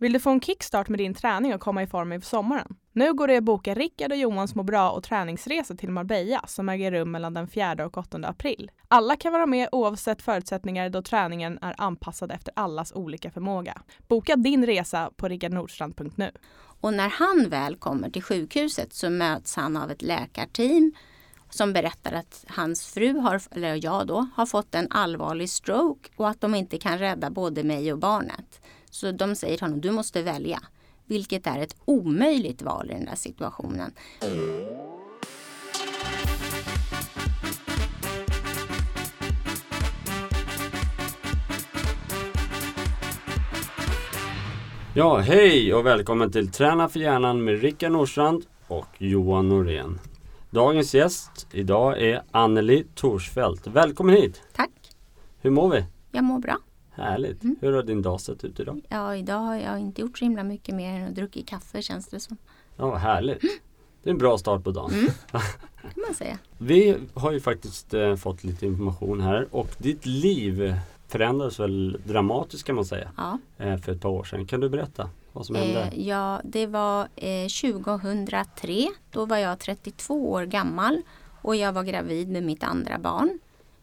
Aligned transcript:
Vill 0.00 0.12
du 0.12 0.20
få 0.20 0.30
en 0.30 0.40
kickstart 0.40 0.88
med 0.88 0.98
din 0.98 1.14
träning 1.14 1.54
och 1.54 1.60
komma 1.60 1.82
i 1.82 1.86
form 1.86 2.12
inför 2.12 2.28
sommaren? 2.28 2.76
Nu 2.92 3.14
går 3.14 3.28
det 3.28 3.36
att 3.36 3.44
boka 3.44 3.74
Rickard 3.74 4.12
och 4.12 4.18
Johans 4.18 4.54
må 4.54 4.62
bra 4.62 4.90
och 4.90 5.02
träningsresa 5.02 5.74
till 5.74 5.90
Marbella 5.90 6.44
som 6.46 6.68
äger 6.68 6.92
rum 6.92 7.10
mellan 7.10 7.34
den 7.34 7.48
4 7.48 7.86
och 7.86 7.98
8 7.98 8.18
april. 8.24 8.70
Alla 8.88 9.16
kan 9.16 9.32
vara 9.32 9.46
med 9.46 9.68
oavsett 9.72 10.22
förutsättningar 10.22 10.90
då 10.90 11.02
träningen 11.02 11.58
är 11.62 11.74
anpassad 11.78 12.32
efter 12.32 12.52
allas 12.56 12.92
olika 12.92 13.30
förmåga. 13.30 13.82
Boka 14.08 14.36
din 14.36 14.66
resa 14.66 15.10
på 15.16 15.28
rickardnordstrand.nu. 15.28 16.30
Och 16.80 16.94
när 16.94 17.08
han 17.08 17.48
väl 17.48 17.76
kommer 17.76 18.10
till 18.10 18.22
sjukhuset 18.22 18.92
så 18.92 19.10
möts 19.10 19.56
han 19.56 19.76
av 19.76 19.90
ett 19.90 20.02
läkarteam 20.02 20.92
som 21.50 21.72
berättar 21.72 22.12
att 22.12 22.44
hans 22.48 22.86
fru, 22.86 23.18
har, 23.18 23.42
eller 23.50 23.84
jag 23.84 24.06
då, 24.06 24.28
har 24.34 24.46
fått 24.46 24.74
en 24.74 24.86
allvarlig 24.90 25.50
stroke 25.50 26.10
och 26.16 26.28
att 26.28 26.40
de 26.40 26.54
inte 26.54 26.78
kan 26.78 26.98
rädda 26.98 27.30
både 27.30 27.64
mig 27.64 27.92
och 27.92 27.98
barnet. 27.98 28.60
Så 28.98 29.12
de 29.12 29.34
säger 29.34 29.56
till 29.56 29.64
honom, 29.64 29.80
du 29.80 29.90
måste 29.90 30.22
välja. 30.22 30.60
Vilket 31.06 31.46
är 31.46 31.58
ett 31.58 31.76
omöjligt 31.84 32.62
val 32.62 32.90
i 32.90 32.94
den 32.94 33.04
där 33.04 33.14
situationen. 33.14 33.92
Ja, 44.94 45.18
hej 45.18 45.74
och 45.74 45.86
välkommen 45.86 46.32
till 46.32 46.50
Träna 46.50 46.88
för 46.88 47.00
hjärnan 47.00 47.44
med 47.44 47.60
Rickard 47.60 47.92
Nordstrand 47.92 48.44
och 48.66 48.88
Johan 48.98 49.48
Norén. 49.48 50.00
Dagens 50.50 50.94
gäst 50.94 51.46
idag 51.52 52.02
är 52.02 52.22
Anneli 52.30 52.86
Torsfeldt. 52.94 53.66
Välkommen 53.66 54.14
hit! 54.14 54.42
Tack! 54.54 54.70
Hur 55.40 55.50
mår 55.50 55.70
vi? 55.70 55.84
Jag 56.12 56.24
mår 56.24 56.38
bra. 56.38 56.58
Härligt! 56.98 57.44
Mm. 57.44 57.56
Hur 57.60 57.72
har 57.72 57.82
din 57.82 58.02
dag 58.02 58.20
sett 58.20 58.44
ut 58.44 58.60
idag? 58.60 58.80
Ja, 58.88 59.16
idag 59.16 59.38
har 59.38 59.56
jag 59.56 59.78
inte 59.78 60.00
gjort 60.00 60.18
så 60.18 60.24
himla 60.24 60.42
mycket 60.42 60.74
mer 60.74 61.00
än 61.00 61.08
att 61.08 61.14
druckit 61.14 61.48
kaffe 61.48 61.82
känns 61.82 62.08
det 62.08 62.20
som. 62.20 62.36
Ja, 62.76 62.94
härligt! 62.94 63.40
Det 64.02 64.10
är 64.10 64.12
en 64.12 64.18
bra 64.18 64.38
start 64.38 64.64
på 64.64 64.70
dagen. 64.70 64.90
Mm. 64.92 65.10
kan 65.82 66.02
man 66.06 66.14
säga. 66.14 66.38
Vi 66.58 66.96
har 67.14 67.32
ju 67.32 67.40
faktiskt 67.40 67.94
eh, 67.94 68.16
fått 68.16 68.44
lite 68.44 68.66
information 68.66 69.20
här 69.20 69.46
och 69.50 69.74
ditt 69.78 70.06
liv 70.06 70.74
förändrades 71.08 71.60
väl 71.60 72.00
dramatiskt 72.04 72.64
kan 72.64 72.76
man 72.76 72.84
säga 72.84 73.10
ja. 73.16 73.38
eh, 73.58 73.76
för 73.76 73.92
ett 73.92 74.00
par 74.00 74.08
år 74.08 74.24
sedan. 74.24 74.46
Kan 74.46 74.60
du 74.60 74.68
berätta 74.68 75.10
vad 75.32 75.46
som 75.46 75.54
hände? 75.54 75.82
Eh, 75.82 76.08
ja, 76.08 76.40
det 76.44 76.66
var 76.66 77.08
eh, 77.16 77.48
2003. 77.72 78.88
Då 79.10 79.26
var 79.26 79.36
jag 79.36 79.58
32 79.58 80.30
år 80.30 80.44
gammal 80.44 81.02
och 81.42 81.56
jag 81.56 81.72
var 81.72 81.82
gravid 81.82 82.28
med 82.28 82.42
mitt 82.42 82.62
andra 82.62 82.98
barn. 82.98 83.38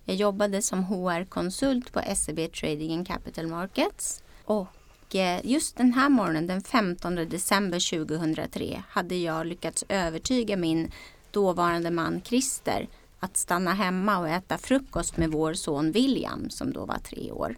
Jag 0.06 0.16
jobbade 0.16 0.62
som 0.62 0.84
HR-konsult 0.84 1.94
på 1.94 2.02
SEB 2.16 2.52
Trading 2.54 2.94
and 2.94 3.08
Capital 3.08 3.48
Markets. 3.48 4.24
Och 4.46 5.16
eh, 5.16 5.42
just 5.44 5.78
den 5.78 5.94
här 5.94 6.10
morgonen, 6.10 6.48
den 6.48 6.62
15 6.62 7.16
december 7.16 8.06
2003, 8.06 8.84
hade 8.90 9.16
jag 9.16 9.48
lyckats 9.48 9.86
övertyga 9.90 10.58
min 10.58 10.92
dåvarande 11.32 11.92
man 11.92 12.22
Christer 12.22 12.88
att 13.20 13.38
stanna 13.38 13.74
hemma 13.74 14.18
och 14.18 14.28
äta 14.30 14.58
frukost 14.58 15.18
med 15.18 15.32
vår 15.32 15.54
son 15.54 15.92
William 15.92 16.50
som 16.50 16.74
då 16.74 16.86
var 16.86 16.98
tre 16.98 17.32
år. 17.32 17.58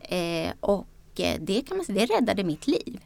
Eh, 0.00 0.52
och 0.60 0.86
eh, 1.16 1.40
det 1.40 1.62
kan 1.62 1.76
man 1.76 1.86
säga, 1.86 2.06
det 2.06 2.14
räddade 2.14 2.44
mitt 2.44 2.66
liv. 2.66 3.00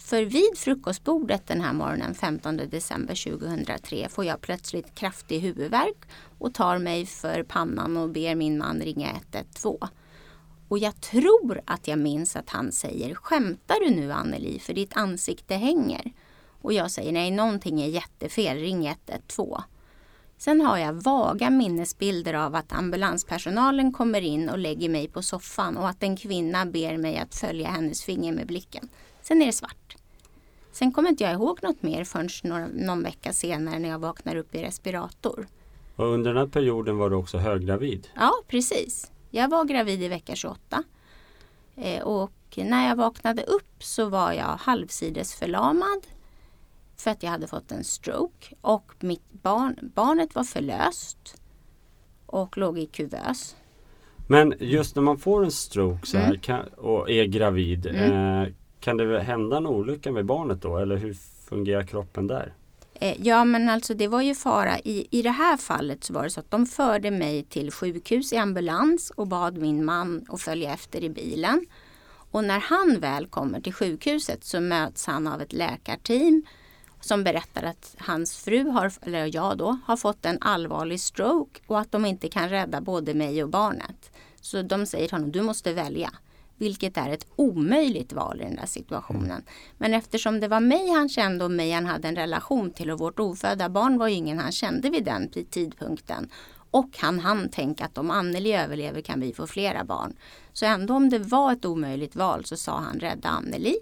För 0.00 0.22
vid 0.22 0.50
frukostbordet 0.56 1.46
den 1.46 1.60
här 1.60 1.72
morgonen 1.72 2.14
15 2.14 2.56
december 2.56 3.38
2003 3.38 4.08
får 4.08 4.24
jag 4.24 4.40
plötsligt 4.40 4.94
kraftig 4.94 5.40
huvudvärk 5.40 5.96
och 6.38 6.54
tar 6.54 6.78
mig 6.78 7.06
för 7.06 7.42
pannan 7.42 7.96
och 7.96 8.10
ber 8.10 8.34
min 8.34 8.58
man 8.58 8.80
ringa 8.80 9.10
112. 9.10 9.78
Och 10.68 10.78
jag 10.78 11.00
tror 11.00 11.60
att 11.64 11.88
jag 11.88 11.98
minns 11.98 12.36
att 12.36 12.50
han 12.50 12.72
säger 12.72 13.14
Skämtar 13.14 13.80
du 13.80 13.94
nu 13.94 14.12
Anneli 14.12 14.58
för 14.58 14.74
ditt 14.74 14.96
ansikte 14.96 15.54
hänger? 15.54 16.12
Och 16.62 16.72
jag 16.72 16.90
säger 16.90 17.12
nej, 17.12 17.30
någonting 17.30 17.82
är 17.82 17.88
jättefel, 17.88 18.58
ring 18.58 18.86
112. 18.86 19.62
Sen 20.38 20.60
har 20.60 20.78
jag 20.78 20.92
vaga 20.92 21.50
minnesbilder 21.50 22.34
av 22.34 22.54
att 22.54 22.72
ambulanspersonalen 22.72 23.92
kommer 23.92 24.20
in 24.20 24.48
och 24.48 24.58
lägger 24.58 24.88
mig 24.88 25.08
på 25.08 25.22
soffan 25.22 25.76
och 25.76 25.88
att 25.88 26.02
en 26.02 26.16
kvinna 26.16 26.66
ber 26.66 26.96
mig 26.96 27.18
att 27.18 27.34
följa 27.34 27.68
hennes 27.68 28.02
finger 28.02 28.32
med 28.32 28.46
blicken. 28.46 28.88
Sen 29.30 29.42
är 29.42 29.46
det 29.46 29.52
svart. 29.52 29.96
Sen 30.72 30.92
kommer 30.92 31.08
inte 31.08 31.24
jag 31.24 31.32
ihåg 31.32 31.62
något 31.62 31.82
mer 31.82 32.04
förrän 32.04 32.28
några, 32.44 32.66
någon 32.66 33.02
vecka 33.02 33.32
senare 33.32 33.78
när 33.78 33.88
jag 33.88 33.98
vaknar 33.98 34.36
upp 34.36 34.54
i 34.54 34.62
respirator. 34.62 35.46
Och 35.96 36.06
under 36.06 36.34
den 36.34 36.38
här 36.38 36.46
perioden 36.46 36.96
var 36.98 37.10
du 37.10 37.16
också 37.16 37.38
höggravid? 37.38 38.08
Ja, 38.14 38.32
precis. 38.48 39.12
Jag 39.30 39.48
var 39.48 39.64
gravid 39.64 40.02
i 40.02 40.08
vecka 40.08 40.34
28. 40.34 40.84
Eh, 41.76 42.02
och 42.02 42.32
när 42.56 42.88
jag 42.88 42.96
vaknade 42.96 43.42
upp 43.42 43.82
så 43.82 44.08
var 44.08 44.32
jag 44.32 44.56
halvsidesförlamad 44.56 46.06
för 46.96 47.10
att 47.10 47.22
jag 47.22 47.30
hade 47.30 47.46
fått 47.46 47.72
en 47.72 47.84
stroke 47.84 48.54
och 48.60 48.92
mitt 49.00 49.32
barn, 49.42 49.76
barnet 49.94 50.34
var 50.34 50.44
förlöst 50.44 51.40
och 52.26 52.58
låg 52.58 52.78
i 52.78 52.86
kuvös. 52.86 53.56
Men 54.26 54.54
just 54.60 54.96
när 54.96 55.02
man 55.02 55.18
får 55.18 55.44
en 55.44 55.50
stroke 55.50 56.06
så 56.06 56.18
här, 56.18 56.26
mm. 56.26 56.40
kan, 56.40 56.66
och 56.66 57.10
är 57.10 57.24
gravid, 57.24 57.86
mm. 57.86 58.42
eh, 58.42 58.48
kan 58.80 58.96
det 58.96 59.20
hända 59.20 59.56
en 59.56 59.66
olycka 59.66 60.12
med 60.12 60.26
barnet 60.26 60.62
då 60.62 60.78
eller 60.78 60.96
hur 60.96 61.16
fungerar 61.48 61.82
kroppen 61.82 62.26
där? 62.26 62.54
Eh, 62.94 63.26
ja 63.26 63.44
men 63.44 63.68
alltså 63.68 63.94
det 63.94 64.08
var 64.08 64.22
ju 64.22 64.34
fara. 64.34 64.78
I, 64.78 65.08
I 65.10 65.22
det 65.22 65.30
här 65.30 65.56
fallet 65.56 66.04
så 66.04 66.12
var 66.12 66.22
det 66.22 66.30
så 66.30 66.40
att 66.40 66.50
de 66.50 66.66
förde 66.66 67.10
mig 67.10 67.42
till 67.42 67.70
sjukhus 67.70 68.32
i 68.32 68.36
ambulans 68.36 69.12
och 69.16 69.26
bad 69.26 69.58
min 69.58 69.84
man 69.84 70.26
att 70.28 70.40
följa 70.40 70.74
efter 70.74 71.04
i 71.04 71.10
bilen. 71.10 71.66
Och 72.30 72.44
när 72.44 72.60
han 72.60 73.00
väl 73.00 73.26
kommer 73.26 73.60
till 73.60 73.72
sjukhuset 73.72 74.44
så 74.44 74.60
möts 74.60 75.06
han 75.06 75.26
av 75.26 75.42
ett 75.42 75.52
läkarteam 75.52 76.42
som 77.00 77.24
berättar 77.24 77.62
att 77.62 77.96
hans 77.98 78.36
fru, 78.36 78.68
har, 78.68 78.92
eller 79.02 79.34
jag 79.34 79.58
då, 79.58 79.78
har 79.84 79.96
fått 79.96 80.26
en 80.26 80.38
allvarlig 80.40 81.00
stroke 81.00 81.60
och 81.66 81.80
att 81.80 81.92
de 81.92 82.06
inte 82.06 82.28
kan 82.28 82.48
rädda 82.48 82.80
både 82.80 83.14
mig 83.14 83.42
och 83.42 83.48
barnet. 83.48 84.10
Så 84.40 84.62
de 84.62 84.86
säger 84.86 85.08
till 85.08 85.16
honom, 85.16 85.32
du 85.32 85.42
måste 85.42 85.72
välja. 85.72 86.10
Vilket 86.60 86.96
är 86.96 87.10
ett 87.10 87.26
omöjligt 87.36 88.12
val 88.12 88.40
i 88.40 88.44
den 88.44 88.56
där 88.56 88.66
situationen. 88.66 89.30
Mm. 89.30 89.44
Men 89.78 89.94
eftersom 89.94 90.40
det 90.40 90.48
var 90.48 90.60
mig 90.60 90.90
han 90.90 91.08
kände 91.08 91.44
och 91.44 91.50
mig 91.50 91.72
han 91.72 91.86
hade 91.86 92.08
en 92.08 92.16
relation 92.16 92.70
till 92.70 92.90
och 92.90 92.98
vårt 92.98 93.18
ofödda 93.18 93.68
barn 93.68 93.98
var 93.98 94.08
ju 94.08 94.14
ingen 94.14 94.38
han 94.38 94.52
kände 94.52 94.90
vid 94.90 95.04
den 95.04 95.30
tidpunkten. 95.50 96.30
Och 96.70 96.98
han 96.98 97.18
hann 97.18 97.48
tänka 97.48 97.84
att 97.84 97.98
om 97.98 98.10
Anneli 98.10 98.52
överlever 98.52 99.00
kan 99.00 99.20
vi 99.20 99.32
få 99.32 99.46
flera 99.46 99.84
barn. 99.84 100.16
Så 100.52 100.66
ändå 100.66 100.94
om 100.94 101.08
det 101.08 101.18
var 101.18 101.52
ett 101.52 101.64
omöjligt 101.64 102.16
val 102.16 102.44
så 102.44 102.56
sa 102.56 102.78
han 102.78 103.00
rädda 103.00 103.28
Anneli. 103.28 103.76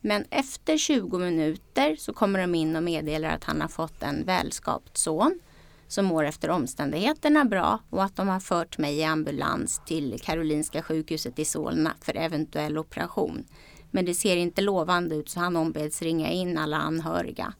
Men 0.00 0.24
efter 0.30 0.78
20 0.78 1.18
minuter 1.18 1.96
så 1.96 2.12
kommer 2.12 2.40
de 2.40 2.54
in 2.54 2.76
och 2.76 2.82
meddelar 2.82 3.28
att 3.28 3.44
han 3.44 3.60
har 3.60 3.68
fått 3.68 4.02
en 4.02 4.24
välskapt 4.24 4.98
son 4.98 5.40
som 5.88 6.04
mår 6.04 6.24
efter 6.24 6.50
omständigheterna 6.50 7.44
bra 7.44 7.78
och 7.90 8.04
att 8.04 8.16
de 8.16 8.28
har 8.28 8.40
fört 8.40 8.78
mig 8.78 8.98
i 8.98 9.04
ambulans 9.04 9.80
till 9.86 10.20
Karolinska 10.22 10.82
sjukhuset 10.82 11.38
i 11.38 11.44
Solna 11.44 11.92
för 12.00 12.16
eventuell 12.16 12.78
operation. 12.78 13.44
Men 13.90 14.04
det 14.04 14.14
ser 14.14 14.36
inte 14.36 14.60
lovande 14.60 15.14
ut 15.14 15.28
så 15.28 15.40
han 15.40 15.56
ombeds 15.56 16.02
ringa 16.02 16.30
in 16.30 16.58
alla 16.58 16.76
anhöriga. 16.76 17.52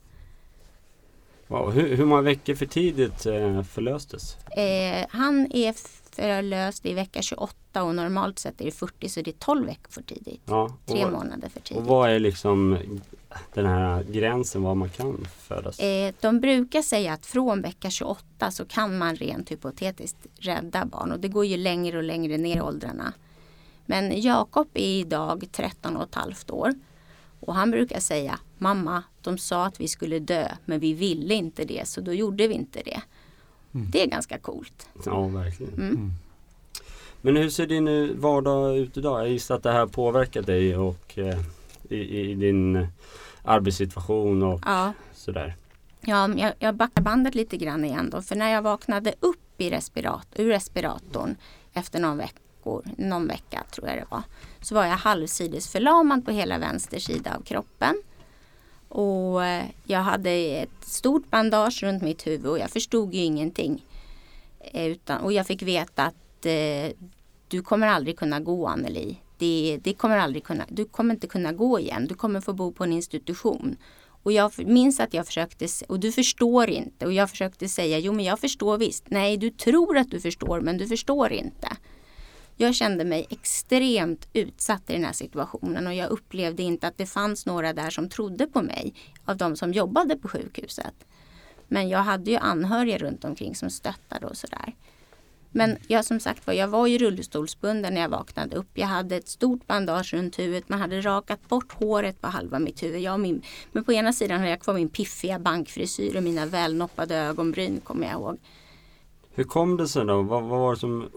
Wow, 1.47 1.71
hur, 1.71 1.97
hur 1.97 2.05
många 2.05 2.23
veckor 2.23 2.55
för 2.55 2.67
tidigt 2.67 3.27
eh, 3.27 3.63
förlöstes? 3.63 4.37
Eh, 4.51 5.07
han 5.11 5.53
är 5.53 5.75
förlöst 6.17 6.87
i 6.87 6.95
vecka 6.95 7.23
28 7.23 7.83
och 7.83 7.95
normalt 7.95 8.39
sett 8.39 8.61
är 8.61 8.65
det 8.65 8.71
40 8.71 9.09
så 9.09 9.23
det 9.23 9.31
är 9.31 9.39
12 9.39 9.67
veckor 9.67 9.91
för 9.91 10.03
tidigt. 10.03 10.43
Ja, 10.45 10.77
Tre 10.87 11.11
månader 11.11 11.49
för 11.49 11.61
tidigt. 11.61 11.83
Och 11.83 11.89
vad 11.89 12.11
är 12.11 12.19
liksom 12.19 12.79
den 13.55 13.67
här 13.67 14.03
gränsen 14.03 14.63
var 14.63 14.75
man 14.75 14.89
kan 14.89 15.27
födas? 15.39 15.81
Eh, 15.81 16.15
de 16.21 16.41
brukar 16.41 16.83
säga 16.83 17.13
att 17.13 17.27
från 17.27 17.63
vecka 17.63 17.91
28 17.91 18.51
så 18.51 18.65
kan 18.65 18.99
man 18.99 19.17
rent 19.17 19.51
hypotetiskt 19.51 20.27
rädda 20.39 20.85
barn 20.85 21.13
och 21.13 21.21
det 21.21 21.29
går 21.29 21.47
ju 21.47 21.57
längre 21.57 21.97
och 21.97 22.03
längre 22.03 22.39
ner 22.39 22.57
i 22.57 22.61
åldrarna. 22.61 23.13
Men 23.87 24.21
Jakob 24.21 24.69
är 24.75 25.01
idag 25.01 25.45
13 25.53 25.97
och 25.97 26.03
ett 26.03 26.15
halvt 26.15 26.51
år 26.51 26.75
och 27.41 27.55
han 27.55 27.71
brukar 27.71 28.01
säga 28.01 28.39
Mamma, 28.59 29.03
de 29.23 29.39
sa 29.39 29.67
att 29.67 29.81
vi 29.81 29.89
skulle 29.89 30.19
dö 30.19 30.49
men 30.65 30.81
vi 30.81 30.95
ville 30.95 31.35
inte 31.35 31.65
det 31.65 31.89
så 31.89 32.01
då 32.01 32.13
gjorde 32.13 32.49
vi 32.49 32.55
inte 32.55 32.83
det. 32.85 33.01
Mm. 33.75 33.91
Det 33.91 34.03
är 34.03 34.07
ganska 34.07 34.39
coolt. 34.39 34.89
Ja, 35.05 35.27
verkligen. 35.27 35.75
Mm. 35.75 35.89
Mm. 35.89 36.13
Men 37.21 37.37
hur 37.37 37.51
ser 37.51 37.67
din 37.67 38.21
vardag 38.21 38.77
ut 38.77 38.97
idag? 38.97 39.21
Jag 39.21 39.29
gissar 39.29 39.55
att 39.55 39.63
det 39.63 39.73
här 39.73 39.87
påverkar 39.87 40.43
dig 40.43 40.77
och 40.77 41.19
eh, 41.19 41.39
i, 41.93 42.21
i, 42.21 42.35
din 42.35 42.89
arbetssituation 43.43 44.43
och 44.43 44.61
ja. 44.67 44.93
sådär. 45.15 45.57
Ja, 46.01 46.29
jag, 46.37 46.53
jag 46.59 46.75
backar 46.75 47.03
bandet 47.03 47.35
lite 47.35 47.57
grann 47.57 47.85
igen 47.85 48.11
då. 48.11 48.23
För 48.23 48.37
när 48.37 48.53
jag 48.53 48.63
vaknade 48.63 49.15
upp 49.21 49.61
i 49.61 49.71
respirat 49.71 50.27
ur 50.37 50.49
respiratorn 50.49 51.37
efter 51.73 52.01
någon, 52.01 52.19
veckor, 52.19 52.85
någon 52.97 53.27
vecka 53.27 53.65
tror 53.71 53.89
jag 53.89 53.97
det 53.97 54.07
var. 54.11 54.23
Så 54.61 54.75
var 54.75 54.85
jag 54.85 54.97
halvsides 54.97 55.73
förlamad 55.73 56.25
på 56.25 56.31
hela 56.31 56.59
vänster 56.59 56.99
sida 56.99 57.37
av 57.37 57.43
kroppen. 57.43 58.03
Och 58.89 59.45
eh, 59.45 59.65
jag 59.85 60.01
hade 60.01 60.31
ett 60.31 60.85
stort 60.85 61.31
bandage 61.31 61.83
runt 61.83 62.03
mitt 62.03 62.27
huvud 62.27 62.47
och 62.47 62.59
jag 62.59 62.71
förstod 62.71 63.15
ju 63.15 63.21
ingenting. 63.21 63.85
Eh, 64.61 64.87
utan, 64.87 65.21
och 65.21 65.33
jag 65.33 65.47
fick 65.47 65.63
veta 65.63 66.05
att 66.05 66.47
eh, 66.47 66.93
du 67.49 67.63
kommer 67.63 67.87
aldrig 67.87 68.19
kunna 68.19 68.41
gå 68.41 68.67
Anneli 68.67 69.21
det, 69.39 69.79
det 69.83 69.95
kommer 69.95 70.17
aldrig 70.17 70.45
kunna, 70.45 70.65
du 70.69 70.85
kommer 70.85 71.15
inte 71.15 71.27
kunna 71.27 71.53
gå 71.53 71.81
igen. 71.81 72.07
Du 72.07 72.15
kommer 72.15 72.41
få 72.41 72.53
bo 72.53 72.73
på 72.73 72.85
en 72.85 72.93
institution. 72.93 73.77
Och 74.23 74.33
jag 74.33 74.53
minns 74.67 75.01
att 75.01 75.15
jag 75.15 75.27
försökte, 75.27 75.67
och 75.89 76.01
du 76.01 76.13
förstår 76.13 76.71
inte. 76.71 77.07
Och 77.07 77.13
jag 77.13 77.31
försökte 77.31 77.69
säga, 77.69 77.99
jo 77.99 78.13
men 78.13 78.25
jag 78.25 78.41
förstår 78.41 78.79
visst. 78.79 79.05
Nej, 79.11 79.37
du 79.37 79.51
tror 79.51 79.99
att 79.99 80.11
du 80.11 80.21
förstår 80.21 80.61
men 80.61 80.79
du 80.79 80.87
förstår 80.87 81.33
inte. 81.33 81.69
Jag 82.57 82.75
kände 82.75 83.05
mig 83.05 83.27
extremt 83.31 84.29
utsatt 84.33 84.91
i 84.91 84.93
den 84.93 85.05
här 85.05 85.13
situationen 85.13 85.87
och 85.87 85.95
jag 85.95 86.11
upplevde 86.11 86.63
inte 86.63 86.89
att 86.89 86.99
det 86.99 87.07
fanns 87.07 87.47
några 87.47 87.73
där 87.73 87.91
som 87.91 88.09
trodde 88.09 88.47
på 88.47 88.63
mig 88.63 88.95
av 89.25 89.37
de 89.37 89.57
som 89.57 89.73
jobbade 89.73 90.17
på 90.17 90.29
sjukhuset. 90.29 90.95
Men 91.69 91.89
jag 91.89 91.99
hade 91.99 92.31
ju 92.31 92.37
anhöriga 92.37 92.99
runt 92.99 93.25
omkring 93.25 93.55
som 93.55 93.71
stöttade 93.71 94.27
och 94.27 94.37
sådär. 94.37 94.75
Men 95.51 95.77
jag 95.87 96.05
som 96.05 96.21
sagt 96.21 96.47
var, 96.47 96.55
jag 96.55 96.69
var 96.69 96.87
ju 96.87 96.99
rullstolsbunden 96.99 97.95
när 97.95 98.01
jag 98.01 98.09
vaknade 98.09 98.57
upp. 98.57 98.71
Jag 98.75 98.87
hade 98.87 99.17
ett 99.17 99.29
stort 99.29 99.67
bandage 99.67 100.15
runt 100.15 100.39
huvudet. 100.39 100.69
Man 100.69 100.81
hade 100.81 101.01
rakat 101.01 101.49
bort 101.49 101.73
håret 101.73 102.21
på 102.21 102.29
halva 102.29 102.59
mitt 102.59 102.83
huvud. 102.83 103.01
Jag 103.01 103.21
min, 103.21 103.43
men 103.73 103.85
på 103.85 103.93
ena 103.93 104.13
sidan 104.13 104.39
hade 104.39 104.51
jag 104.51 104.61
kvar 104.61 104.75
min 104.75 104.89
piffiga 104.89 105.39
bankfrisyr 105.39 106.17
och 106.17 106.23
mina 106.23 106.47
välnoppade 106.47 107.17
ögonbryn 107.17 107.81
kommer 107.81 108.07
jag 108.07 108.13
ihåg. 108.13 108.39
Hur 109.39 109.45
kom 109.45 109.77
det 109.77 109.89
sig 109.89 110.05
då? 110.05 110.23
Vad, 110.23 110.43
vad 110.43 110.61
var 110.61 110.75
det 110.75 110.81
som 110.81 111.09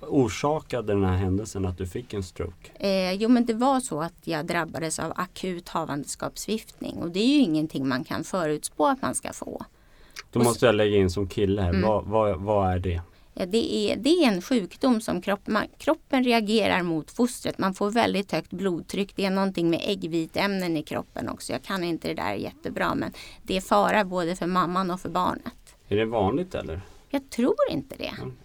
orsakade 0.00 0.92
den 0.92 1.04
här 1.04 1.16
händelsen 1.16 1.66
att 1.66 1.78
du 1.78 1.86
fick 1.86 2.14
en 2.14 2.22
stroke? 2.22 2.70
Eh, 2.74 3.12
jo 3.12 3.28
men 3.28 3.46
det 3.46 3.54
var 3.54 3.80
så 3.80 4.02
att 4.02 4.14
jag 4.24 4.46
drabbades 4.46 4.98
av 4.98 5.12
akut 5.16 5.68
havandeskapsviftning 5.68 6.96
och 6.96 7.10
det 7.10 7.20
är 7.20 7.26
ju 7.26 7.40
ingenting 7.40 7.88
man 7.88 8.04
kan 8.04 8.24
förutspå 8.24 8.86
att 8.86 9.02
man 9.02 9.14
ska 9.14 9.32
få. 9.32 9.64
Då 10.32 10.40
måste 10.40 10.66
jag 10.66 10.74
lägga 10.74 10.96
in 10.96 11.10
som 11.10 11.28
kille 11.28 11.62
här, 11.62 11.68
mm. 11.68 11.82
vad, 11.82 12.04
vad, 12.04 12.40
vad 12.40 12.72
är 12.72 12.78
det? 12.78 13.00
Det, 13.46 13.74
är, 13.74 13.96
det 13.96 14.10
är 14.10 14.28
en 14.28 14.42
sjukdom 14.42 15.00
som 15.00 15.22
kropp, 15.22 15.46
man, 15.46 15.66
kroppen 15.78 16.24
reagerar 16.24 16.82
mot 16.82 17.10
fostret. 17.10 17.58
Man 17.58 17.74
får 17.74 17.90
väldigt 17.90 18.32
högt 18.32 18.50
blodtryck. 18.50 19.16
Det 19.16 19.24
är 19.24 19.30
någonting 19.30 19.70
med 19.70 19.80
äggviteämnen 19.84 20.76
i 20.76 20.82
kroppen 20.82 21.28
också. 21.28 21.52
Jag 21.52 21.62
kan 21.62 21.84
inte 21.84 22.08
det 22.08 22.14
där 22.14 22.34
jättebra 22.34 22.94
men 22.94 23.12
det 23.42 23.56
är 23.56 23.60
fara 23.60 24.04
både 24.04 24.36
för 24.36 24.46
mamman 24.46 24.90
och 24.90 25.00
för 25.00 25.08
barnet. 25.08 25.76
Är 25.88 25.96
det 25.96 26.04
vanligt 26.04 26.54
eller? 26.54 26.80
Jag 27.08 27.30
tror 27.30 27.56
inte 27.70 27.96
det. 27.96 28.14
Mm. 28.18 28.36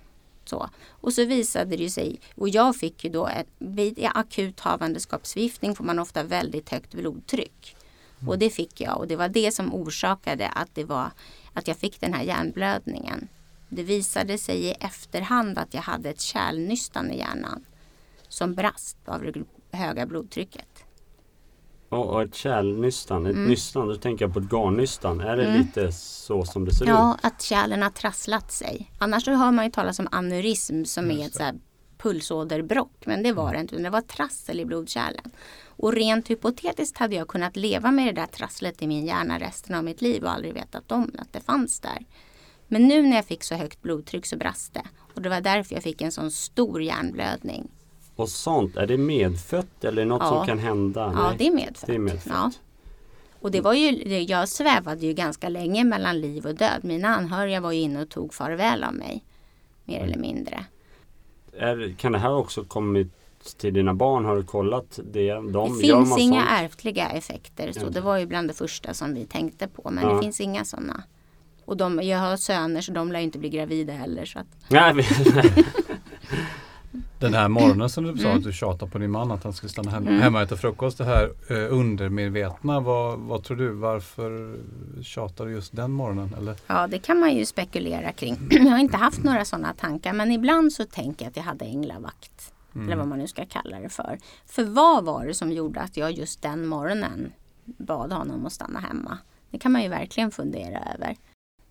Så. 0.45 0.69
Och 0.89 1.13
så 1.13 1.25
visade 1.25 1.77
det 1.77 1.89
sig, 1.89 2.19
och 2.35 2.49
jag 2.49 2.75
fick 2.75 3.03
ju 3.03 3.09
då, 3.09 3.27
ett, 3.27 3.47
vid 3.57 4.09
akut 4.13 4.59
havandeskapsviftning 4.59 5.75
får 5.75 5.83
man 5.83 5.99
ofta 5.99 6.23
väldigt 6.23 6.69
högt 6.69 6.93
blodtryck. 6.93 7.75
Mm. 8.17 8.29
Och 8.29 8.39
det 8.39 8.49
fick 8.49 8.81
jag 8.81 8.97
och 8.97 9.07
det 9.07 9.15
var 9.15 9.29
det 9.29 9.51
som 9.51 9.73
orsakade 9.73 10.47
att, 10.47 10.69
det 10.75 10.83
var, 10.83 11.11
att 11.53 11.67
jag 11.67 11.77
fick 11.77 12.01
den 12.01 12.13
här 12.13 12.23
hjärnblödningen. 12.23 13.27
Det 13.75 13.83
visade 13.83 14.37
sig 14.37 14.65
i 14.65 14.71
efterhand 14.71 15.57
att 15.57 15.73
jag 15.73 15.81
hade 15.81 16.09
ett 16.09 16.21
kärlnystan 16.21 17.11
i 17.11 17.17
hjärnan 17.17 17.65
som 18.27 18.53
brast 18.53 18.97
av 19.05 19.23
det 19.23 19.77
höga 19.77 20.05
blodtrycket. 20.05 20.85
Och, 21.89 22.21
ett 22.21 22.35
kärlnystan, 22.35 23.25
ett 23.25 23.35
mm. 23.35 23.49
nystan, 23.49 23.87
då 23.87 23.95
tänker 23.95 24.25
jag 24.25 24.33
på 24.33 24.39
ett 24.39 24.51
garnnystan. 24.51 25.21
Är 25.21 25.37
det 25.37 25.45
mm. 25.45 25.57
lite 25.61 25.91
så 25.91 26.45
som 26.45 26.65
det 26.65 26.73
ser 26.73 26.85
ja, 26.85 26.91
ut? 26.91 27.19
Ja, 27.23 27.27
att 27.27 27.41
kärlen 27.41 27.81
har 27.81 27.89
trasslat 27.89 28.51
sig. 28.51 28.91
Annars 28.99 29.25
så 29.25 29.31
hör 29.31 29.51
man 29.51 29.65
ju 29.65 29.71
talas 29.71 29.99
om 29.99 30.07
aneurysm 30.11 30.83
som 30.83 31.11
är 31.11 31.25
ett 31.25 31.35
så 31.35 31.43
här 31.43 31.55
pulsåderbråck. 31.97 33.05
Men 33.05 33.23
det 33.23 33.31
var 33.31 33.53
det 33.53 33.59
inte, 33.59 33.75
det 33.75 33.89
var 33.89 34.01
trassel 34.01 34.59
i 34.59 34.65
blodkärlen. 34.65 35.31
Och 35.65 35.93
rent 35.93 36.29
hypotetiskt 36.29 36.97
hade 36.97 37.15
jag 37.15 37.27
kunnat 37.27 37.55
leva 37.55 37.91
med 37.91 38.15
det 38.15 38.21
där 38.21 38.27
trasslet 38.27 38.81
i 38.81 38.87
min 38.87 39.05
hjärna 39.05 39.39
resten 39.39 39.75
av 39.75 39.83
mitt 39.83 40.01
liv 40.01 40.23
och 40.23 40.31
aldrig 40.31 40.53
vetat 40.53 40.91
om 40.91 41.11
att 41.17 41.33
det 41.33 41.41
fanns 41.41 41.79
där. 41.79 42.05
Men 42.73 42.87
nu 42.87 43.01
när 43.01 43.15
jag 43.15 43.25
fick 43.25 43.43
så 43.43 43.55
högt 43.55 43.81
blodtryck 43.81 44.25
så 44.25 44.37
brast 44.37 44.73
det. 44.73 44.83
Och 45.15 45.21
det 45.21 45.29
var 45.29 45.41
därför 45.41 45.75
jag 45.75 45.83
fick 45.83 46.01
en 46.01 46.11
sån 46.11 46.31
stor 46.31 46.81
hjärnblödning. 46.81 47.67
Och 48.15 48.29
sånt, 48.29 48.77
är 48.77 48.87
det 48.87 48.97
medfött 48.97 49.83
eller 49.83 50.05
något 50.05 50.21
ja. 50.21 50.29
som 50.29 50.45
kan 50.45 50.59
hända? 50.59 51.11
Ja, 51.15 51.27
Nej. 51.27 51.35
det 51.37 51.47
är 51.47 51.51
medfött. 51.51 51.87
Det 51.87 51.95
är 51.95 51.99
medfött. 51.99 52.33
Ja. 52.33 52.51
Och 53.39 53.51
det 53.51 53.61
var 53.61 53.73
ju, 53.73 54.19
jag 54.23 54.49
svävade 54.49 55.05
ju 55.05 55.13
ganska 55.13 55.49
länge 55.49 55.83
mellan 55.83 56.21
liv 56.21 56.45
och 56.45 56.55
död. 56.55 56.83
Mina 56.83 57.07
anhöriga 57.07 57.61
var 57.61 57.71
ju 57.71 57.79
inne 57.79 58.01
och 58.01 58.09
tog 58.09 58.33
farväl 58.33 58.83
av 58.83 58.93
mig. 58.93 59.23
Mer 59.85 59.97
mm. 59.97 60.09
eller 60.09 60.19
mindre. 60.19 60.65
Är, 61.57 61.95
kan 61.97 62.11
det 62.11 62.19
här 62.19 62.33
också 62.33 62.63
kommit 62.63 63.07
till 63.57 63.73
dina 63.73 63.93
barn? 63.93 64.25
Har 64.25 64.35
du 64.35 64.43
kollat 64.43 64.99
det? 65.11 65.33
De, 65.33 65.49
det 65.51 65.87
finns 65.87 66.17
inga 66.17 66.41
sånt? 66.41 66.51
ärftliga 66.51 67.09
effekter. 67.09 67.71
Så 67.71 67.89
det 67.89 68.01
var 68.01 68.17
ju 68.17 68.25
bland 68.25 68.47
det 68.47 68.53
första 68.53 68.93
som 68.93 69.13
vi 69.13 69.25
tänkte 69.25 69.67
på. 69.67 69.89
Men 69.91 70.03
ja. 70.03 70.13
det 70.13 70.21
finns 70.21 70.41
inga 70.41 70.65
sådana. 70.65 71.03
Och 71.65 71.77
de, 71.77 72.03
jag 72.03 72.19
har 72.19 72.37
söner 72.37 72.81
så 72.81 72.91
de 72.91 73.11
lär 73.11 73.19
inte 73.19 73.39
bli 73.39 73.49
gravida 73.49 73.93
heller. 73.93 74.25
Så 74.25 74.39
att... 74.39 74.47
Den 77.19 77.33
här 77.33 77.47
morgonen 77.47 77.89
som 77.89 78.03
du 78.03 78.17
sa 78.17 78.25
mm. 78.25 78.37
att 78.37 78.43
du 78.43 78.53
tjatade 78.53 78.91
på 78.91 78.97
din 78.97 79.11
man 79.11 79.31
att 79.31 79.43
han 79.43 79.53
skulle 79.53 79.69
stanna 79.69 79.91
hemma, 79.91 80.09
mm. 80.09 80.21
hemma 80.21 80.37
och 80.37 80.43
äta 80.43 80.57
frukost. 80.57 80.97
Det 80.97 81.05
här 81.05 81.31
eh, 81.49 81.73
undermedvetna, 81.73 82.79
vad, 82.79 83.19
vad 83.19 83.43
tror 83.43 83.57
du? 83.57 83.71
Varför 83.71 84.59
tjatar 85.03 85.45
du 85.45 85.51
just 85.51 85.75
den 85.75 85.91
morgonen? 85.91 86.33
Eller? 86.37 86.55
Ja, 86.67 86.87
det 86.87 86.99
kan 86.99 87.19
man 87.19 87.35
ju 87.35 87.45
spekulera 87.45 88.11
kring. 88.11 88.37
jag 88.49 88.71
har 88.71 88.77
inte 88.77 88.97
haft 88.97 89.23
några 89.23 89.45
sådana 89.45 89.73
tankar 89.73 90.13
men 90.13 90.31
ibland 90.31 90.73
så 90.73 90.85
tänker 90.85 91.25
jag 91.25 91.29
att 91.29 91.37
jag 91.37 91.43
hade 91.43 91.65
änglavakt. 91.65 92.53
Mm. 92.75 92.87
Eller 92.87 92.97
vad 92.97 93.07
man 93.07 93.19
nu 93.19 93.27
ska 93.27 93.45
kalla 93.45 93.79
det 93.79 93.89
för. 93.89 94.19
För 94.45 94.63
vad 94.63 95.05
var 95.05 95.25
det 95.25 95.33
som 95.33 95.51
gjorde 95.51 95.79
att 95.79 95.97
jag 95.97 96.11
just 96.11 96.41
den 96.41 96.67
morgonen 96.67 97.33
bad 97.65 98.11
honom 98.11 98.45
att 98.45 98.53
stanna 98.53 98.79
hemma? 98.79 99.17
Det 99.51 99.59
kan 99.59 99.71
man 99.71 99.83
ju 99.83 99.89
verkligen 99.89 100.31
fundera 100.31 100.79
över. 100.95 101.15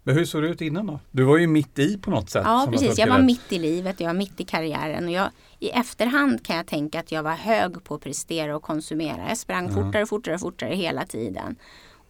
Men 0.04 0.14
hur 0.14 0.24
såg 0.24 0.42
det 0.42 0.48
ut 0.48 0.60
innan 0.60 0.86
då? 0.86 1.00
Du 1.10 1.22
var 1.22 1.38
ju 1.38 1.46
mitt 1.46 1.78
i 1.78 1.98
på 1.98 2.10
något 2.10 2.30
sätt. 2.30 2.42
Ja 2.44 2.68
precis, 2.70 2.98
jag 2.98 3.06
var 3.06 3.18
mitt 3.18 3.52
i 3.52 3.58
livet, 3.58 4.00
jag 4.00 4.06
var 4.06 4.14
mitt 4.14 4.40
i 4.40 4.44
karriären. 4.44 5.04
Och 5.04 5.10
jag, 5.10 5.30
I 5.58 5.70
efterhand 5.70 6.46
kan 6.46 6.56
jag 6.56 6.66
tänka 6.66 7.00
att 7.00 7.12
jag 7.12 7.22
var 7.22 7.34
hög 7.34 7.84
på 7.84 7.94
att 7.94 8.00
prestera 8.00 8.56
och 8.56 8.62
konsumera. 8.62 9.28
Jag 9.28 9.38
sprang 9.38 9.66
mm. 9.68 9.74
fortare, 9.74 10.06
fortare, 10.06 10.38
fortare 10.38 10.74
hela 10.74 11.06
tiden. 11.06 11.56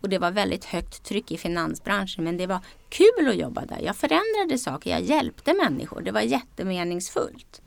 Och 0.00 0.08
det 0.08 0.18
var 0.18 0.30
väldigt 0.30 0.64
högt 0.64 1.04
tryck 1.04 1.32
i 1.32 1.38
finansbranschen 1.38 2.24
men 2.24 2.36
det 2.36 2.46
var 2.46 2.60
kul 2.88 3.28
att 3.28 3.36
jobba 3.36 3.64
där. 3.64 3.78
Jag 3.84 3.96
förändrade 3.96 4.58
saker, 4.58 4.90
jag 4.90 5.02
hjälpte 5.02 5.54
människor. 5.54 6.00
Det 6.00 6.10
var 6.10 6.20
jättemeningsfullt. 6.20 7.62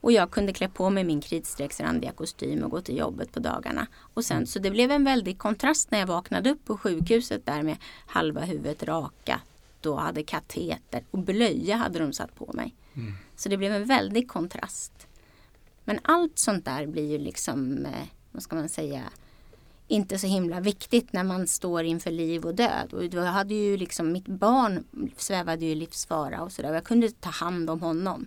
Och 0.00 0.12
jag 0.12 0.30
kunde 0.30 0.52
klä 0.52 0.68
på 0.68 0.90
mig 0.90 1.04
min 1.04 1.20
kritstrecksrandiga 1.20 2.12
kostym 2.12 2.64
och 2.64 2.70
gå 2.70 2.80
till 2.80 2.96
jobbet 2.96 3.32
på 3.32 3.40
dagarna. 3.40 3.86
Och 4.14 4.24
sen 4.24 4.46
så 4.46 4.58
det 4.58 4.70
blev 4.70 4.90
en 4.90 5.04
väldig 5.04 5.38
kontrast 5.38 5.90
när 5.90 5.98
jag 5.98 6.06
vaknade 6.06 6.50
upp 6.50 6.64
på 6.64 6.76
sjukhuset 6.76 7.46
där 7.46 7.62
med 7.62 7.76
halva 8.06 8.40
huvudet 8.40 8.82
raka 8.82 9.40
då 9.80 9.96
hade 9.96 10.22
kateter 10.22 11.04
och 11.10 11.18
blöja 11.18 11.76
hade 11.76 11.98
de 11.98 12.12
satt 12.12 12.34
på 12.34 12.50
mig. 12.54 12.74
Mm. 12.94 13.12
Så 13.36 13.48
det 13.48 13.56
blev 13.56 13.72
en 13.72 13.84
väldig 13.84 14.28
kontrast. 14.28 15.06
Men 15.84 15.98
allt 16.02 16.38
sånt 16.38 16.64
där 16.64 16.86
blir 16.86 17.10
ju 17.10 17.18
liksom, 17.18 17.86
eh, 17.86 18.06
vad 18.32 18.42
ska 18.42 18.56
man 18.56 18.68
säga, 18.68 19.02
inte 19.88 20.18
så 20.18 20.26
himla 20.26 20.60
viktigt 20.60 21.12
när 21.12 21.24
man 21.24 21.46
står 21.46 21.84
inför 21.84 22.10
liv 22.10 22.44
och 22.44 22.54
död. 22.54 22.92
Och 22.92 23.10
då 23.10 23.20
hade 23.20 23.54
ju 23.54 23.76
liksom, 23.76 24.12
mitt 24.12 24.28
barn 24.28 24.84
svävade 25.16 25.64
ju 25.64 25.70
i 25.70 25.74
livsfara 25.74 26.42
och 26.42 26.52
sådär. 26.52 26.72
Jag 26.72 26.84
kunde 26.84 27.10
ta 27.10 27.30
hand 27.30 27.70
om 27.70 27.80
honom. 27.80 28.26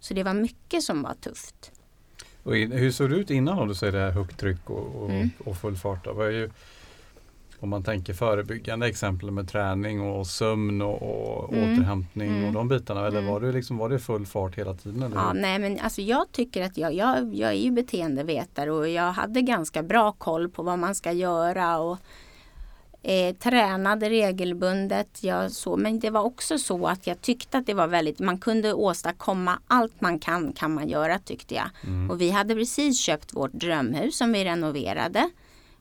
Så 0.00 0.14
det 0.14 0.22
var 0.22 0.34
mycket 0.34 0.82
som 0.82 1.02
var 1.02 1.14
tufft. 1.14 1.72
Och 2.42 2.56
hur 2.56 2.90
såg 2.90 3.10
det 3.10 3.16
ut 3.16 3.30
innan 3.30 3.58
om 3.58 3.68
du 3.68 3.74
säger 3.74 3.92
det 3.92 3.98
här 3.98 4.10
högt 4.10 4.38
tryck 4.38 4.70
och, 4.70 5.02
och, 5.02 5.10
mm. 5.10 5.30
och 5.44 5.56
full 5.56 5.76
fart? 5.76 6.04
Då? 6.04 6.30
Ju, 6.30 6.50
om 7.60 7.68
man 7.68 7.82
tänker 7.82 8.14
förebyggande 8.14 8.86
exempel 8.86 9.30
med 9.30 9.48
träning 9.48 10.00
och 10.00 10.26
sömn 10.26 10.82
och, 10.82 11.02
och 11.02 11.52
mm. 11.52 11.72
återhämtning 11.72 12.28
mm. 12.28 12.44
och 12.44 12.52
de 12.52 12.68
bitarna. 12.68 13.06
Eller 13.06 13.18
mm. 13.18 13.32
var, 13.32 13.40
det 13.40 13.52
liksom, 13.52 13.78
var 13.78 13.88
det 13.88 13.98
full 13.98 14.26
fart 14.26 14.58
hela 14.58 14.74
tiden? 14.74 15.02
Eller? 15.02 15.16
Ja, 15.16 15.32
nej, 15.32 15.58
men 15.58 15.80
alltså 15.80 16.02
jag 16.02 16.32
tycker 16.32 16.62
att 16.62 16.76
jag, 16.76 16.94
jag, 16.94 17.34
jag 17.34 17.50
är 17.50 17.58
ju 17.58 17.70
beteendevetare 17.70 18.72
och 18.72 18.88
jag 18.88 19.12
hade 19.12 19.42
ganska 19.42 19.82
bra 19.82 20.12
koll 20.12 20.48
på 20.48 20.62
vad 20.62 20.78
man 20.78 20.94
ska 20.94 21.12
göra. 21.12 21.78
Och, 21.78 21.98
eh, 23.06 23.34
tränade 23.34 24.10
regelbundet. 24.10 25.22
Jag 25.22 25.52
så, 25.52 25.76
men 25.76 26.00
det 26.00 26.10
var 26.10 26.22
också 26.22 26.58
så 26.58 26.86
att 26.86 27.06
jag 27.06 27.20
tyckte 27.20 27.58
att 27.58 27.66
det 27.66 27.74
var 27.74 27.86
väldigt, 27.86 28.18
man 28.18 28.38
kunde 28.38 28.72
åstadkomma 28.72 29.58
allt 29.66 30.00
man 30.00 30.18
kan, 30.18 30.52
kan 30.52 30.74
man 30.74 30.88
göra 30.88 31.18
tyckte 31.18 31.54
jag. 31.54 31.70
Mm. 31.84 32.10
Och 32.10 32.20
vi 32.20 32.30
hade 32.30 32.54
precis 32.54 33.00
köpt 33.00 33.34
vårt 33.34 33.52
drömhus 33.52 34.18
som 34.18 34.32
vi 34.32 34.44
renoverade. 34.44 35.30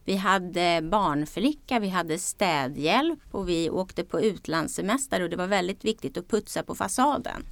Vi 0.05 0.15
hade 0.15 0.81
barnflicka, 0.81 1.79
vi 1.79 1.89
hade 1.89 2.17
städhjälp 2.19 3.19
och 3.31 3.49
vi 3.49 3.69
åkte 3.69 4.03
på 4.03 4.21
utlandssemester 4.21 5.21
och 5.21 5.29
det 5.29 5.35
var 5.35 5.47
väldigt 5.47 5.85
viktigt 5.85 6.17
att 6.17 6.27
putsa 6.27 6.63
på 6.63 6.75
fasaden. 6.75 7.45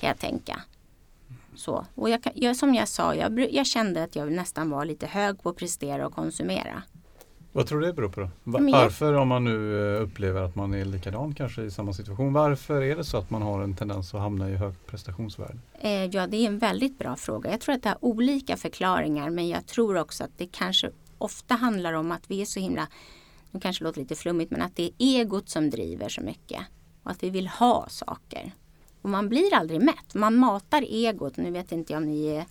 Kan 0.00 0.08
jag 0.08 0.18
tänka. 0.18 0.60
Så. 1.54 1.86
Och 1.94 2.10
jag, 2.10 2.20
jag, 2.34 2.56
som 2.56 2.74
jag 2.74 2.88
sa, 2.88 3.14
jag, 3.14 3.52
jag 3.52 3.66
kände 3.66 4.02
att 4.02 4.16
jag 4.16 4.32
nästan 4.32 4.70
var 4.70 4.84
lite 4.84 5.06
hög 5.06 5.42
på 5.42 5.48
att 5.48 5.56
prestera 5.56 6.06
och 6.06 6.14
konsumera. 6.14 6.82
Vad 7.52 7.66
tror 7.66 7.80
du 7.80 7.86
det 7.86 7.92
beror 7.92 8.08
på 8.08 8.20
då? 8.20 8.28
Varför 8.44 9.12
om 9.12 9.28
man 9.28 9.44
nu 9.44 9.94
eh, 9.94 10.02
upplever 10.02 10.42
att 10.42 10.54
man 10.54 10.74
är 10.74 10.84
likadan 10.84 11.34
kanske 11.34 11.62
i 11.62 11.70
samma 11.70 11.92
situation. 11.92 12.32
Varför 12.32 12.82
är 12.82 12.96
det 12.96 13.04
så 13.04 13.16
att 13.16 13.30
man 13.30 13.42
har 13.42 13.62
en 13.62 13.76
tendens 13.76 14.14
att 14.14 14.20
hamna 14.20 14.50
i 14.50 14.54
högt 14.56 14.86
prestationsvärde? 14.86 15.58
Eh, 15.80 16.04
ja 16.04 16.26
det 16.26 16.36
är 16.36 16.46
en 16.46 16.58
väldigt 16.58 16.98
bra 16.98 17.16
fråga. 17.16 17.50
Jag 17.50 17.60
tror 17.60 17.74
att 17.74 17.82
det 17.82 17.88
har 17.88 18.04
olika 18.04 18.56
förklaringar 18.56 19.30
men 19.30 19.48
jag 19.48 19.66
tror 19.66 19.98
också 19.98 20.24
att 20.24 20.30
det 20.36 20.46
kanske 20.46 20.90
ofta 21.18 21.54
handlar 21.54 21.92
om 21.92 22.12
att 22.12 22.30
vi 22.30 22.40
är 22.40 22.44
så 22.44 22.60
himla, 22.60 22.88
nu 23.50 23.60
kanske 23.60 23.84
låter 23.84 24.00
lite 24.00 24.14
flummigt, 24.14 24.50
men 24.50 24.62
att 24.62 24.76
det 24.76 24.82
är 24.82 24.92
egot 24.98 25.48
som 25.48 25.70
driver 25.70 26.08
så 26.08 26.20
mycket. 26.20 26.60
Och 27.02 27.10
att 27.10 27.22
vi 27.22 27.30
vill 27.30 27.48
ha 27.48 27.86
saker. 27.88 28.52
Och 29.02 29.10
man 29.10 29.28
blir 29.28 29.54
aldrig 29.54 29.80
mätt. 29.80 30.14
Man 30.14 30.36
matar 30.36 30.82
egot. 30.82 31.36
Nu 31.36 31.50
vet 31.50 31.72
inte 31.72 31.92
jag 31.92 32.02
om 32.02 32.08
ni 32.08 32.26
är 32.26 32.44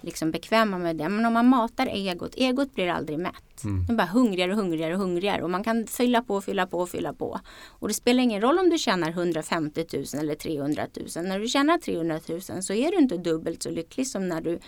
liksom 0.00 0.30
bekväma 0.30 0.78
med 0.78 0.96
det. 0.96 1.08
Men 1.08 1.26
om 1.26 1.32
man 1.32 1.48
matar 1.48 1.86
egot, 1.86 2.34
egot 2.36 2.74
blir 2.74 2.88
aldrig 2.88 3.18
mätt. 3.18 3.64
Mm. 3.64 3.86
Det 3.86 3.92
är 3.92 3.96
bara 3.96 4.06
hungrigare 4.06 4.52
och 4.52 4.58
hungrigare 4.58 4.94
och 4.94 5.00
hungrigare 5.00 5.42
och 5.42 5.50
man 5.50 5.64
kan 5.64 5.86
fylla 5.86 6.22
på, 6.22 6.40
fylla 6.40 6.66
på, 6.66 6.86
fylla 6.86 7.12
på. 7.12 7.40
Och 7.66 7.88
det 7.88 7.94
spelar 7.94 8.22
ingen 8.22 8.40
roll 8.40 8.58
om 8.58 8.70
du 8.70 8.78
tjänar 8.78 9.10
150 9.10 9.84
000 9.92 10.04
eller 10.18 10.34
300 10.34 10.86
000. 11.16 11.24
När 11.24 11.38
du 11.38 11.48
tjänar 11.48 11.78
300 11.78 12.20
000 12.28 12.40
så 12.62 12.72
är 12.72 12.90
du 12.90 12.98
inte 12.98 13.16
dubbelt 13.16 13.62
så 13.62 13.70
lycklig 13.70 14.06
som 14.06 14.28
när 14.28 14.40
du 14.40 14.58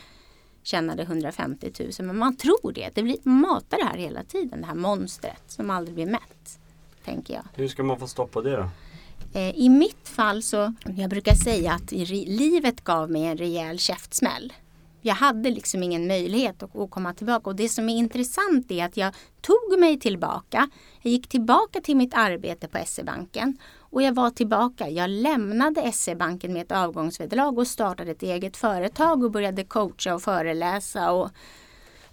tjänade 0.68 1.02
150 1.02 1.72
000. 1.78 1.90
Men 1.98 2.18
man 2.18 2.36
tror 2.36 2.72
det. 2.72 2.90
Det 2.94 3.02
blir, 3.02 3.16
man 3.22 3.40
matar 3.40 3.78
det 3.78 3.84
här 3.84 3.96
hela 3.96 4.24
tiden, 4.24 4.60
det 4.60 4.66
här 4.66 4.74
monstret 4.74 5.42
som 5.46 5.70
aldrig 5.70 5.94
blir 5.94 6.06
mätt. 6.06 6.58
Tänker 7.04 7.34
jag. 7.34 7.42
Hur 7.54 7.68
ska 7.68 7.82
man 7.82 7.98
få 7.98 8.06
stopp 8.06 8.32
på 8.32 8.40
det 8.40 8.56
då? 8.56 8.68
Eh, 9.34 9.58
I 9.58 9.68
mitt 9.68 10.08
fall 10.08 10.42
så, 10.42 10.74
jag 10.96 11.10
brukar 11.10 11.34
säga 11.34 11.72
att 11.72 11.92
livet 11.92 12.84
gav 12.84 13.10
mig 13.10 13.24
en 13.24 13.36
rejäl 13.36 13.78
käftsmäll. 13.78 14.52
Jag 15.00 15.14
hade 15.14 15.50
liksom 15.50 15.82
ingen 15.82 16.06
möjlighet 16.06 16.62
att 16.62 16.90
komma 16.90 17.14
tillbaka 17.14 17.50
och 17.50 17.56
det 17.56 17.68
som 17.68 17.88
är 17.88 17.96
intressant 17.96 18.70
är 18.70 18.84
att 18.84 18.96
jag 18.96 19.14
tog 19.40 19.78
mig 19.78 20.00
tillbaka. 20.00 20.70
Jag 21.02 21.12
gick 21.12 21.28
tillbaka 21.28 21.80
till 21.80 21.96
mitt 21.96 22.14
arbete 22.14 22.68
på 22.68 22.78
SE-banken 22.86 23.58
och 23.90 24.02
jag 24.02 24.14
var 24.14 24.30
tillbaka. 24.30 24.88
Jag 24.88 25.10
lämnade 25.10 25.92
SE-banken 25.92 26.52
med 26.52 26.62
ett 26.62 26.72
avgångsvederlag 26.72 27.58
och 27.58 27.66
startade 27.66 28.10
ett 28.10 28.22
eget 28.22 28.56
företag 28.56 29.24
och 29.24 29.30
började 29.30 29.64
coacha 29.64 30.14
och 30.14 30.22
föreläsa 30.22 31.12
och 31.12 31.30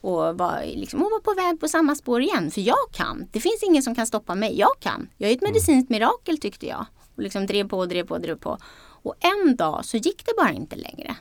och 0.01 0.37
var, 0.37 0.63
liksom, 0.75 1.03
och 1.03 1.11
var 1.11 1.19
på 1.19 1.33
väg 1.33 1.59
på 1.59 1.67
samma 1.67 1.95
spår 1.95 2.21
igen. 2.21 2.51
För 2.51 2.61
jag 2.61 2.91
kan. 2.91 3.27
Det 3.31 3.39
finns 3.39 3.63
ingen 3.63 3.83
som 3.83 3.95
kan 3.95 4.07
stoppa 4.07 4.35
mig. 4.35 4.59
Jag 4.59 4.79
kan. 4.79 5.09
Jag 5.17 5.31
är 5.31 5.35
ett 5.35 5.41
medicinskt 5.41 5.89
mirakel 5.89 6.37
tyckte 6.37 6.67
jag. 6.67 6.85
Och 7.15 7.23
liksom 7.23 7.45
drev 7.45 7.69
på, 7.69 7.85
drev 7.85 8.07
på, 8.07 8.17
drev 8.17 8.35
på. 8.35 8.57
Och 9.03 9.15
en 9.19 9.55
dag 9.55 9.85
så 9.85 9.97
gick 9.97 10.25
det 10.25 10.33
bara 10.37 10.51
inte 10.51 10.75
längre. 10.75 11.15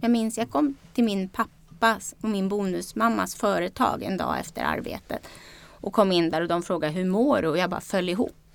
Jag 0.00 0.10
minns 0.10 0.38
jag 0.38 0.50
kom 0.50 0.76
till 0.94 1.04
min 1.04 1.28
pappas 1.28 2.14
och 2.22 2.28
min 2.28 2.48
bonusmammas 2.48 3.34
företag 3.34 4.02
en 4.02 4.16
dag 4.16 4.40
efter 4.40 4.62
arbetet. 4.62 5.26
Och 5.66 5.92
kom 5.92 6.12
in 6.12 6.30
där 6.30 6.40
och 6.40 6.48
de 6.48 6.62
frågade 6.62 6.92
hur 6.92 7.04
mår 7.04 7.42
du? 7.42 7.48
Och 7.48 7.58
jag 7.58 7.70
bara 7.70 7.80
föll 7.80 8.08
ihop. 8.08 8.49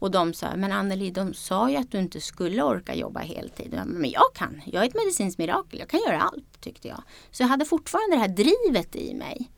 Och 0.00 0.10
de 0.10 0.34
sa, 0.34 0.56
men 0.56 0.72
Anneli, 0.72 1.10
de 1.10 1.34
sa 1.34 1.70
ju 1.70 1.76
att 1.76 1.90
du 1.90 1.98
inte 1.98 2.20
skulle 2.20 2.62
orka 2.62 2.94
jobba 2.94 3.20
heltid. 3.20 3.74
Jag, 3.74 3.86
Men 3.86 4.10
jag 4.10 4.34
kan, 4.34 4.62
jag 4.64 4.84
är 4.84 4.88
ett 4.88 4.94
medicinskt 4.94 5.38
mirakel, 5.38 5.78
jag 5.78 5.88
kan 5.88 6.00
göra 6.00 6.20
allt 6.20 6.60
tyckte 6.60 6.88
jag. 6.88 7.02
Så 7.30 7.42
jag 7.42 7.48
hade 7.48 7.64
fortfarande 7.64 8.16
det 8.16 8.20
här 8.20 8.28
drivet 8.28 8.96
i 8.96 9.14
mig. 9.14 9.50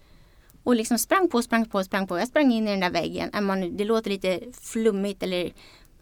Och 0.63 0.77
liksom 0.77 0.99
sprang 0.99 1.29
på, 1.29 1.43
sprang 1.43 1.67
på, 1.67 1.85
sprang 1.85 2.07
på. 2.07 2.19
Jag 2.19 2.29
sprang 2.29 2.53
in 2.53 2.69
i 2.69 2.71
den 2.71 2.81
där 2.81 2.91
väggen. 2.91 3.31
Det 3.77 3.85
låter 3.85 4.11
lite 4.11 4.41
flummigt 4.61 5.23
eller 5.23 5.53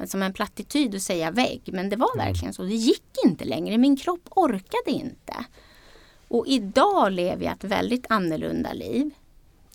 som 0.04 0.22
en 0.22 0.32
plattityd 0.32 0.94
att 0.94 1.02
säga 1.02 1.30
vägg. 1.30 1.62
Men 1.72 1.88
det 1.88 1.96
var 1.96 2.16
verkligen 2.16 2.54
så. 2.54 2.62
Det 2.62 2.74
gick 2.74 3.12
inte 3.26 3.44
längre. 3.44 3.78
Min 3.78 3.96
kropp 3.96 4.28
orkade 4.30 4.90
inte. 4.90 5.44
Och 6.28 6.46
idag 6.46 7.12
lever 7.12 7.44
jag 7.44 7.52
ett 7.54 7.64
väldigt 7.64 8.06
annorlunda 8.08 8.72
liv. 8.72 9.10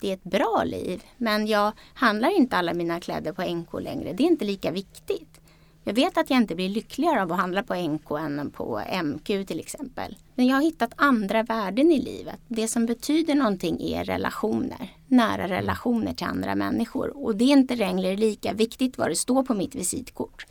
Det 0.06 0.12
är 0.12 0.14
ett 0.14 0.24
bra 0.24 0.64
liv. 0.66 1.04
Men 1.18 1.48
jag 1.48 1.72
handlar 1.94 2.38
inte 2.38 2.58
alla 2.58 2.74
mina 2.74 3.00
kläder 3.00 3.32
på 3.32 3.42
NK 3.42 3.74
längre. 3.82 4.14
Det 4.14 4.24
är 4.24 4.28
inte 4.28 4.46
lika 4.46 4.72
viktigt. 4.72 5.42
Jag 5.84 5.94
vet 5.94 6.18
att 6.18 6.30
jag 6.30 6.38
inte 6.38 6.56
blir 6.56 6.70
lyckligare 6.70 7.22
av 7.22 7.32
att 7.32 7.40
handla 7.40 7.64
på 7.64 7.76
NK 7.76 8.12
än 8.12 8.52
på 8.52 8.82
MQ 9.04 9.26
till 9.26 9.60
exempel. 9.60 10.18
Men 10.36 10.48
jag 10.48 10.56
har 10.56 10.62
hittat 10.62 10.94
andra 10.96 11.44
värden 11.44 11.92
i 11.92 12.02
livet. 12.02 12.40
Det 12.48 12.68
som 12.68 12.86
betyder 12.86 13.36
någonting 13.36 13.82
är 13.82 14.04
relationer. 14.04 14.94
Nära 15.08 15.48
relationer 15.48 16.14
till 16.14 16.28
andra 16.28 16.56
människor. 16.56 17.26
Och 17.26 17.36
det 17.36 17.44
är 17.44 17.54
inte 17.54 17.76
längre 17.76 18.16
lika 18.16 18.54
viktigt 18.54 18.98
vad 18.98 19.10
det 19.10 19.16
står 19.16 19.44
på 19.44 19.54
mitt 19.54 19.76
visitkort. 19.76 20.46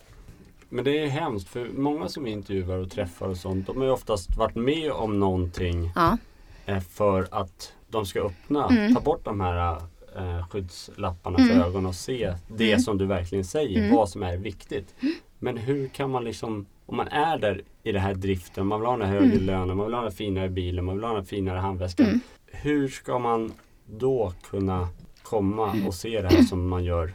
Men 0.68 0.84
det 0.84 0.98
är 0.98 1.08
hemskt 1.08 1.48
för 1.48 1.68
många 1.68 2.08
som 2.08 2.26
intervjuar 2.26 2.78
och 2.78 2.90
träffar 2.90 3.28
och 3.28 3.36
sånt 3.36 3.66
de 3.66 3.76
har 3.76 3.84
ju 3.84 3.90
oftast 3.90 4.36
varit 4.36 4.54
med 4.54 4.92
om 4.92 5.20
någonting 5.20 5.92
Ja, 5.94 6.18
eh, 6.66 6.80
för 6.80 7.28
att 7.30 7.72
de 7.94 8.06
ska 8.06 8.20
öppna, 8.20 8.68
Mm. 8.68 8.94
ta 8.94 9.00
bort 9.00 9.24
de 9.24 9.40
här 9.40 9.76
eh, 10.16 10.48
skyddslapparna 10.48 11.38
för 11.38 11.44
Mm. 11.44 11.60
ögonen 11.62 11.86
och 11.86 11.94
se 11.94 12.34
det 12.48 12.68
Mm. 12.70 12.80
som 12.80 12.98
du 12.98 13.06
verkligen 13.06 13.44
säger, 13.44 13.78
Mm. 13.78 13.94
vad 13.96 14.08
som 14.08 14.22
är 14.22 14.36
viktigt. 14.36 14.94
Men 15.38 15.56
hur 15.56 15.88
kan 15.88 16.10
man 16.10 16.24
liksom, 16.24 16.66
om 16.86 16.96
man 16.96 17.08
är 17.08 17.38
där 17.38 17.62
i 17.82 17.92
den 17.92 18.02
här 18.02 18.14
driften, 18.14 18.66
man 18.66 18.80
vill 18.80 18.86
ha 18.86 18.96
den 18.96 19.08
här 19.08 19.14
högre 19.14 19.32
Mm. 19.32 19.46
lönen, 19.46 19.76
man 19.76 19.86
vill 19.86 19.94
ha 19.94 20.02
den 20.02 20.12
finare 20.12 20.48
bilen, 20.48 20.84
man 20.84 20.94
vill 20.96 21.04
ha 21.04 21.14
den 21.14 21.24
finare 21.24 21.58
handväskan. 21.58 22.06
Mm. 22.06 22.20
Hur 22.46 22.88
ska 22.88 23.18
man 23.18 23.52
då 23.86 24.32
kunna 24.50 24.88
komma 25.22 25.74
och 25.86 25.94
se 25.94 26.20
det 26.22 26.28
här 26.28 26.42
som 26.42 26.68
man 26.68 26.84
gör 26.84 27.12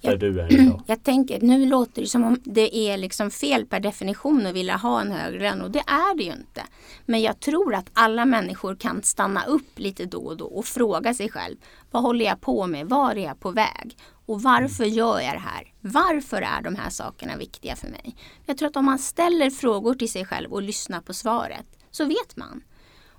där 0.00 0.10
Ja. 0.10 0.16
du 0.16 0.40
är 0.40 0.52
idag? 0.52 0.82
Jag 0.86 1.02
tänker, 1.02 1.40
nu 1.40 1.66
låter 1.66 2.02
det 2.02 2.08
som 2.08 2.24
om 2.24 2.40
det 2.44 2.76
är 2.76 2.96
liksom 2.96 3.30
fel 3.30 3.66
per 3.66 3.80
definition 3.80 4.46
att 4.46 4.54
vilja 4.54 4.76
ha 4.76 5.00
en 5.00 5.12
högre 5.12 5.38
lön 5.38 5.60
och 5.62 5.70
det 5.70 5.78
är 5.86 6.16
det 6.16 6.22
ju 6.24 6.32
inte. 6.32 6.62
Men 7.06 7.20
jag 7.22 7.40
tror 7.40 7.74
att 7.74 7.90
alla 7.92 8.24
människor 8.24 8.74
kan 8.76 9.02
stanna 9.02 9.44
upp 9.44 9.78
lite 9.78 10.04
då 10.04 10.18
och 10.20 10.36
då 10.36 10.46
och 10.46 10.64
fråga 10.64 11.14
sig 11.14 11.28
själv. 11.30 11.56
Vad 11.90 12.02
håller 12.02 12.24
jag 12.24 12.40
på 12.40 12.66
med? 12.66 12.88
Var 12.88 13.10
är 13.10 13.24
jag 13.24 13.40
på 13.40 13.50
väg? 13.50 13.96
Och 14.26 14.42
varför 14.42 14.84
gör 14.84 15.20
jag 15.20 15.34
det 15.34 15.38
här? 15.38 15.72
Varför 15.80 16.42
är 16.42 16.62
de 16.62 16.74
här 16.76 16.90
sakerna 16.90 17.36
viktiga 17.36 17.76
för 17.76 17.88
mig? 17.88 18.16
Jag 18.46 18.58
tror 18.58 18.68
att 18.68 18.76
om 18.76 18.84
man 18.84 18.98
ställer 18.98 19.50
frågor 19.50 19.94
till 19.94 20.10
sig 20.10 20.24
själv 20.24 20.52
och 20.52 20.62
lyssnar 20.62 21.00
på 21.00 21.14
svaret 21.14 21.66
så 21.90 22.04
vet 22.04 22.36
man. 22.36 22.62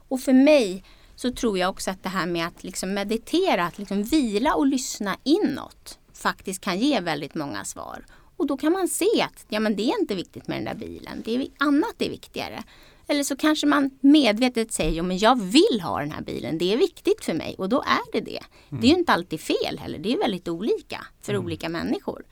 Och 0.07 0.19
för 0.21 0.33
mig 0.33 0.83
så 1.15 1.31
tror 1.31 1.57
jag 1.57 1.69
också 1.69 1.91
att 1.91 2.03
det 2.03 2.09
här 2.09 2.25
med 2.25 2.47
att 2.47 2.63
liksom 2.63 2.93
meditera, 2.93 3.65
att 3.65 3.77
liksom 3.77 4.03
vila 4.03 4.55
och 4.55 4.67
lyssna 4.67 5.17
inåt 5.23 5.99
faktiskt 6.21 6.61
kan 6.61 6.79
ge 6.79 6.99
väldigt 6.99 7.35
många 7.35 7.65
svar. 7.65 8.05
Och 8.37 8.47
då 8.47 8.57
kan 8.57 8.73
man 8.73 8.87
se 8.87 9.21
att 9.21 9.45
ja, 9.49 9.59
men 9.59 9.75
det 9.75 9.83
är 9.83 9.99
inte 9.99 10.15
viktigt 10.15 10.47
med 10.47 10.57
den 10.57 10.65
där 10.65 10.85
bilen, 10.87 11.21
det 11.25 11.35
är 11.35 11.47
annat 11.57 12.01
är 12.01 12.09
viktigare. 12.09 12.63
Eller 13.07 13.23
så 13.23 13.35
kanske 13.35 13.67
man 13.67 13.89
medvetet 14.01 14.71
säger 14.71 15.03
men 15.03 15.17
jag 15.17 15.41
vill 15.41 15.81
ha 15.81 15.99
den 15.99 16.11
här 16.11 16.21
bilen, 16.21 16.57
det 16.57 16.73
är 16.73 16.77
viktigt 16.77 17.25
för 17.25 17.33
mig 17.33 17.55
och 17.57 17.69
då 17.69 17.81
är 17.81 18.11
det 18.11 18.19
det. 18.19 18.39
Det 18.69 18.87
är 18.87 18.91
ju 18.91 18.97
inte 18.97 19.13
alltid 19.13 19.41
fel 19.41 19.79
heller, 19.79 19.99
det 19.99 20.13
är 20.13 20.17
väldigt 20.17 20.47
olika 20.47 21.05
för 21.21 21.37
olika 21.37 21.69
människor. 21.69 22.25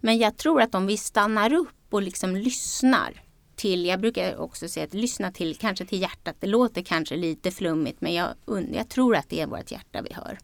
Men 0.00 0.18
jag 0.18 0.36
tror 0.36 0.62
att 0.62 0.74
om 0.74 0.86
vi 0.86 0.96
stannar 0.96 1.52
upp 1.52 1.68
och 1.90 2.02
liksom 2.02 2.36
lyssnar 2.36 3.22
till, 3.56 3.86
jag 3.86 4.00
brukar 4.00 4.36
också 4.36 4.68
säga 4.68 4.84
att 4.84 4.94
lyssna 4.94 5.32
till, 5.32 5.56
kanske 5.56 5.86
till 5.86 6.00
hjärtat. 6.00 6.36
Det 6.40 6.46
låter 6.46 6.82
kanske 6.82 7.16
lite 7.16 7.50
flummigt 7.50 8.00
men 8.00 8.14
jag, 8.14 8.28
jag 8.72 8.88
tror 8.88 9.16
att 9.16 9.28
det 9.28 9.40
är 9.40 9.46
vårt 9.46 9.70
hjärta 9.70 10.02
vi 10.02 10.14
hör. 10.14 10.38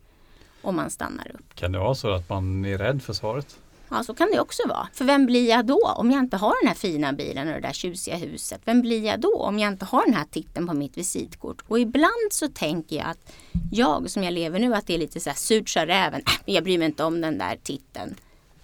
Om 0.62 0.76
man 0.76 0.90
stannar 0.90 1.30
upp. 1.34 1.54
Kan 1.54 1.72
det 1.72 1.78
vara 1.78 1.94
så 1.94 2.10
att 2.10 2.28
man 2.28 2.64
är 2.64 2.78
rädd 2.78 3.02
för 3.02 3.12
svaret? 3.12 3.56
Ja, 3.90 4.04
så 4.04 4.14
kan 4.14 4.30
det 4.32 4.40
också 4.40 4.68
vara. 4.68 4.88
För 4.92 5.04
vem 5.04 5.26
blir 5.26 5.48
jag 5.48 5.66
då 5.66 5.94
om 5.96 6.10
jag 6.10 6.18
inte 6.18 6.36
har 6.36 6.54
den 6.62 6.68
här 6.68 6.74
fina 6.74 7.12
bilen 7.12 7.48
och 7.48 7.54
det 7.54 7.60
där 7.60 7.72
tjusiga 7.72 8.16
huset? 8.16 8.60
Vem 8.64 8.80
blir 8.80 9.04
jag 9.04 9.20
då 9.20 9.42
om 9.42 9.58
jag 9.58 9.72
inte 9.72 9.84
har 9.84 10.04
den 10.04 10.14
här 10.14 10.24
titeln 10.24 10.66
på 10.66 10.74
mitt 10.74 10.98
visitkort? 10.98 11.62
Och 11.68 11.78
ibland 11.78 12.28
så 12.30 12.48
tänker 12.48 12.96
jag 12.96 13.06
att 13.06 13.32
jag 13.72 14.10
som 14.10 14.24
jag 14.24 14.32
lever 14.32 14.58
nu, 14.58 14.74
att 14.74 14.86
det 14.86 14.94
är 14.94 14.98
lite 14.98 15.20
så 15.20 15.30
här 15.30 15.36
surt 15.36 15.68
sa 15.68 15.86
räven. 15.86 16.20
Äh, 16.20 16.54
jag 16.54 16.64
bryr 16.64 16.78
mig 16.78 16.86
inte 16.86 17.04
om 17.04 17.20
den 17.20 17.38
där 17.38 17.58
titeln. 17.62 18.14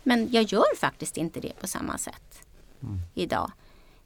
Men 0.03 0.29
jag 0.33 0.45
gör 0.45 0.77
faktiskt 0.77 1.17
inte 1.17 1.41
det 1.41 1.61
på 1.61 1.67
samma 1.67 1.99
sätt 1.99 2.45
idag. 3.15 3.53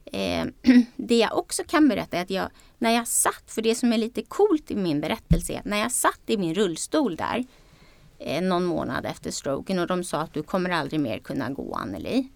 Eh, 0.04 0.46
det 0.96 1.18
jag 1.18 1.38
också 1.38 1.62
kan 1.66 1.88
berätta 1.88 2.16
är 2.16 2.22
att 2.22 2.30
jag, 2.30 2.48
när 2.78 2.90
jag 2.90 3.08
satt, 3.08 3.42
för 3.46 3.62
det 3.62 3.74
som 3.74 3.92
är 3.92 3.98
lite 3.98 4.22
coolt 4.22 4.70
i 4.70 4.76
min 4.76 5.00
berättelse 5.00 5.52
är 5.52 5.58
att 5.58 5.64
när 5.64 5.78
jag 5.78 5.92
satt 5.92 6.20
i 6.26 6.36
min 6.36 6.54
rullstol 6.54 7.16
där 7.16 7.44
eh, 8.18 8.42
någon 8.42 8.64
månad 8.64 9.06
efter 9.06 9.30
stroken 9.30 9.78
och 9.78 9.86
de 9.86 10.04
sa 10.04 10.20
att 10.20 10.34
du 10.34 10.42
kommer 10.42 10.70
aldrig 10.70 11.00
mer 11.00 11.18
kunna 11.18 11.50
gå 11.50 11.74
Anneli. 11.74 12.28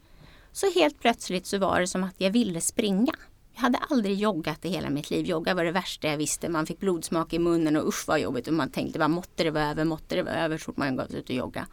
Så 0.53 0.71
helt 0.71 1.01
plötsligt 1.01 1.47
så 1.47 1.59
var 1.59 1.81
det 1.81 1.87
som 1.87 2.05
att 2.05 2.15
jag 2.19 2.31
ville 2.31 2.61
springa. 2.61 3.15
Jag 3.55 3.63
hade 3.63 3.79
aldrig 3.79 4.19
joggat 4.19 4.65
i 4.65 4.69
hela 4.69 4.91
mitt 4.91 5.11
liv. 5.11 5.27
Jogga 5.27 5.55
var 5.55 5.65
det 5.65 5.73
värsta 5.73 6.09
jag 6.09 6.17
visste. 6.17 6.49
Man 6.49 6.67
fick 6.67 6.81
blodsmak 6.81 7.33
i 7.33 7.39
munnen 7.39 7.77
och 7.77 7.89
usch 7.89 8.05
vad 8.09 8.21
jobbigt. 8.21 8.49
Och 8.49 8.55
man 8.55 8.71
tänkte 8.71 8.99
bara 8.99 9.09
måtte 9.09 9.45
det 9.45 9.51
vara 9.51 9.71
över, 9.71 9.85
måtte 9.85 10.15
det 10.15 10.23
vara 10.23 10.35
över 10.45 10.59
så 10.59 10.65
fort 10.65 10.77
man 10.77 10.97
gav 10.97 11.07
sig 11.07 11.19
ut 11.19 11.29
och 11.29 11.37
jogga. 11.37 11.67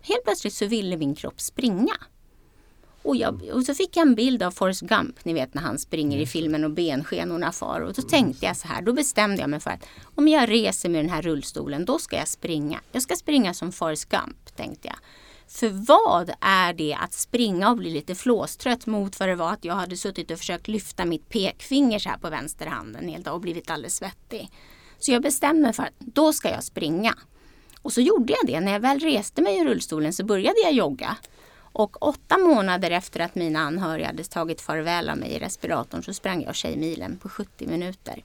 Helt 0.00 0.24
plötsligt 0.24 0.54
så 0.54 0.66
ville 0.66 0.96
min 0.96 1.14
kropp 1.14 1.40
springa. 1.40 1.94
Och, 3.02 3.16
jag, 3.16 3.42
och 3.52 3.62
så 3.62 3.74
fick 3.74 3.96
jag 3.96 4.06
en 4.06 4.14
bild 4.14 4.42
av 4.42 4.50
Forrest 4.50 4.80
Gump, 4.80 5.24
ni 5.24 5.32
vet 5.32 5.54
när 5.54 5.62
han 5.62 5.78
springer 5.78 6.18
i 6.18 6.26
filmen 6.26 6.64
och 6.64 6.70
benskenorna 6.70 7.52
far. 7.52 7.80
Och 7.80 7.92
då 7.92 8.02
tänkte 8.02 8.46
jag 8.46 8.56
så 8.56 8.68
här, 8.68 8.82
då 8.82 8.92
bestämde 8.92 9.40
jag 9.40 9.50
mig 9.50 9.60
för 9.60 9.70
att 9.70 9.86
om 10.14 10.28
jag 10.28 10.50
reser 10.50 10.88
med 10.88 11.04
den 11.04 11.10
här 11.10 11.22
rullstolen, 11.22 11.84
då 11.84 11.98
ska 11.98 12.16
jag 12.16 12.28
springa. 12.28 12.80
Jag 12.92 13.02
ska 13.02 13.16
springa 13.16 13.54
som 13.54 13.72
Forrest 13.72 14.08
Gump, 14.08 14.56
tänkte 14.56 14.88
jag. 14.88 14.96
För 15.48 15.68
vad 15.68 16.32
är 16.40 16.72
det 16.72 16.94
att 16.94 17.12
springa 17.12 17.70
och 17.70 17.76
bli 17.76 17.90
lite 17.90 18.14
flåstrött 18.14 18.86
mot 18.86 19.20
vad 19.20 19.28
det 19.28 19.34
var 19.34 19.52
att 19.52 19.64
jag 19.64 19.74
hade 19.74 19.96
suttit 19.96 20.30
och 20.30 20.38
försökt 20.38 20.68
lyfta 20.68 21.04
mitt 21.04 21.28
pekfinger 21.28 21.98
så 21.98 22.08
här 22.08 22.18
på 22.18 22.30
vänsterhanden 22.30 23.08
helt 23.08 23.28
och 23.28 23.40
blivit 23.40 23.70
alldeles 23.70 23.96
svettig. 23.96 24.50
Så 24.98 25.12
jag 25.12 25.22
bestämde 25.22 25.62
mig 25.62 25.72
för 25.72 25.82
att 25.82 25.98
då 25.98 26.32
ska 26.32 26.50
jag 26.50 26.64
springa. 26.64 27.14
Och 27.82 27.92
så 27.92 28.00
gjorde 28.00 28.32
jag 28.32 28.46
det. 28.46 28.60
När 28.60 28.72
jag 28.72 28.80
väl 28.80 29.00
reste 29.00 29.42
mig 29.42 29.58
ur 29.58 29.64
rullstolen 29.64 30.12
så 30.12 30.24
började 30.24 30.60
jag 30.64 30.72
jogga. 30.72 31.16
Och 31.72 32.02
åtta 32.06 32.38
månader 32.38 32.90
efter 32.90 33.20
att 33.20 33.34
mina 33.34 33.58
anhöriga 33.60 34.06
hade 34.06 34.24
tagit 34.24 34.60
farväl 34.60 35.08
av 35.08 35.16
mig 35.16 35.30
i 35.30 35.38
respiratorn 35.38 36.02
så 36.02 36.12
sprang 36.14 36.42
jag 36.42 36.54
Tjejmilen 36.54 37.18
på 37.18 37.28
70 37.28 37.66
minuter. 37.66 38.24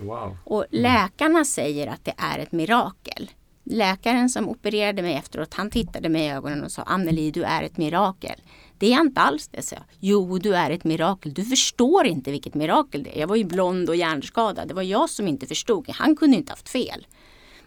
Wow. 0.00 0.36
Och 0.44 0.64
läkarna 0.70 1.44
säger 1.44 1.86
att 1.86 2.04
det 2.04 2.14
är 2.16 2.38
ett 2.38 2.52
mirakel. 2.52 3.30
läkaren 3.64 4.28
som 4.28 4.48
opererade 4.48 5.02
mig 5.02 5.14
efteråt, 5.14 5.54
han 5.54 5.70
tittade 5.70 6.08
mig 6.08 6.26
i 6.26 6.30
ögonen 6.30 6.64
och 6.64 6.72
sa 6.72 6.82
Anneli, 6.82 7.30
du 7.30 7.42
är 7.42 7.62
ett 7.62 7.76
mirakel. 7.76 8.42
Det 8.78 8.86
är 8.86 8.90
jag 8.90 9.00
inte 9.00 9.20
alls 9.20 9.48
det, 9.48 9.62
sa 9.62 9.76
jag. 9.76 9.84
Jo, 10.00 10.38
du 10.38 10.56
är 10.56 10.70
ett 10.70 10.84
mirakel. 10.84 11.34
Du 11.34 11.44
förstår 11.44 12.06
inte 12.06 12.30
vilket 12.30 12.54
mirakel 12.54 13.02
det 13.02 13.16
är. 13.16 13.20
Jag 13.20 13.28
var 13.28 13.36
ju 13.36 13.44
blond 13.44 13.88
och 13.88 13.96
hjärnskadad. 13.96 14.68
Det 14.68 14.74
var 14.74 14.82
jag 14.82 15.10
som 15.10 15.28
inte 15.28 15.46
förstod. 15.46 15.88
Han 15.88 16.16
kunde 16.16 16.36
inte 16.36 16.52
haft 16.52 16.68
fel. 16.68 17.06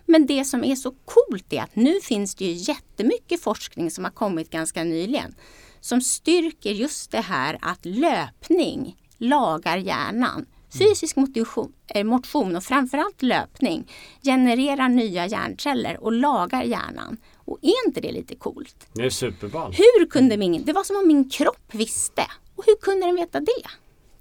Men 0.05 0.25
det 0.25 0.45
som 0.45 0.63
är 0.63 0.75
så 0.75 0.91
coolt 0.91 1.53
är 1.53 1.61
att 1.61 1.75
nu 1.75 1.99
finns 2.01 2.35
det 2.35 2.45
ju 2.45 2.51
jättemycket 2.51 3.41
forskning 3.41 3.91
som 3.91 4.03
har 4.03 4.11
kommit 4.11 4.49
ganska 4.49 4.83
nyligen 4.83 5.35
som 5.83 6.01
styrker 6.01 6.71
just 6.71 7.11
det 7.11 7.21
här 7.21 7.57
att 7.61 7.85
löpning 7.85 8.97
lagar 9.17 9.77
hjärnan. 9.77 10.45
Fysisk 10.79 11.15
motion, 11.15 11.73
eh, 11.87 12.03
motion 12.03 12.55
och 12.55 12.63
framförallt 12.63 13.21
löpning 13.21 13.91
genererar 14.23 14.89
nya 14.89 15.27
hjärnceller 15.27 16.03
och 16.03 16.11
lagar 16.11 16.63
hjärnan. 16.63 17.17
Och 17.35 17.59
är 17.61 17.87
inte 17.87 18.01
det 18.01 18.11
lite 18.11 18.35
coolt? 18.35 18.87
Det 18.93 19.05
är 19.05 19.09
superball. 19.09 19.73
Hur 19.73 20.05
kunde 20.05 20.37
min, 20.37 20.63
det 20.65 20.73
var 20.73 20.83
som 20.83 20.95
om 20.95 21.07
min 21.07 21.29
kropp 21.29 21.69
visste. 21.71 22.25
Och 22.55 22.63
hur 22.65 22.75
kunde 22.75 23.05
den 23.05 23.15
veta 23.15 23.39
det? 23.39 23.67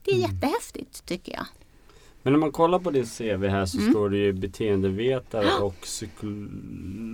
Det 0.04 0.10
är 0.10 0.14
mm. 0.14 0.30
jättehäftigt 0.30 1.06
tycker 1.06 1.32
jag. 1.32 1.46
Men 2.22 2.32
när 2.32 2.40
man 2.40 2.52
kollar 2.52 2.78
på 2.78 2.90
din 2.90 3.06
CV 3.06 3.46
här 3.46 3.66
så 3.66 3.78
mm. 3.78 3.92
står 3.92 4.10
det 4.10 4.16
ju 4.16 4.32
beteendevetare 4.32 5.62
och 5.62 5.80
psykolog. 5.80 6.50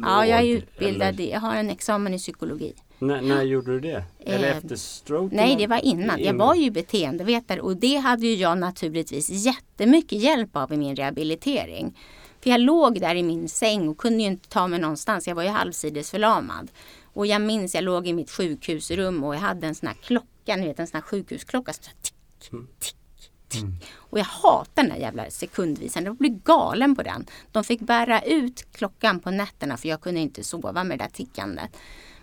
Ja, 0.04 0.26
jag 0.26 0.40
är 0.40 0.44
utbildad. 0.44 1.08
Eller? 1.08 1.32
Jag 1.32 1.40
har 1.40 1.54
en 1.54 1.70
examen 1.70 2.14
i 2.14 2.18
psykologi. 2.18 2.74
N 3.00 3.06
när 3.22 3.42
gjorde 3.42 3.72
du 3.72 3.80
det? 3.80 4.04
Eller 4.20 4.50
eh, 4.50 4.56
efter 4.56 4.76
stroke? 4.76 5.36
Nej, 5.36 5.56
det 5.56 5.66
var 5.66 5.84
innan. 5.84 6.22
Jag 6.22 6.34
var 6.34 6.54
ju 6.54 6.70
beteendevetare 6.70 7.60
och 7.60 7.76
det 7.76 7.96
hade 7.96 8.26
ju 8.26 8.34
jag 8.34 8.58
naturligtvis 8.58 9.30
jättemycket 9.30 10.22
hjälp 10.22 10.56
av 10.56 10.72
i 10.72 10.76
min 10.76 10.96
rehabilitering. 10.96 11.98
För 12.40 12.50
jag 12.50 12.60
låg 12.60 13.00
där 13.00 13.14
i 13.14 13.22
min 13.22 13.48
säng 13.48 13.88
och 13.88 13.98
kunde 13.98 14.22
ju 14.22 14.28
inte 14.28 14.48
ta 14.48 14.68
mig 14.68 14.80
någonstans. 14.80 15.28
Jag 15.28 15.34
var 15.34 15.42
ju 15.42 15.48
halvsidesförlamad. 15.48 16.70
Och 17.12 17.26
jag 17.26 17.42
minns, 17.42 17.74
jag 17.74 17.84
låg 17.84 18.06
i 18.06 18.12
mitt 18.12 18.30
sjukhusrum 18.30 19.24
och 19.24 19.34
jag 19.34 19.40
hade 19.40 19.66
en 19.66 19.74
sån 19.74 19.86
här 19.86 19.96
klocka, 20.02 20.56
ni 20.56 20.66
vet 20.66 20.80
en 20.80 20.86
sån 20.86 20.96
här 20.96 21.02
sjukhusklocka. 21.02 21.72
Så 21.72 21.80
tick, 21.82 22.52
mm. 22.52 22.66
tick, 22.78 22.80
tick. 22.80 22.97
Mm. 23.54 23.74
Och 23.96 24.18
jag 24.18 24.24
hatar 24.24 24.82
den 24.82 24.88
där 24.88 24.96
jävla 24.96 25.30
sekundvisaren. 25.30 26.06
Jag 26.06 26.16
blev 26.16 26.42
galen 26.42 26.96
på 26.96 27.02
den. 27.02 27.26
De 27.52 27.64
fick 27.64 27.80
bära 27.80 28.22
ut 28.22 28.66
klockan 28.72 29.20
på 29.20 29.30
nätterna 29.30 29.76
för 29.76 29.88
jag 29.88 30.00
kunde 30.00 30.20
inte 30.20 30.44
sova 30.44 30.84
med 30.84 30.98
det 30.98 31.04
där 31.04 31.10
tickandet. 31.10 31.76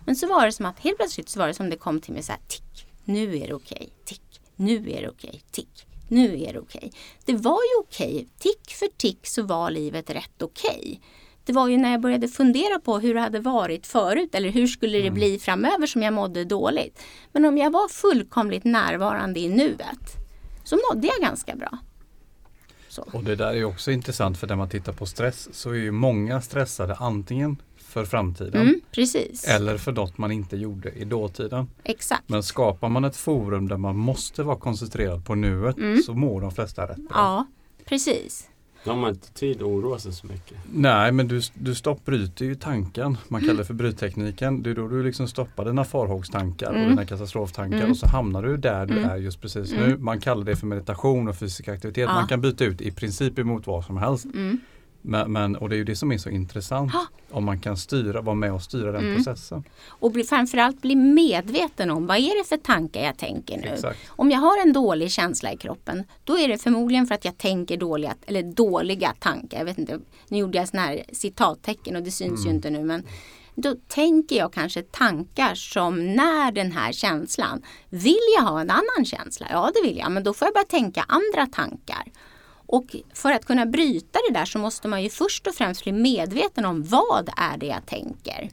Men 0.05 0.15
så 0.15 0.27
var 0.27 0.45
det 0.45 0.51
som 0.51 0.65
att 0.65 0.79
helt 0.79 0.97
plötsligt 0.97 1.29
så 1.29 1.39
var 1.39 1.47
det 1.47 1.53
som 1.53 1.69
det 1.69 1.77
kom 1.77 2.01
till 2.01 2.13
mig 2.13 2.23
så 2.23 2.31
här 2.31 2.41
tick. 2.47 2.87
Nu 3.03 3.37
är 3.37 3.47
det 3.47 3.53
okej. 3.53 3.77
Okay, 3.77 3.89
tick. 4.05 4.41
Nu 4.55 4.91
är 4.91 5.01
det 5.01 5.09
okej. 5.09 5.29
Okay, 5.29 5.41
tick. 5.51 5.87
Nu 6.07 6.43
är 6.43 6.53
det 6.53 6.59
okej. 6.59 6.77
Okay. 6.77 6.91
Det 7.25 7.33
var 7.33 7.59
ju 7.59 7.79
okej. 7.79 8.27
Tick 8.37 8.73
för 8.73 8.87
tick 8.97 9.27
så 9.27 9.43
var 9.43 9.71
livet 9.71 10.09
rätt 10.09 10.41
okej. 10.41 11.01
Det 11.45 11.53
var 11.53 11.67
ju 11.67 11.77
när 11.77 11.91
jag 11.91 12.01
började 12.01 12.27
fundera 12.27 12.79
på 12.79 12.99
hur 12.99 13.13
det 13.13 13.19
hade 13.19 13.39
varit 13.39 13.87
förut 13.87 14.35
eller 14.35 14.49
hur 14.49 14.67
skulle 14.67 14.97
det 14.97 15.07
mm. 15.07 15.13
bli 15.13 15.39
framöver 15.39 15.87
som 15.87 16.01
jag 16.01 16.13
mådde 16.13 16.45
dåligt. 16.45 16.99
Men 17.31 17.45
om 17.45 17.57
jag 17.57 17.71
var 17.71 17.87
fullkomligt 17.87 18.63
närvarande 18.63 19.39
i 19.39 19.49
nuet 19.49 20.24
så 20.65 20.79
mådde 20.89 21.07
jag 21.07 21.21
ganska 21.21 21.55
bra. 21.55 21.77
Så. 22.89 23.01
Och 23.11 23.23
det 23.23 23.35
där 23.35 23.53
är 23.53 23.63
också 23.63 23.91
intressant 23.91 24.37
för 24.37 24.47
när 24.47 24.55
man 24.55 24.69
tittar 24.69 24.93
på 24.93 25.05
stress 25.05 25.49
så 25.51 25.69
är 25.69 25.75
ju 25.75 25.91
många 25.91 26.41
stressade 26.41 26.95
antingen 26.95 27.57
för 27.77 28.05
framtiden. 28.05 28.61
Mm. 28.61 28.81
Eller 29.47 29.77
för 29.77 29.91
något 29.91 30.17
man 30.17 30.31
inte 30.31 30.57
gjorde 30.57 30.91
i 30.91 31.05
dåtiden. 31.05 31.69
Exakt. 31.83 32.29
Men 32.29 32.43
skapar 32.43 32.89
man 32.89 33.05
ett 33.05 33.15
forum 33.15 33.67
där 33.67 33.77
man 33.77 33.97
måste 33.97 34.43
vara 34.43 34.57
koncentrerad 34.57 35.25
på 35.25 35.35
nuet 35.35 35.77
mm. 35.77 36.01
så 36.01 36.13
mår 36.13 36.41
de 36.41 36.51
flesta 36.51 36.87
rätt 36.87 36.97
bra. 36.97 37.07
Ja, 37.13 37.45
precis. 37.85 38.49
Då 38.85 38.91
har 38.91 38.97
man 38.97 39.09
inte 39.09 39.33
tid 39.33 39.55
att 39.55 39.61
oroa 39.61 39.99
sig 39.99 40.13
så 40.13 40.27
mycket. 40.27 40.57
Nej 40.73 41.11
men 41.11 41.27
du, 41.27 41.41
du 41.53 41.75
stopp, 41.75 42.05
bryter 42.05 42.45
ju 42.45 42.55
tanken. 42.55 43.17
Man 43.27 43.41
kallar 43.41 43.53
det 43.53 43.65
för 43.65 43.73
bryttekniken. 43.73 44.63
Det 44.63 44.69
är 44.69 44.75
då 44.75 44.87
du 44.87 45.03
liksom 45.03 45.27
stoppar 45.27 45.65
dina 45.65 45.83
farhågstankar 45.83 46.69
mm. 46.69 46.83
och 46.83 46.89
dina 46.89 47.05
katastroftankar 47.05 47.77
mm. 47.77 47.91
och 47.91 47.97
så 47.97 48.07
hamnar 48.07 48.43
du 48.43 48.57
där 48.57 48.85
du 48.85 48.97
mm. 48.97 49.09
är 49.09 49.17
just 49.17 49.41
precis 49.41 49.71
nu. 49.71 49.85
Mm. 49.85 50.03
Man 50.03 50.19
kallar 50.19 50.43
det 50.43 50.55
för 50.55 50.67
meditation 50.67 51.27
och 51.27 51.35
fysisk 51.35 51.67
aktivitet. 51.67 52.03
Ja. 52.09 52.13
Man 52.13 52.27
kan 52.27 52.41
byta 52.41 52.65
ut 52.65 52.81
i 52.81 52.91
princip 52.91 53.39
emot 53.39 53.67
vad 53.67 53.85
som 53.85 53.97
helst. 53.97 54.25
Men, 55.07 55.31
men, 55.31 55.55
och 55.55 55.69
det 55.69 55.75
är 55.75 55.77
ju 55.77 55.83
det 55.83 55.95
som 55.95 56.11
är 56.11 56.17
så 56.17 56.29
intressant. 56.29 56.91
Ha. 56.91 57.05
Om 57.31 57.45
man 57.45 57.59
kan 57.59 57.77
styra, 57.77 58.21
vara 58.21 58.35
med 58.35 58.53
och 58.53 58.61
styra 58.61 58.91
den 58.91 59.03
mm. 59.03 59.15
processen. 59.15 59.63
Och 59.87 60.11
bli, 60.11 60.23
framförallt 60.23 60.81
bli 60.81 60.95
medveten 60.95 61.91
om 61.91 62.07
vad 62.07 62.17
är 62.17 62.43
det 62.43 62.47
för 62.49 62.57
tankar 62.57 63.01
jag 63.01 63.17
tänker 63.17 63.57
nu. 63.57 63.67
Exakt. 63.67 63.99
Om 64.07 64.31
jag 64.31 64.39
har 64.39 64.61
en 64.61 64.73
dålig 64.73 65.11
känsla 65.11 65.53
i 65.53 65.57
kroppen 65.57 66.03
då 66.23 66.37
är 66.37 66.47
det 66.47 66.57
förmodligen 66.57 67.07
för 67.07 67.15
att 67.15 67.25
jag 67.25 67.37
tänker 67.37 67.77
dåliga, 67.77 68.15
eller 68.25 68.43
dåliga 68.43 69.13
tankar. 69.19 69.57
Jag 69.57 69.65
vet 69.65 69.77
inte, 69.77 69.99
nu 70.27 70.37
gjorde 70.37 70.57
jag 70.57 70.67
sådana 70.67 70.87
här 70.87 71.03
citattecken 71.11 71.95
och 71.95 72.03
det 72.03 72.11
syns 72.11 72.39
mm. 72.39 72.45
ju 72.45 72.55
inte 72.55 72.69
nu. 72.69 72.83
Men 72.83 73.03
då 73.55 73.75
tänker 73.87 74.35
jag 74.35 74.53
kanske 74.53 74.81
tankar 74.81 75.55
som 75.55 76.13
när 76.13 76.51
den 76.51 76.71
här 76.71 76.91
känslan. 76.91 77.61
Vill 77.89 78.17
jag 78.37 78.43
ha 78.43 78.61
en 78.61 78.69
annan 78.69 79.05
känsla? 79.05 79.47
Ja 79.49 79.71
det 79.75 79.87
vill 79.87 79.97
jag. 79.97 80.11
Men 80.11 80.23
då 80.23 80.33
får 80.33 80.45
jag 80.45 80.53
börja 80.53 80.65
tänka 80.65 81.05
andra 81.07 81.47
tankar. 81.53 82.03
Och 82.67 82.95
för 83.13 83.31
att 83.31 83.45
kunna 83.45 83.65
bryta 83.65 84.19
det 84.27 84.33
där 84.33 84.45
så 84.45 84.59
måste 84.59 84.87
man 84.87 85.03
ju 85.03 85.09
först 85.09 85.47
och 85.47 85.55
främst 85.55 85.83
bli 85.83 85.91
medveten 85.91 86.65
om 86.65 86.83
vad 86.83 87.29
är 87.37 87.57
det 87.57 87.65
jag 87.65 87.85
tänker. 87.85 88.49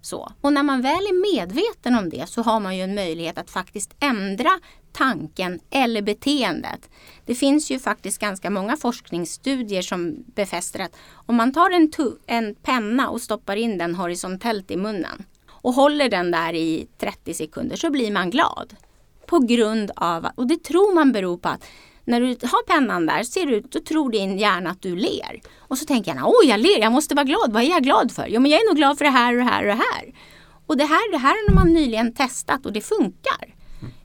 Så. 0.00 0.32
Och 0.40 0.52
när 0.52 0.62
man 0.62 0.82
väl 0.82 1.06
är 1.06 1.36
medveten 1.36 1.94
om 1.94 2.10
det 2.10 2.28
så 2.28 2.42
har 2.42 2.60
man 2.60 2.76
ju 2.76 2.82
en 2.82 2.94
möjlighet 2.94 3.38
att 3.38 3.50
faktiskt 3.50 3.94
ändra 4.00 4.50
tanken 4.92 5.60
eller 5.70 6.02
beteendet. 6.02 6.90
Det 7.24 7.34
finns 7.34 7.70
ju 7.70 7.78
faktiskt 7.78 8.18
ganska 8.18 8.50
många 8.50 8.76
forskningsstudier 8.76 9.82
som 9.82 10.24
befäster 10.34 10.80
att 10.80 10.96
om 11.12 11.36
man 11.36 11.52
tar 11.52 11.70
en, 11.70 11.92
en 12.26 12.54
penna 12.54 13.08
och 13.08 13.20
stoppar 13.20 13.56
in 13.56 13.78
den 13.78 13.94
horisontellt 13.94 14.70
i 14.70 14.76
munnen 14.76 15.24
och 15.48 15.72
håller 15.72 16.08
den 16.08 16.30
där 16.30 16.52
i 16.52 16.86
30 16.98 17.34
sekunder 17.34 17.76
så 17.76 17.90
blir 17.90 18.12
man 18.12 18.30
glad. 18.30 18.76
På 19.26 19.38
grund 19.38 19.90
av, 19.96 20.26
och 20.34 20.46
det 20.46 20.62
tror 20.62 20.94
man 20.94 21.12
beror 21.12 21.38
på 21.38 21.48
att 21.48 21.64
när 22.06 22.20
du 22.20 22.26
har 22.26 22.66
pennan 22.66 23.06
där 23.06 23.22
ser 23.22 23.46
du, 23.46 23.60
då 23.60 23.80
tror 23.80 24.10
din 24.10 24.38
hjärna 24.38 24.70
att 24.70 24.82
du 24.82 24.96
ler. 24.96 25.40
Och 25.58 25.78
så 25.78 25.84
tänker 25.84 26.14
jag, 26.14 26.28
oj 26.28 26.48
jag 26.48 26.60
ler, 26.60 26.80
jag 26.80 26.92
måste 26.92 27.14
vara 27.14 27.24
glad. 27.24 27.52
Vad 27.52 27.62
är 27.62 27.68
jag 27.68 27.82
glad 27.82 28.12
för? 28.12 28.26
Jo 28.26 28.40
men 28.40 28.50
jag 28.50 28.60
är 28.60 28.68
nog 28.68 28.76
glad 28.76 28.98
för 28.98 29.04
det 29.04 29.10
här 29.10 29.32
och 29.32 29.38
det 29.38 29.50
här 29.50 29.62
och 29.62 29.66
det 29.66 29.82
här. 29.92 30.12
Och 30.66 30.76
det 30.76 30.84
här, 30.84 31.12
det 31.12 31.18
här 31.18 31.48
har 31.48 31.54
man 31.54 31.72
nyligen 31.72 32.14
testat 32.14 32.66
och 32.66 32.72
det 32.72 32.80
funkar. 32.80 33.54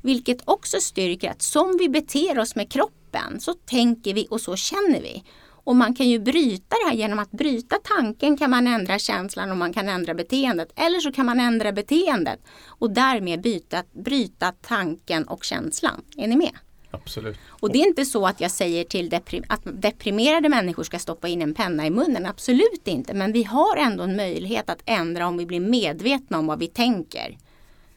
Vilket 0.01 0.41
också 0.45 0.79
styrker 0.79 1.29
att 1.29 1.41
som 1.41 1.77
vi 1.79 1.89
beter 1.89 2.39
oss 2.39 2.55
med 2.55 2.71
kroppen 2.71 3.39
så 3.39 3.53
tänker 3.53 4.13
vi 4.13 4.27
och 4.29 4.41
så 4.41 4.55
känner 4.55 5.01
vi. 5.01 5.23
Och 5.63 5.75
man 5.75 5.95
kan 5.95 6.09
ju 6.09 6.19
bryta 6.19 6.75
det 6.83 6.89
här 6.89 6.95
genom 6.95 7.19
att 7.19 7.31
bryta 7.31 7.75
tanken 7.83 8.37
kan 8.37 8.49
man 8.49 8.67
ändra 8.67 8.99
känslan 8.99 9.51
och 9.51 9.57
man 9.57 9.73
kan 9.73 9.89
ändra 9.89 10.13
beteendet. 10.13 10.71
Eller 10.75 10.99
så 10.99 11.11
kan 11.11 11.25
man 11.25 11.39
ändra 11.39 11.71
beteendet 11.71 12.39
och 12.67 12.91
därmed 12.91 13.41
byta, 13.41 13.83
bryta 13.91 14.51
tanken 14.51 15.27
och 15.27 15.43
känslan. 15.43 16.01
Är 16.17 16.27
ni 16.27 16.35
med? 16.35 16.51
Absolut. 16.91 17.37
Och 17.49 17.71
det 17.71 17.81
är 17.81 17.87
inte 17.87 18.05
så 18.05 18.27
att 18.27 18.41
jag 18.41 18.51
säger 18.51 18.83
till 18.83 19.09
deprim 19.09 19.43
att 19.47 19.61
deprimerade 19.63 20.49
människor 20.49 20.83
ska 20.83 20.99
stoppa 20.99 21.27
in 21.27 21.41
en 21.41 21.53
penna 21.53 21.87
i 21.87 21.89
munnen. 21.89 22.25
Absolut 22.25 22.87
inte. 22.87 23.13
Men 23.13 23.31
vi 23.31 23.43
har 23.43 23.77
ändå 23.77 24.03
en 24.03 24.15
möjlighet 24.15 24.69
att 24.69 24.81
ändra 24.85 25.27
om 25.27 25.37
vi 25.37 25.45
blir 25.45 25.59
medvetna 25.59 26.39
om 26.39 26.47
vad 26.47 26.59
vi 26.59 26.67
tänker. 26.67 27.37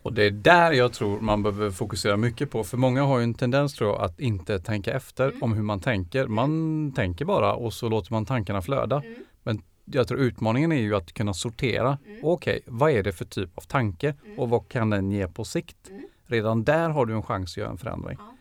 Och 0.02 0.12
det 0.12 0.22
är 0.24 0.30
där 0.30 0.72
jag 0.72 0.92
tror 0.92 1.20
man 1.20 1.42
behöver 1.42 1.70
fokusera 1.70 2.16
mycket 2.16 2.50
på. 2.50 2.64
För 2.64 2.76
många 2.76 3.02
har 3.02 3.18
ju 3.18 3.24
en 3.24 3.34
tendens 3.34 3.74
tror 3.74 3.90
jag, 3.90 4.00
att 4.00 4.20
inte 4.20 4.58
tänka 4.58 4.92
efter 4.92 5.28
mm. 5.28 5.42
om 5.42 5.52
hur 5.52 5.62
man 5.62 5.80
tänker. 5.80 6.26
Man 6.26 6.92
tänker 6.92 7.24
bara 7.24 7.54
och 7.54 7.72
så 7.72 7.88
låter 7.88 8.12
man 8.12 8.26
tankarna 8.26 8.62
flöda. 8.62 8.96
Mm. 8.96 9.14
Men 9.42 9.62
jag 9.84 10.08
tror 10.08 10.20
utmaningen 10.20 10.72
är 10.72 10.80
ju 10.80 10.96
att 10.96 11.12
kunna 11.12 11.34
sortera. 11.34 11.98
Mm. 12.06 12.20
Okej, 12.22 12.60
okay, 12.62 12.62
vad 12.66 12.90
är 12.90 13.02
det 13.02 13.12
för 13.12 13.24
typ 13.24 13.58
av 13.58 13.62
tanke 13.62 14.14
mm. 14.24 14.38
och 14.38 14.48
vad 14.48 14.68
kan 14.68 14.90
den 14.90 15.10
ge 15.10 15.28
på 15.28 15.44
sikt? 15.44 15.90
Mm. 15.90 16.02
Redan 16.26 16.64
där 16.64 16.88
har 16.88 17.06
du 17.06 17.14
en 17.14 17.22
chans 17.22 17.52
att 17.52 17.56
göra 17.56 17.70
en 17.70 17.78
förändring. 17.78 18.16
Ja. 18.20 18.33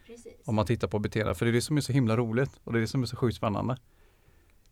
Om 0.45 0.55
man 0.55 0.65
tittar 0.65 0.87
på 0.87 0.99
beteende. 0.99 1.35
För 1.35 1.45
det 1.45 1.51
är 1.51 1.53
det 1.53 1.61
som 1.61 1.77
är 1.77 1.81
så 1.81 1.93
himla 1.93 2.17
roligt 2.17 2.51
och 2.63 2.73
det 2.73 2.79
är 2.79 2.81
det 2.81 2.87
som 2.87 3.01
är 3.01 3.05
så 3.05 3.15
sjukt 3.15 3.37
spännande. 3.37 3.77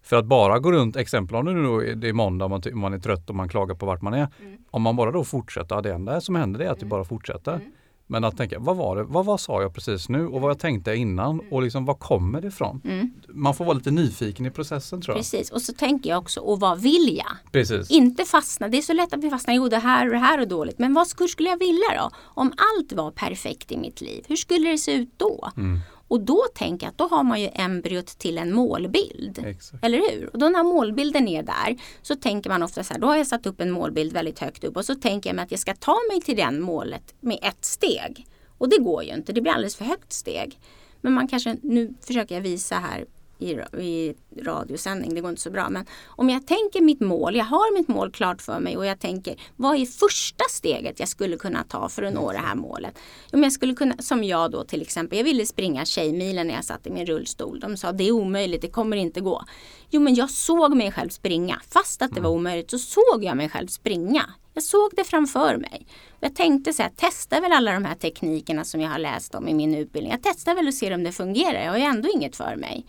För 0.01 0.15
att 0.15 0.25
bara 0.25 0.60
gå 0.60 0.71
runt, 0.71 0.95
exempel 0.95 1.36
om 1.36 1.45
det 1.45 1.53
nu 1.53 1.95
det 1.95 2.10
är 2.10 2.13
måndag 2.13 2.45
och 2.45 2.51
man, 2.51 2.62
man 2.73 2.93
är 2.93 2.99
trött 2.99 3.29
och 3.29 3.36
man 3.36 3.49
klagar 3.49 3.75
på 3.75 3.86
vart 3.86 4.01
man 4.01 4.13
är. 4.13 4.27
Mm. 4.41 4.57
Om 4.71 4.81
man 4.81 4.95
bara 4.95 5.12
då 5.12 5.23
fortsätter, 5.23 5.81
det 5.81 5.93
enda 5.93 6.21
som 6.21 6.36
händer 6.36 6.60
är 6.60 6.69
att 6.69 6.77
mm. 6.77 6.79
det 6.79 6.86
bara 6.86 7.03
fortsätter. 7.03 7.53
Mm. 7.53 7.71
Men 8.12 8.24
att 8.24 8.38
tänka, 8.38 8.60
vad 8.60 8.78
var 8.78 8.95
det, 8.95 9.04
vad, 9.04 9.26
vad 9.26 9.39
sa 9.39 9.62
jag 9.62 9.74
precis 9.74 10.10
nu 10.10 10.28
och 10.28 10.41
vad 10.41 10.50
jag 10.50 10.60
tänkte 10.60 10.95
innan 10.95 11.32
mm. 11.32 11.45
och 11.52 11.62
liksom 11.62 11.86
vad 11.86 12.00
kommer 12.00 12.41
det 12.41 12.47
ifrån? 12.47 12.82
Mm. 12.86 13.12
Man 13.28 13.56
får 13.56 13.65
vara 13.65 13.78
lite 13.78 13.91
nyfiken 13.91 14.45
i 14.45 14.52
processen 14.52 15.02
tror 15.02 15.15
jag. 15.15 15.19
Precis 15.19 15.52
och 15.52 15.62
så 15.62 15.74
tänker 15.74 16.10
jag 16.10 16.19
också, 16.19 16.39
och 16.39 16.60
vad 16.60 16.82
vill 16.82 17.17
jag? 17.17 17.52
Precis. 17.52 17.91
Inte 17.91 18.26
fastna, 18.26 18.67
det 18.67 18.78
är 18.78 18.82
så 18.82 18.93
lätt 18.93 19.13
att 19.13 19.24
vi 19.24 19.30
fastnar, 19.30 19.54
jo 19.54 19.69
det 19.69 19.78
här 19.78 20.06
och 20.06 20.12
det 20.12 20.17
här 20.17 20.39
är 20.39 20.45
dåligt. 20.45 20.80
Men 20.80 20.93
vad 20.93 21.08
skulle 21.08 21.50
jag 21.50 21.60
vilja 21.60 21.88
då? 21.97 22.10
Om 22.17 22.54
allt 22.58 22.93
var 22.93 23.12
perfekt 23.12 23.71
i 23.71 23.78
mitt 23.78 24.02
liv, 24.02 24.26
hur 24.28 24.36
skulle 24.36 24.69
det 24.69 24.78
se 24.78 24.93
ut 24.93 25.13
då? 25.17 25.50
Mm. 25.58 25.80
Och 26.12 26.21
då 26.21 26.45
tänker 26.56 26.86
jag 26.86 26.91
att 26.91 26.97
då 26.97 27.08
har 27.08 27.24
man 27.24 27.41
ju 27.41 27.50
embryot 27.54 28.06
till 28.06 28.38
en 28.38 28.54
målbild. 28.54 29.39
Exakt. 29.45 29.86
Eller 29.86 29.97
hur? 29.97 30.30
Och 30.34 30.39
då 30.39 30.50
när 30.50 30.63
målbilden 30.63 31.28
är 31.28 31.43
där 31.43 31.78
så 32.02 32.15
tänker 32.15 32.50
man 32.50 32.63
ofta 32.63 32.84
så 32.84 32.93
här, 32.93 33.02
då 33.02 33.08
har 33.08 33.17
jag 33.17 33.28
satt 33.28 33.45
upp 33.45 33.62
en 33.62 33.71
målbild 33.71 34.13
väldigt 34.13 34.39
högt 34.39 34.63
upp 34.63 34.78
och 34.78 34.86
så 34.86 34.95
tänker 34.95 35.30
jag 35.30 35.36
mig 35.36 35.43
att 35.43 35.52
jag 35.52 35.60
ska 35.60 35.76
ta 35.76 35.97
mig 36.12 36.21
till 36.21 36.38
den 36.38 36.62
målet 36.62 37.13
med 37.19 37.39
ett 37.41 37.65
steg. 37.65 38.28
Och 38.58 38.69
det 38.69 38.78
går 38.78 39.04
ju 39.04 39.13
inte, 39.13 39.34
det 39.34 39.41
blir 39.41 39.52
alldeles 39.52 39.76
för 39.76 39.86
högt 39.86 40.13
steg. 40.13 40.60
Men 41.02 41.13
man 41.13 41.28
kanske, 41.28 41.58
nu 41.63 41.93
försöker 42.02 42.36
jag 42.36 42.41
visa 42.41 42.76
här 42.76 43.06
i, 43.41 43.51
i 43.82 44.15
radiosändning, 44.41 45.15
det 45.15 45.21
går 45.21 45.30
inte 45.30 45.41
så 45.41 45.51
bra. 45.51 45.69
Men 45.69 45.86
om 46.08 46.30
jag 46.30 46.47
tänker 46.47 46.82
mitt 46.82 46.99
mål, 46.99 47.36
jag 47.36 47.45
har 47.45 47.73
mitt 47.73 47.88
mål 47.88 48.12
klart 48.12 48.41
för 48.41 48.60
mig 48.60 48.77
och 48.77 48.86
jag 48.86 48.99
tänker 48.99 49.36
vad 49.56 49.75
är 49.75 49.86
första 49.86 50.43
steget 50.49 50.99
jag 50.99 51.10
skulle 51.10 51.38
kunna 51.38 51.63
ta 51.63 51.89
för 51.89 52.04
att 52.04 52.13
nå 52.13 52.32
det 52.32 52.38
här 52.38 52.56
målet? 52.56 52.99
Om 53.34 53.43
jag 53.43 53.51
skulle 53.51 53.73
kunna, 53.73 53.97
som 53.97 54.23
jag 54.23 54.51
då 54.51 54.63
till 54.63 54.82
exempel, 54.82 55.17
jag 55.17 55.25
ville 55.25 55.45
springa 55.45 55.86
Tjejmilen 55.86 56.47
när 56.47 56.54
jag 56.54 56.65
satt 56.65 56.88
i 56.88 56.89
min 56.89 57.06
rullstol. 57.06 57.60
De 57.60 57.77
sa 57.77 57.91
det 57.91 58.08
är 58.08 58.12
omöjligt, 58.12 58.62
det 58.62 58.67
kommer 58.67 58.97
inte 58.97 59.21
gå. 59.21 59.43
Jo 59.89 60.01
men 60.01 60.15
jag 60.15 60.30
såg 60.30 60.75
mig 60.75 60.91
själv 60.91 61.10
springa, 61.10 61.62
fast 61.69 62.01
att 62.01 62.15
det 62.15 62.21
var 62.21 62.30
mm. 62.30 62.39
omöjligt 62.39 62.71
så 62.71 62.80
såg 62.80 63.23
jag 63.23 63.38
mig 63.38 63.49
själv 63.49 63.67
springa. 63.67 64.23
Jag 64.54 64.63
såg 64.63 64.91
det 64.95 65.04
framför 65.04 65.58
mig. 65.58 65.88
Jag 66.19 66.36
tänkte 66.36 66.73
så 66.73 66.84
här, 66.84 66.89
testa 66.89 67.41
väl 67.41 67.51
alla 67.51 67.73
de 67.73 67.86
här 67.86 67.95
teknikerna 67.95 68.63
som 68.63 68.82
jag 68.82 68.89
har 68.89 68.99
läst 68.99 69.36
om 69.36 69.47
i 69.47 69.54
min 69.54 69.75
utbildning. 69.75 70.12
Jag 70.12 70.23
testar 70.23 70.56
väl 70.56 70.67
och 70.67 70.73
ser 70.73 70.93
om 70.93 71.04
det 71.04 71.12
fungerar. 71.12 71.63
Jag 71.63 71.71
har 71.71 71.77
ju 71.77 71.84
ändå 71.84 72.10
inget 72.10 72.36
för 72.36 72.56
mig. 72.56 72.86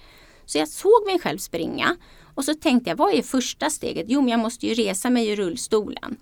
Så 0.46 0.58
jag 0.58 0.68
såg 0.68 1.06
mig 1.06 1.18
själv 1.18 1.38
springa 1.38 1.96
och 2.34 2.44
så 2.44 2.54
tänkte 2.54 2.90
jag, 2.90 2.96
vad 2.96 3.14
är 3.14 3.22
första 3.22 3.70
steget? 3.70 4.06
Jo, 4.08 4.20
men 4.20 4.30
jag 4.30 4.40
måste 4.40 4.66
ju 4.66 4.74
resa 4.74 5.10
mig 5.10 5.28
i 5.28 5.36
rullstolen. 5.36 6.16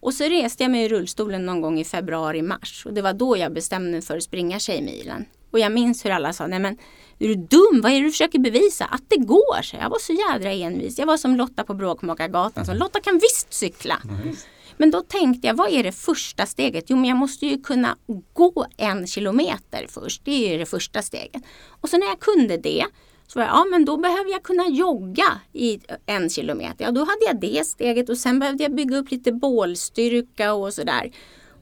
Och 0.00 0.14
så 0.14 0.24
reste 0.24 0.62
jag 0.64 0.70
mig 0.70 0.84
i 0.84 0.88
rullstolen 0.88 1.46
någon 1.46 1.60
gång 1.60 1.80
i 1.80 1.84
februari, 1.84 2.42
mars 2.42 2.86
och 2.86 2.94
det 2.94 3.02
var 3.02 3.12
då 3.12 3.36
jag 3.36 3.52
bestämde 3.52 3.90
mig 3.90 4.02
för 4.02 4.16
att 4.16 4.22
springa 4.22 4.58
Tjejmilen. 4.58 5.24
Och 5.50 5.58
jag 5.58 5.72
minns 5.72 6.04
hur 6.04 6.10
alla 6.10 6.32
sa, 6.32 6.46
nej 6.46 6.58
men 6.58 6.78
är 7.18 7.28
du 7.28 7.34
dum? 7.34 7.80
Vad 7.82 7.92
är 7.92 7.96
det 8.00 8.06
du 8.06 8.10
försöker 8.10 8.38
bevisa? 8.38 8.84
Att 8.84 9.02
det 9.08 9.16
går! 9.16 9.62
Så 9.62 9.76
jag 9.76 9.90
var 9.90 9.98
så 9.98 10.12
jädra 10.12 10.52
envis. 10.52 10.98
Jag 10.98 11.06
var 11.06 11.16
som 11.16 11.36
Lotta 11.36 11.64
på 11.64 11.74
Bråkmakargatan, 11.74 12.66
som 12.66 12.76
Lotta 12.76 13.00
kan 13.00 13.14
visst 13.14 13.54
cykla. 13.54 14.02
Mm. 14.04 14.36
Men 14.76 14.90
då 14.90 15.02
tänkte 15.02 15.46
jag, 15.46 15.54
vad 15.54 15.70
är 15.70 15.82
det 15.82 15.92
första 15.92 16.46
steget? 16.46 16.84
Jo, 16.88 16.96
men 16.96 17.04
jag 17.04 17.16
måste 17.16 17.46
ju 17.46 17.60
kunna 17.60 17.96
gå 18.32 18.66
en 18.76 19.06
kilometer 19.06 19.86
först. 19.88 20.24
Det 20.24 20.30
är 20.30 20.52
ju 20.52 20.58
det 20.58 20.66
första 20.66 21.02
steget. 21.02 21.42
Och 21.80 21.88
så 21.88 21.98
när 21.98 22.06
jag 22.06 22.20
kunde 22.20 22.56
det 22.56 22.84
så 23.28 23.38
var 23.38 23.46
jag, 23.46 23.54
ja 23.54 23.64
men 23.70 23.84
då 23.84 23.96
behöver 23.96 24.30
jag 24.30 24.42
kunna 24.42 24.68
jogga 24.68 25.40
i 25.52 25.80
en 26.06 26.30
kilometer. 26.30 26.84
Ja, 26.84 26.90
då 26.90 27.00
hade 27.00 27.24
jag 27.26 27.40
det 27.40 27.66
steget 27.66 28.08
och 28.08 28.18
sen 28.18 28.38
behövde 28.38 28.62
jag 28.62 28.74
bygga 28.74 28.96
upp 28.96 29.10
lite 29.10 29.32
bålstyrka 29.32 30.52
och 30.52 30.74
sådär. 30.74 31.10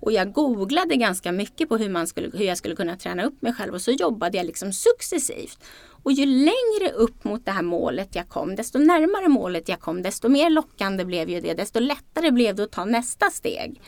Och 0.00 0.12
jag 0.12 0.33
googlade 0.33 0.96
ganska 0.96 1.33
mycket 1.33 1.68
på 1.68 1.76
hur, 1.76 1.88
man 1.88 2.07
skulle, 2.07 2.31
hur 2.35 2.44
jag 2.44 2.59
skulle 2.59 2.76
kunna 2.76 2.96
träna 2.96 3.24
upp 3.24 3.42
mig 3.42 3.52
själv 3.52 3.74
och 3.74 3.83
så 3.83 3.90
jobbade 3.90 4.37
jag 4.37 4.46
liksom 4.46 4.72
successivt. 4.72 5.59
Och 6.02 6.12
ju 6.12 6.26
längre 6.26 6.92
upp 6.94 7.24
mot 7.24 7.44
det 7.44 7.50
här 7.50 7.62
målet 7.62 8.14
jag 8.14 8.29
kom, 8.29 8.57
desto 8.57 8.79
närmare 8.79 9.29
målet 9.29 9.68
jag 9.68 9.81
kom, 9.81 10.02
desto 10.02 10.29
mer 10.29 10.50
lockande 10.50 11.05
blev 11.05 11.31
ju 11.31 11.40
det, 11.40 11.55
desto 11.55 11.81
lättare 11.81 12.31
blev 12.31 12.55
det 12.55 12.62
att 12.62 12.72
ta 12.72 12.85
nästa 12.85 13.31
steg. 13.31 13.81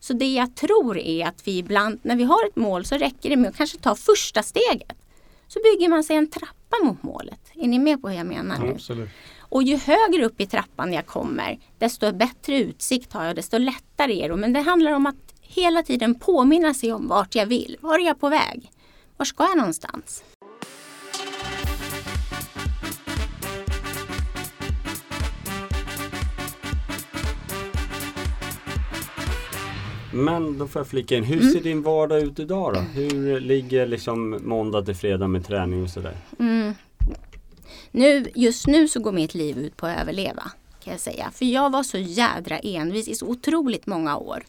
Så 0.00 0.12
det 0.12 0.34
jag 0.34 0.56
tror 0.56 0.98
är 0.98 1.26
att 1.26 1.46
vi 1.48 1.58
ibland, 1.58 2.00
när 2.02 2.16
vi 2.16 2.24
har 2.24 2.46
ett 2.46 2.56
mål 2.56 2.84
så 2.84 2.96
räcker 2.96 3.30
det 3.30 3.36
med 3.36 3.50
att 3.50 3.56
kanske 3.56 3.78
ta 3.78 3.94
första 3.94 4.42
steget. 4.42 5.03
Så 5.54 5.60
bygger 5.62 5.88
man 5.88 6.04
sig 6.04 6.16
en 6.16 6.30
trappa 6.30 6.76
mot 6.84 7.02
målet. 7.02 7.40
Är 7.54 7.68
ni 7.68 7.78
med 7.78 8.02
på 8.02 8.08
hur 8.08 8.16
jag 8.16 8.26
menar? 8.26 8.68
Absolut. 8.68 9.08
Och 9.38 9.62
ju 9.62 9.76
högre 9.76 10.24
upp 10.24 10.40
i 10.40 10.46
trappan 10.46 10.92
jag 10.92 11.06
kommer, 11.06 11.58
desto 11.78 12.12
bättre 12.12 12.58
utsikt 12.58 13.12
har 13.12 13.24
jag, 13.24 13.36
desto 13.36 13.58
lättare 13.58 14.22
är 14.22 14.28
det. 14.28 14.36
Men 14.36 14.52
det 14.52 14.60
handlar 14.60 14.92
om 14.92 15.06
att 15.06 15.34
hela 15.40 15.82
tiden 15.82 16.14
påminna 16.14 16.74
sig 16.74 16.92
om 16.92 17.08
vart 17.08 17.34
jag 17.34 17.46
vill. 17.46 17.76
Var 17.80 17.98
är 17.98 18.06
jag 18.06 18.20
på 18.20 18.28
väg? 18.28 18.70
Var 19.16 19.24
ska 19.24 19.44
jag 19.44 19.56
någonstans? 19.56 20.24
Men 30.14 30.58
då 30.58 30.68
får 30.68 30.80
jag 30.80 30.86
flika 30.86 31.16
in, 31.16 31.24
hur 31.24 31.40
mm. 31.40 31.52
ser 31.52 31.60
din 31.60 31.82
vardag 31.82 32.22
ut 32.22 32.38
idag 32.38 32.74
då? 32.74 32.80
Hur 32.80 33.40
ligger 33.40 33.86
liksom 33.86 34.40
måndag 34.42 34.82
till 34.82 34.94
fredag 34.94 35.28
med 35.28 35.46
träning 35.46 35.82
och 35.82 35.90
sådär? 35.90 36.16
Mm. 36.38 36.74
Nu, 37.90 38.26
just 38.34 38.66
nu 38.66 38.88
så 38.88 39.00
går 39.00 39.12
mitt 39.12 39.34
liv 39.34 39.58
ut 39.58 39.76
på 39.76 39.86
att 39.86 40.00
överleva 40.00 40.42
kan 40.84 40.92
jag 40.92 41.00
säga. 41.00 41.30
För 41.30 41.44
jag 41.44 41.70
var 41.72 41.82
så 41.82 41.98
jädra 41.98 42.58
envis 42.58 43.08
i 43.08 43.14
så 43.14 43.26
otroligt 43.26 43.86
många 43.86 44.16
år. 44.16 44.44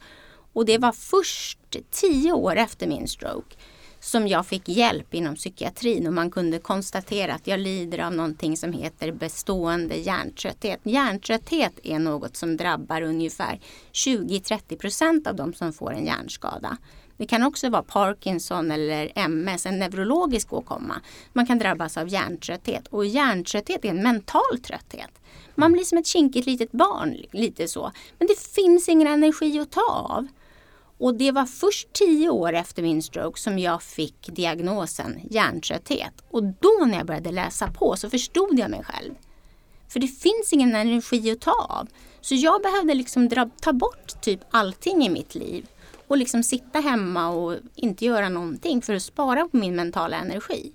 Och 0.53 0.65
det 0.65 0.77
var 0.77 0.91
först 0.91 1.59
tio 1.91 2.31
år 2.31 2.55
efter 2.55 2.87
min 2.87 3.07
stroke 3.07 3.55
som 4.05 4.27
jag 4.27 4.45
fick 4.45 4.69
hjälp 4.69 5.13
inom 5.13 5.35
psykiatrin 5.35 6.07
och 6.07 6.13
man 6.13 6.31
kunde 6.31 6.59
konstatera 6.59 7.33
att 7.33 7.47
jag 7.47 7.59
lider 7.59 7.99
av 7.99 8.13
någonting 8.13 8.57
som 8.57 8.73
heter 8.73 9.11
bestående 9.11 9.95
hjärntrötthet. 9.95 10.79
Hjärntrötthet 10.83 11.79
är 11.83 11.99
något 11.99 12.35
som 12.35 12.57
drabbar 12.57 13.01
ungefär 13.01 13.59
20-30 13.93 14.77
procent 14.77 15.27
av 15.27 15.35
de 15.35 15.53
som 15.53 15.73
får 15.73 15.93
en 15.93 16.05
hjärnskada. 16.05 16.77
Det 17.17 17.25
kan 17.25 17.43
också 17.43 17.69
vara 17.69 17.83
Parkinson 17.83 18.71
eller 18.71 19.11
MS, 19.15 19.65
en 19.65 19.79
neurologisk 19.79 20.53
åkomma. 20.53 21.01
Man 21.33 21.45
kan 21.45 21.59
drabbas 21.59 21.97
av 21.97 22.09
hjärntrötthet 22.09 22.87
och 22.87 23.05
hjärntrötthet 23.05 23.85
är 23.85 23.89
en 23.89 24.03
mental 24.03 24.59
trötthet. 24.63 25.11
Man 25.55 25.71
blir 25.71 25.83
som 25.83 25.97
ett 25.97 26.07
kinkigt 26.07 26.47
litet 26.47 26.71
barn, 26.71 27.17
lite 27.31 27.67
så. 27.67 27.91
Men 28.19 28.27
det 28.27 28.39
finns 28.39 28.89
ingen 28.89 29.07
energi 29.07 29.59
att 29.59 29.71
ta 29.71 29.91
av. 29.91 30.27
Och 30.97 31.15
det 31.15 31.31
var 31.31 31.45
först 31.45 31.93
tio 31.93 32.29
år 32.29 32.53
efter 32.53 32.83
min 32.83 33.01
stroke 33.01 33.39
som 33.39 33.59
jag 33.59 33.83
fick 33.83 34.27
diagnosen 34.27 35.19
hjärntrötthet. 35.29 36.13
Och 36.29 36.43
då 36.43 36.85
när 36.87 36.97
jag 36.97 37.07
började 37.07 37.31
läsa 37.31 37.67
på 37.67 37.95
så 37.95 38.09
förstod 38.09 38.59
jag 38.59 38.71
mig 38.71 38.83
själv. 38.83 39.13
För 39.89 39.99
det 39.99 40.07
finns 40.07 40.53
ingen 40.53 40.75
energi 40.75 41.31
att 41.31 41.41
ta 41.41 41.51
av. 41.51 41.87
Så 42.21 42.35
jag 42.35 42.61
behövde 42.61 42.93
liksom 42.93 43.29
dra, 43.29 43.49
ta 43.61 43.73
bort 43.73 44.21
typ 44.21 44.39
allting 44.51 45.05
i 45.05 45.09
mitt 45.09 45.35
liv. 45.35 45.65
Och 46.07 46.17
liksom 46.17 46.43
sitta 46.43 46.79
hemma 46.79 47.29
och 47.29 47.55
inte 47.75 48.05
göra 48.05 48.29
någonting 48.29 48.81
för 48.81 48.93
att 48.93 49.03
spara 49.03 49.47
på 49.47 49.57
min 49.57 49.75
mentala 49.75 50.17
energi. 50.17 50.71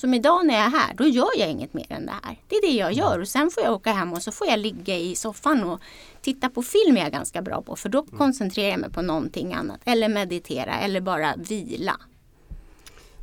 Som 0.00 0.14
idag 0.14 0.46
när 0.46 0.54
jag 0.54 0.64
är 0.64 0.70
här, 0.70 0.94
då 0.94 1.04
gör 1.04 1.30
jag 1.38 1.50
inget 1.50 1.74
mer 1.74 1.86
än 1.88 2.06
det 2.06 2.12
här. 2.22 2.36
Det 2.48 2.56
är 2.56 2.62
det 2.62 2.76
jag 2.76 2.92
gör 2.92 3.20
och 3.20 3.28
sen 3.28 3.50
får 3.50 3.62
jag 3.62 3.72
åka 3.72 3.92
hem 3.92 4.12
och 4.12 4.22
så 4.22 4.32
får 4.32 4.46
jag 4.46 4.58
ligga 4.58 4.98
i 4.98 5.16
soffan 5.16 5.64
och 5.64 5.80
titta 6.22 6.50
på 6.50 6.62
film 6.62 6.96
är 6.96 7.00
jag 7.00 7.12
ganska 7.12 7.42
bra 7.42 7.62
på 7.62 7.76
för 7.76 7.88
då 7.88 7.98
mm. 7.98 8.18
koncentrerar 8.18 8.70
jag 8.70 8.80
mig 8.80 8.90
på 8.90 9.02
någonting 9.02 9.54
annat. 9.54 9.80
Eller 9.84 10.08
meditera 10.08 10.80
eller 10.80 11.00
bara 11.00 11.34
vila. 11.36 11.96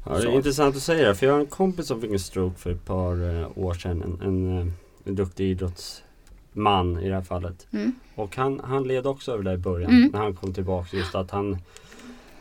Ja, 0.05 0.17
det 0.17 0.23
är 0.23 0.35
intressant 0.35 0.75
att 0.75 0.81
säga 0.81 1.07
det 1.07 1.15
för 1.15 1.25
jag 1.25 1.33
har 1.33 1.39
en 1.39 1.45
kompis 1.45 1.87
som 1.87 2.01
fick 2.01 2.11
en 2.11 2.19
stroke 2.19 2.59
för 2.59 2.71
ett 2.71 2.85
par 2.85 3.41
eh, 3.41 3.57
år 3.57 3.73
sedan. 3.73 4.01
En, 4.01 4.27
en, 4.27 4.57
eh, 4.57 4.73
en 5.03 5.15
duktig 5.15 5.51
idrottsman 5.51 6.99
i 6.99 7.09
det 7.09 7.15
här 7.15 7.21
fallet. 7.21 7.67
Mm. 7.71 7.93
Och 8.15 8.35
han, 8.35 8.59
han 8.63 8.83
led 8.83 9.07
också 9.07 9.31
över 9.31 9.43
det 9.43 9.53
i 9.53 9.57
början 9.57 9.91
mm. 9.91 10.09
när 10.13 10.19
han 10.19 10.35
kom 10.35 10.53
tillbaka. 10.53 10.97
Just 10.97 11.15
att 11.15 11.31
han 11.31 11.57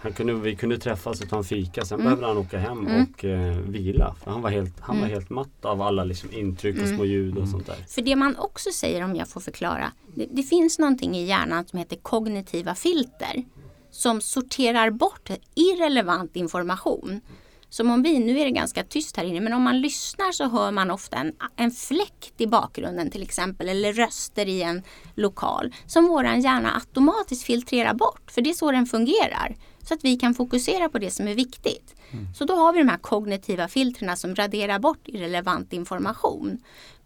han 0.06 0.12
kunde, 0.12 0.34
vi 0.34 0.56
kunde 0.56 0.78
träffas 0.78 1.20
och 1.20 1.28
ta 1.28 1.36
en 1.36 1.44
fika, 1.44 1.84
sen 1.84 2.00
mm. 2.00 2.04
behövde 2.04 2.26
han 2.26 2.38
åka 2.38 2.58
hem 2.58 2.86
mm. 2.86 3.02
och 3.02 3.24
eh, 3.24 3.56
vila. 3.56 4.14
För 4.24 4.30
han 4.30 4.42
var 4.42 4.50
helt, 4.50 4.80
han 4.80 4.96
var 4.96 5.04
mm. 5.04 5.14
helt 5.14 5.30
matt 5.30 5.64
av 5.64 5.82
alla 5.82 6.04
liksom, 6.04 6.32
intryck 6.32 6.76
och 6.76 6.82
mm. 6.82 6.96
små 6.96 7.04
ljud 7.04 7.32
och 7.32 7.38
mm. 7.38 7.50
sånt 7.50 7.66
där. 7.66 7.76
För 7.88 8.02
det 8.02 8.16
man 8.16 8.36
också 8.36 8.70
säger 8.70 9.04
om 9.04 9.16
jag 9.16 9.28
får 9.28 9.40
förklara. 9.40 9.92
Det, 10.14 10.26
det 10.30 10.42
finns 10.42 10.78
någonting 10.78 11.16
i 11.16 11.24
hjärnan 11.24 11.66
som 11.66 11.78
heter 11.78 11.96
kognitiva 11.96 12.74
filter. 12.74 13.44
Som 13.90 14.20
sorterar 14.20 14.90
bort 14.90 15.30
irrelevant 15.54 16.36
information. 16.36 17.20
Som 17.68 17.90
om 17.90 18.02
vi, 18.02 18.18
nu 18.18 18.38
är 18.38 18.44
det 18.44 18.50
ganska 18.50 18.84
tyst 18.84 19.16
här 19.16 19.24
inne, 19.24 19.40
men 19.40 19.52
om 19.52 19.62
man 19.62 19.80
lyssnar 19.80 20.32
så 20.32 20.48
hör 20.48 20.70
man 20.70 20.90
ofta 20.90 21.16
en, 21.16 21.32
en 21.56 21.70
fläkt 21.70 22.40
i 22.40 22.46
bakgrunden 22.46 23.10
till 23.10 23.22
exempel 23.22 23.68
eller 23.68 23.92
röster 23.92 24.48
i 24.48 24.62
en 24.62 24.82
lokal 25.14 25.74
som 25.86 26.06
våran 26.06 26.40
hjärna 26.40 26.74
automatiskt 26.74 27.42
filtrerar 27.42 27.94
bort. 27.94 28.30
För 28.30 28.42
det 28.42 28.50
är 28.50 28.54
så 28.54 28.72
den 28.72 28.86
fungerar. 28.86 29.56
Så 29.88 29.94
att 29.94 30.04
vi 30.04 30.16
kan 30.16 30.34
fokusera 30.34 30.88
på 30.88 30.98
det 30.98 31.10
som 31.10 31.28
är 31.28 31.34
viktigt. 31.34 31.94
Mm. 32.10 32.26
Så 32.34 32.44
då 32.44 32.54
har 32.54 32.72
vi 32.72 32.78
de 32.78 32.88
här 32.88 32.98
kognitiva 32.98 33.68
filtrerna 33.68 34.16
som 34.16 34.34
raderar 34.34 34.78
bort 34.78 35.08
irrelevant 35.08 35.72
information. 35.72 36.58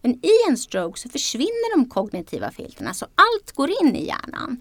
Men 0.03 0.13
i 0.13 0.31
en 0.49 0.57
stroke 0.57 1.01
så 1.01 1.09
försvinner 1.09 1.77
de 1.77 1.89
kognitiva 1.89 2.51
filtrerna 2.51 2.95
så 2.95 3.05
allt 3.05 3.53
går 3.53 3.71
in 3.83 3.97
i 3.97 4.07
hjärnan. 4.07 4.61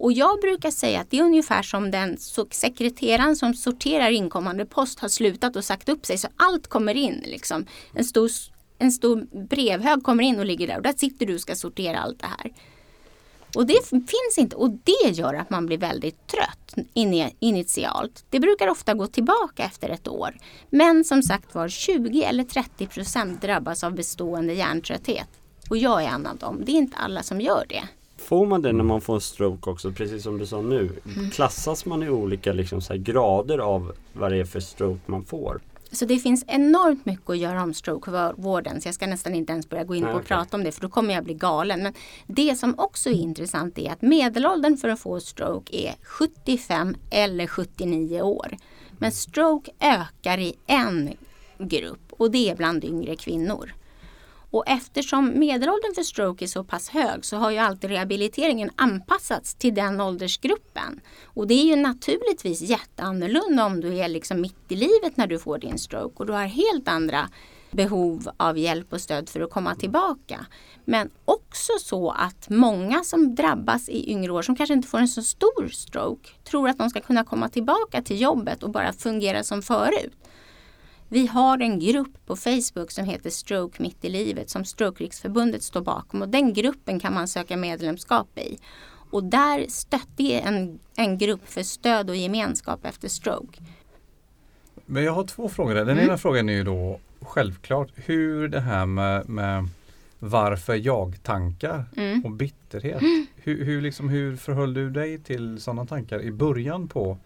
Och 0.00 0.12
jag 0.12 0.40
brukar 0.40 0.70
säga 0.70 1.00
att 1.00 1.10
det 1.10 1.18
är 1.18 1.22
ungefär 1.22 1.62
som 1.62 1.90
den 1.90 2.16
sekreteraren 2.50 3.36
som 3.36 3.54
sorterar 3.54 4.10
inkommande 4.10 4.66
post 4.66 5.00
har 5.00 5.08
slutat 5.08 5.56
och 5.56 5.64
sagt 5.64 5.88
upp 5.88 6.06
sig 6.06 6.18
så 6.18 6.28
allt 6.36 6.66
kommer 6.66 6.94
in. 6.94 7.24
Liksom. 7.26 7.66
En, 7.94 8.04
stor, 8.04 8.30
en 8.78 8.92
stor 8.92 9.46
brevhög 9.48 10.02
kommer 10.02 10.24
in 10.24 10.38
och 10.38 10.46
ligger 10.46 10.66
där 10.66 10.76
och 10.76 10.82
där 10.82 10.94
sitter 10.96 11.26
du 11.26 11.34
och 11.34 11.40
ska 11.40 11.54
sortera 11.54 11.98
allt 11.98 12.20
det 12.20 12.26
här. 12.26 12.52
Och 13.54 13.66
det 13.66 13.88
finns 13.88 14.38
inte 14.38 14.56
och 14.56 14.70
det 14.70 15.10
gör 15.10 15.34
att 15.34 15.50
man 15.50 15.66
blir 15.66 15.78
väldigt 15.78 16.26
trött 16.26 16.59
initialt. 17.40 18.24
Det 18.30 18.40
brukar 18.40 18.68
ofta 18.68 18.94
gå 18.94 19.06
tillbaka 19.06 19.64
efter 19.64 19.88
ett 19.88 20.08
år. 20.08 20.34
Men 20.70 21.04
som 21.04 21.22
sagt 21.22 21.54
var 21.54 21.68
20 21.68 22.22
eller 22.22 22.44
30 22.44 22.86
procent 22.86 23.42
drabbas 23.42 23.84
av 23.84 23.94
bestående 23.94 24.52
hjärntrötthet. 24.52 25.28
Och 25.70 25.76
jag 25.76 26.04
är 26.04 26.08
en 26.08 26.26
av 26.26 26.36
dem. 26.36 26.62
Det 26.66 26.72
är 26.72 26.76
inte 26.76 26.96
alla 26.96 27.22
som 27.22 27.40
gör 27.40 27.64
det. 27.68 27.82
Får 28.18 28.46
man 28.46 28.62
det 28.62 28.72
när 28.72 28.84
man 28.84 29.00
får 29.00 29.14
en 29.14 29.20
stroke 29.20 29.70
också, 29.70 29.92
precis 29.92 30.22
som 30.22 30.38
du 30.38 30.46
sa 30.46 30.62
nu? 30.62 31.00
Mm. 31.16 31.30
Klassas 31.30 31.86
man 31.86 32.02
i 32.02 32.08
olika 32.08 32.52
liksom, 32.52 32.80
grader 32.90 33.58
av 33.58 33.92
vad 34.12 34.32
det 34.32 34.38
är 34.38 34.44
för 34.44 34.60
stroke 34.60 35.00
man 35.06 35.24
får? 35.24 35.60
Så 35.92 36.04
det 36.04 36.18
finns 36.18 36.44
enormt 36.46 37.06
mycket 37.06 37.30
att 37.30 37.38
göra 37.38 37.62
om 37.62 37.74
strokevården 37.74 38.80
så 38.80 38.88
jag 38.88 38.94
ska 38.94 39.06
nästan 39.06 39.34
inte 39.34 39.52
ens 39.52 39.68
börja 39.68 39.84
gå 39.84 39.94
in 39.94 40.04
på 40.04 40.10
och 40.10 40.24
prata 40.24 40.56
om 40.56 40.64
det 40.64 40.72
för 40.72 40.80
då 40.80 40.88
kommer 40.88 41.14
jag 41.14 41.24
bli 41.24 41.34
galen. 41.34 41.82
Men 41.82 41.92
det 42.26 42.56
som 42.56 42.74
också 42.78 43.10
är 43.10 43.14
intressant 43.14 43.78
är 43.78 43.92
att 43.92 44.02
medelåldern 44.02 44.76
för 44.76 44.88
att 44.88 45.00
få 45.00 45.20
stroke 45.20 45.76
är 45.76 45.94
75 46.02 46.96
eller 47.10 47.46
79 47.46 48.22
år. 48.22 48.56
Men 48.98 49.12
stroke 49.12 49.70
ökar 49.80 50.38
i 50.38 50.54
en 50.66 51.10
grupp 51.58 52.12
och 52.12 52.30
det 52.30 52.50
är 52.50 52.56
bland 52.56 52.84
yngre 52.84 53.16
kvinnor. 53.16 53.72
Och 54.50 54.64
eftersom 54.66 55.38
medelåldern 55.38 55.94
för 55.94 56.02
stroke 56.02 56.44
är 56.44 56.46
så 56.46 56.64
pass 56.64 56.88
hög 56.88 57.24
så 57.24 57.36
har 57.36 57.50
ju 57.50 57.58
alltid 57.58 57.90
rehabiliteringen 57.90 58.70
anpassats 58.76 59.54
till 59.54 59.74
den 59.74 60.00
åldersgruppen. 60.00 61.00
Och 61.24 61.46
det 61.46 61.54
är 61.54 61.64
ju 61.64 61.76
naturligtvis 61.76 62.60
jätteannorlunda 62.60 63.66
om 63.66 63.80
du 63.80 63.98
är 63.98 64.08
liksom 64.08 64.40
mitt 64.40 64.72
i 64.72 64.76
livet 64.76 65.16
när 65.16 65.26
du 65.26 65.38
får 65.38 65.58
din 65.58 65.78
stroke 65.78 66.14
och 66.16 66.26
du 66.26 66.32
har 66.32 66.44
helt 66.44 66.88
andra 66.88 67.28
behov 67.70 68.30
av 68.36 68.58
hjälp 68.58 68.92
och 68.92 69.00
stöd 69.00 69.28
för 69.28 69.40
att 69.40 69.50
komma 69.50 69.74
tillbaka. 69.74 70.46
Men 70.84 71.10
också 71.24 71.72
så 71.80 72.10
att 72.10 72.48
många 72.48 73.04
som 73.04 73.34
drabbas 73.34 73.88
i 73.88 74.10
yngre 74.10 74.32
år 74.32 74.42
som 74.42 74.56
kanske 74.56 74.74
inte 74.74 74.88
får 74.88 74.98
en 74.98 75.08
så 75.08 75.22
stor 75.22 75.68
stroke 75.68 76.30
tror 76.44 76.68
att 76.68 76.78
de 76.78 76.90
ska 76.90 77.00
kunna 77.00 77.24
komma 77.24 77.48
tillbaka 77.48 78.02
till 78.02 78.20
jobbet 78.20 78.62
och 78.62 78.70
bara 78.70 78.92
fungera 78.92 79.44
som 79.44 79.62
förut. 79.62 80.12
Vi 81.12 81.26
har 81.26 81.58
en 81.58 81.78
grupp 81.78 82.26
på 82.26 82.36
Facebook 82.36 82.90
som 82.90 83.04
heter 83.04 83.30
Stroke 83.30 83.82
mitt 83.82 84.04
i 84.04 84.08
livet 84.08 84.50
som 84.50 84.64
Stroke 84.64 85.04
Riksförbundet 85.04 85.62
står 85.62 85.80
bakom 85.80 86.22
och 86.22 86.28
den 86.28 86.52
gruppen 86.52 87.00
kan 87.00 87.14
man 87.14 87.28
söka 87.28 87.56
medlemskap 87.56 88.38
i. 88.38 88.58
Och 89.10 89.24
där 89.24 89.66
stötte 89.68 90.40
en, 90.40 90.78
en 90.96 91.18
grupp 91.18 91.48
för 91.48 91.62
stöd 91.62 92.10
och 92.10 92.16
gemenskap 92.16 92.84
efter 92.84 93.08
stroke. 93.08 93.62
Men 94.86 95.04
jag 95.04 95.12
har 95.12 95.24
två 95.24 95.48
frågor. 95.48 95.74
Den 95.74 95.88
mm. 95.88 96.04
ena 96.04 96.18
frågan 96.18 96.48
är 96.48 96.52
ju 96.52 96.64
då 96.64 97.00
självklart 97.20 97.88
hur 97.94 98.48
det 98.48 98.60
här 98.60 98.86
med, 98.86 99.28
med 99.28 99.68
varför 100.18 100.74
jag-tankar 100.74 101.84
mm. 101.96 102.24
och 102.24 102.30
bitterhet. 102.30 103.00
Mm. 103.00 103.26
Hur, 103.36 103.64
hur, 103.64 103.80
liksom, 103.80 104.08
hur 104.08 104.36
förhöll 104.36 104.74
du 104.74 104.90
dig 104.90 105.18
till 105.18 105.60
sådana 105.60 105.86
tankar 105.86 106.22
i 106.22 106.32
början 106.32 106.88
på 106.88 107.18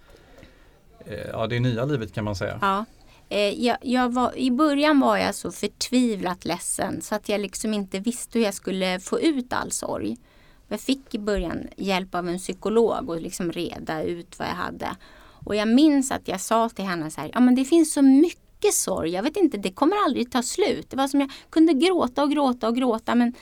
eh, 1.06 1.28
ja, 1.32 1.46
det 1.46 1.60
nya 1.60 1.84
livet 1.84 2.12
kan 2.12 2.24
man 2.24 2.36
säga? 2.36 2.58
Ja. 2.60 2.84
Eh, 3.28 3.64
jag, 3.64 3.76
jag 3.82 4.12
var, 4.12 4.38
I 4.38 4.50
början 4.50 5.00
var 5.00 5.16
jag 5.16 5.34
så 5.34 5.52
förtvivlat 5.52 6.44
ledsen 6.44 7.02
så 7.02 7.14
att 7.14 7.28
jag 7.28 7.40
liksom 7.40 7.74
inte 7.74 7.98
visste 7.98 8.38
hur 8.38 8.44
jag 8.44 8.54
skulle 8.54 9.00
få 9.00 9.20
ut 9.20 9.52
all 9.52 9.70
sorg. 9.70 10.16
Jag 10.68 10.80
fick 10.80 11.14
i 11.14 11.18
början 11.18 11.68
hjälp 11.76 12.14
av 12.14 12.28
en 12.28 12.38
psykolog 12.38 13.10
och 13.10 13.20
liksom 13.20 13.52
reda 13.52 14.02
ut 14.02 14.38
vad 14.38 14.48
jag 14.48 14.54
hade. 14.54 14.96
Och 15.44 15.56
jag 15.56 15.68
minns 15.68 16.10
att 16.10 16.28
jag 16.28 16.40
sa 16.40 16.68
till 16.68 16.84
henne 16.84 17.10
så 17.10 17.20
här, 17.20 17.30
ja 17.32 17.40
men 17.40 17.54
det 17.54 17.64
finns 17.64 17.92
så 17.92 18.02
mycket 18.02 18.74
sorg, 18.74 19.10
jag 19.10 19.22
vet 19.22 19.36
inte, 19.36 19.58
det 19.58 19.72
kommer 19.72 19.96
aldrig 20.04 20.32
ta 20.32 20.42
slut. 20.42 20.90
Det 20.90 20.96
var 20.96 21.08
som 21.08 21.20
jag 21.20 21.30
kunde 21.50 21.72
gråta 21.72 22.22
och 22.22 22.30
gråta 22.30 22.68
och 22.68 22.76
gråta 22.76 23.14
men 23.14 23.34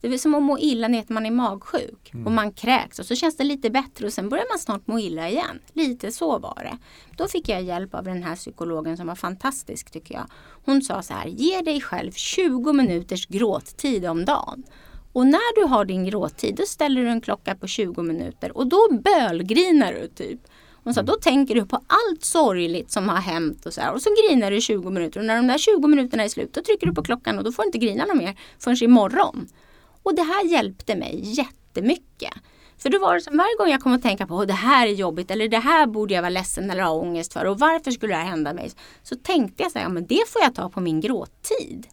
det 0.00 0.14
är 0.14 0.18
som 0.18 0.34
att 0.34 0.42
må 0.42 0.58
illa 0.58 0.88
när 0.88 1.04
man 1.12 1.26
är 1.26 1.30
magsjuk 1.30 2.10
mm. 2.14 2.26
och 2.26 2.32
man 2.32 2.52
kräks 2.52 2.98
och 2.98 3.06
så 3.06 3.14
känns 3.14 3.36
det 3.36 3.44
lite 3.44 3.70
bättre 3.70 4.06
och 4.06 4.12
sen 4.12 4.28
börjar 4.28 4.44
man 4.50 4.58
snart 4.58 4.86
må 4.86 4.98
illa 4.98 5.28
igen. 5.28 5.60
Lite 5.72 6.12
så 6.12 6.38
var 6.38 6.58
det. 6.62 6.78
Då 7.16 7.28
fick 7.28 7.48
jag 7.48 7.62
hjälp 7.62 7.94
av 7.94 8.04
den 8.04 8.22
här 8.22 8.36
psykologen 8.36 8.96
som 8.96 9.06
var 9.06 9.14
fantastisk 9.14 9.90
tycker 9.90 10.14
jag. 10.14 10.26
Hon 10.64 10.82
sa 10.82 11.02
så 11.02 11.14
här, 11.14 11.26
ge 11.26 11.60
dig 11.60 11.80
själv 11.80 12.12
20 12.12 12.72
minuters 12.72 13.26
gråttid 13.26 14.06
om 14.06 14.24
dagen. 14.24 14.62
Och 15.12 15.26
när 15.26 15.60
du 15.60 15.66
har 15.66 15.84
din 15.84 16.04
gråttid 16.04 16.54
då 16.56 16.62
ställer 16.66 17.02
du 17.02 17.08
en 17.08 17.20
klocka 17.20 17.54
på 17.54 17.66
20 17.66 18.02
minuter 18.02 18.56
och 18.56 18.66
då 18.66 18.88
bölgrinar 19.04 19.92
du 19.92 20.08
typ. 20.08 20.40
Hon 20.84 20.94
sa, 20.94 21.00
mm. 21.00 21.06
då 21.06 21.16
tänker 21.16 21.54
du 21.54 21.66
på 21.66 21.76
allt 21.76 22.24
sorgligt 22.24 22.90
som 22.90 23.08
har 23.08 23.16
hänt 23.16 23.66
och 23.66 23.74
så 23.74 23.80
här. 23.80 23.92
Och 23.94 24.02
så 24.02 24.10
grinar 24.22 24.50
du 24.50 24.56
i 24.56 24.60
20 24.60 24.90
minuter 24.90 25.20
och 25.20 25.26
när 25.26 25.36
de 25.36 25.46
där 25.46 25.58
20 25.58 25.88
minuterna 25.88 26.24
är 26.24 26.28
slut 26.28 26.54
då 26.54 26.62
trycker 26.62 26.86
du 26.86 26.94
på 26.94 27.02
klockan 27.02 27.38
och 27.38 27.44
då 27.44 27.52
får 27.52 27.62
du 27.62 27.66
inte 27.66 27.78
grina 27.78 28.04
något 28.04 28.16
mer 28.16 28.36
förrän 28.58 28.84
imorgon. 28.84 29.48
Och 30.02 30.14
det 30.14 30.22
här 30.22 30.44
hjälpte 30.44 30.96
mig 30.96 31.20
jättemycket. 31.22 32.32
För 32.78 32.88
då 32.90 32.98
var 32.98 33.14
det 33.14 33.20
som 33.20 33.36
varje 33.36 33.56
gång 33.58 33.68
jag 33.68 33.80
kom 33.80 33.92
att 33.92 34.02
tänka 34.02 34.26
på 34.26 34.40
att 34.40 34.48
det 34.48 34.54
här 34.54 34.86
är 34.86 34.92
jobbigt 34.92 35.30
eller 35.30 35.48
det 35.48 35.58
här 35.58 35.86
borde 35.86 36.14
jag 36.14 36.22
vara 36.22 36.30
ledsen 36.30 36.70
eller 36.70 36.82
ha 36.82 36.90
ångest 36.90 37.32
för 37.32 37.44
och 37.44 37.58
varför 37.58 37.90
skulle 37.90 38.14
det 38.14 38.18
här 38.18 38.30
hända 38.30 38.54
mig? 38.54 38.70
Så 39.02 39.16
tänkte 39.16 39.62
jag 39.62 39.72
så 39.72 39.78
här, 39.78 39.86
ja 39.86 39.88
men 39.88 40.06
det 40.06 40.28
får 40.28 40.42
jag 40.42 40.54
ta 40.54 40.68
på 40.68 40.80
min 40.80 41.00
gråttid. 41.00 41.86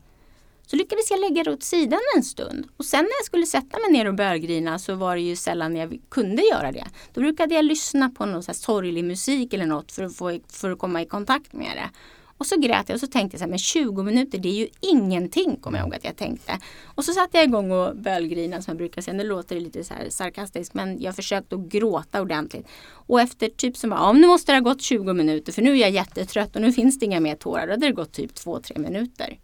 Så 0.68 0.76
lyckades 0.76 1.12
jag 1.12 1.20
lägga 1.20 1.44
det 1.44 1.52
åt 1.52 1.64
sidan 1.64 2.00
en 2.16 2.24
stund. 2.24 2.68
Och 2.78 2.86
sen 2.86 3.04
när 3.04 3.12
jag 3.20 3.26
skulle 3.26 3.46
sätta 3.46 3.80
mig 3.80 3.92
ner 3.92 4.08
och 4.08 4.16
börgrina 4.16 4.80
så 4.80 4.96
var 4.96 5.16
det 5.16 5.22
ju 5.22 5.36
sällan 5.36 5.76
jag 5.76 6.00
kunde 6.10 6.42
göra 6.42 6.72
det. 6.72 6.86
Då 7.14 7.22
brukade 7.22 7.56
jag 7.56 7.66
lyssna 7.66 8.10
på 8.10 8.26
någon 8.26 8.44
så 8.44 8.52
här 8.52 8.58
sorglig 8.58 9.04
musik 9.04 9.54
eller 9.54 9.66
något 9.66 9.92
för 9.92 10.04
att, 10.04 10.16
få, 10.16 10.40
för 10.50 10.72
att 10.72 10.80
komma 10.80 11.02
i 11.02 11.06
kontakt 11.06 11.54
med 11.54 11.72
det. 11.76 11.90
Och 12.38 12.46
så 12.46 12.60
grät 12.60 12.90
jag 12.90 12.96
och 12.96 13.00
så 13.00 13.08
tänkte 13.08 13.36
jag 13.36 13.40
så 13.40 13.44
här, 13.44 13.50
men 13.50 13.60
20 13.60 14.04
minuter 14.04 14.38
det 14.38 14.50
är 14.50 14.54
ju 14.54 14.68
ingenting 14.82 15.56
kommer 15.56 15.78
jag 15.78 15.86
ihåg 15.86 15.96
att 15.96 16.04
jag 16.04 16.16
tänkte. 16.16 16.60
Och 16.86 17.06
så 17.06 17.14
satte 17.14 17.38
jag 17.38 17.44
igång 17.44 17.72
och 17.72 17.96
bölgrina 17.96 18.62
som 18.62 18.72
jag 18.72 18.78
brukar 18.78 19.02
säga. 19.02 19.18
Nu 19.18 19.24
låter 19.24 19.56
det 19.56 19.62
lite 19.62 19.84
så 19.84 19.94
här 19.94 20.10
sarkastiskt 20.10 20.74
men 20.74 21.02
jag 21.02 21.16
försökte 21.16 21.56
att 21.56 21.62
gråta 21.62 22.22
ordentligt. 22.22 22.68
Och 22.92 23.22
efter 23.22 23.50
typ 23.50 23.78
som 23.78 23.90
bara, 23.90 24.00
ja, 24.00 24.14
nu 24.14 24.28
måste 24.28 24.52
det 24.52 24.56
ha 24.56 24.64
gått 24.64 24.82
20 24.82 25.14
minuter 25.14 25.52
för 25.52 25.62
nu 25.62 25.72
är 25.72 25.76
jag 25.76 25.92
jättetrött 25.92 26.56
och 26.56 26.62
nu 26.62 26.74
finns 26.74 27.00
det 27.00 27.06
inga 27.06 27.20
mer 27.20 27.36
tårar. 27.36 27.68
Då 27.68 27.74
hade 27.74 27.86
det 27.86 27.92
gått 27.92 28.14
typ 28.14 28.32
2-3 28.32 28.80
minuter. 28.80 29.40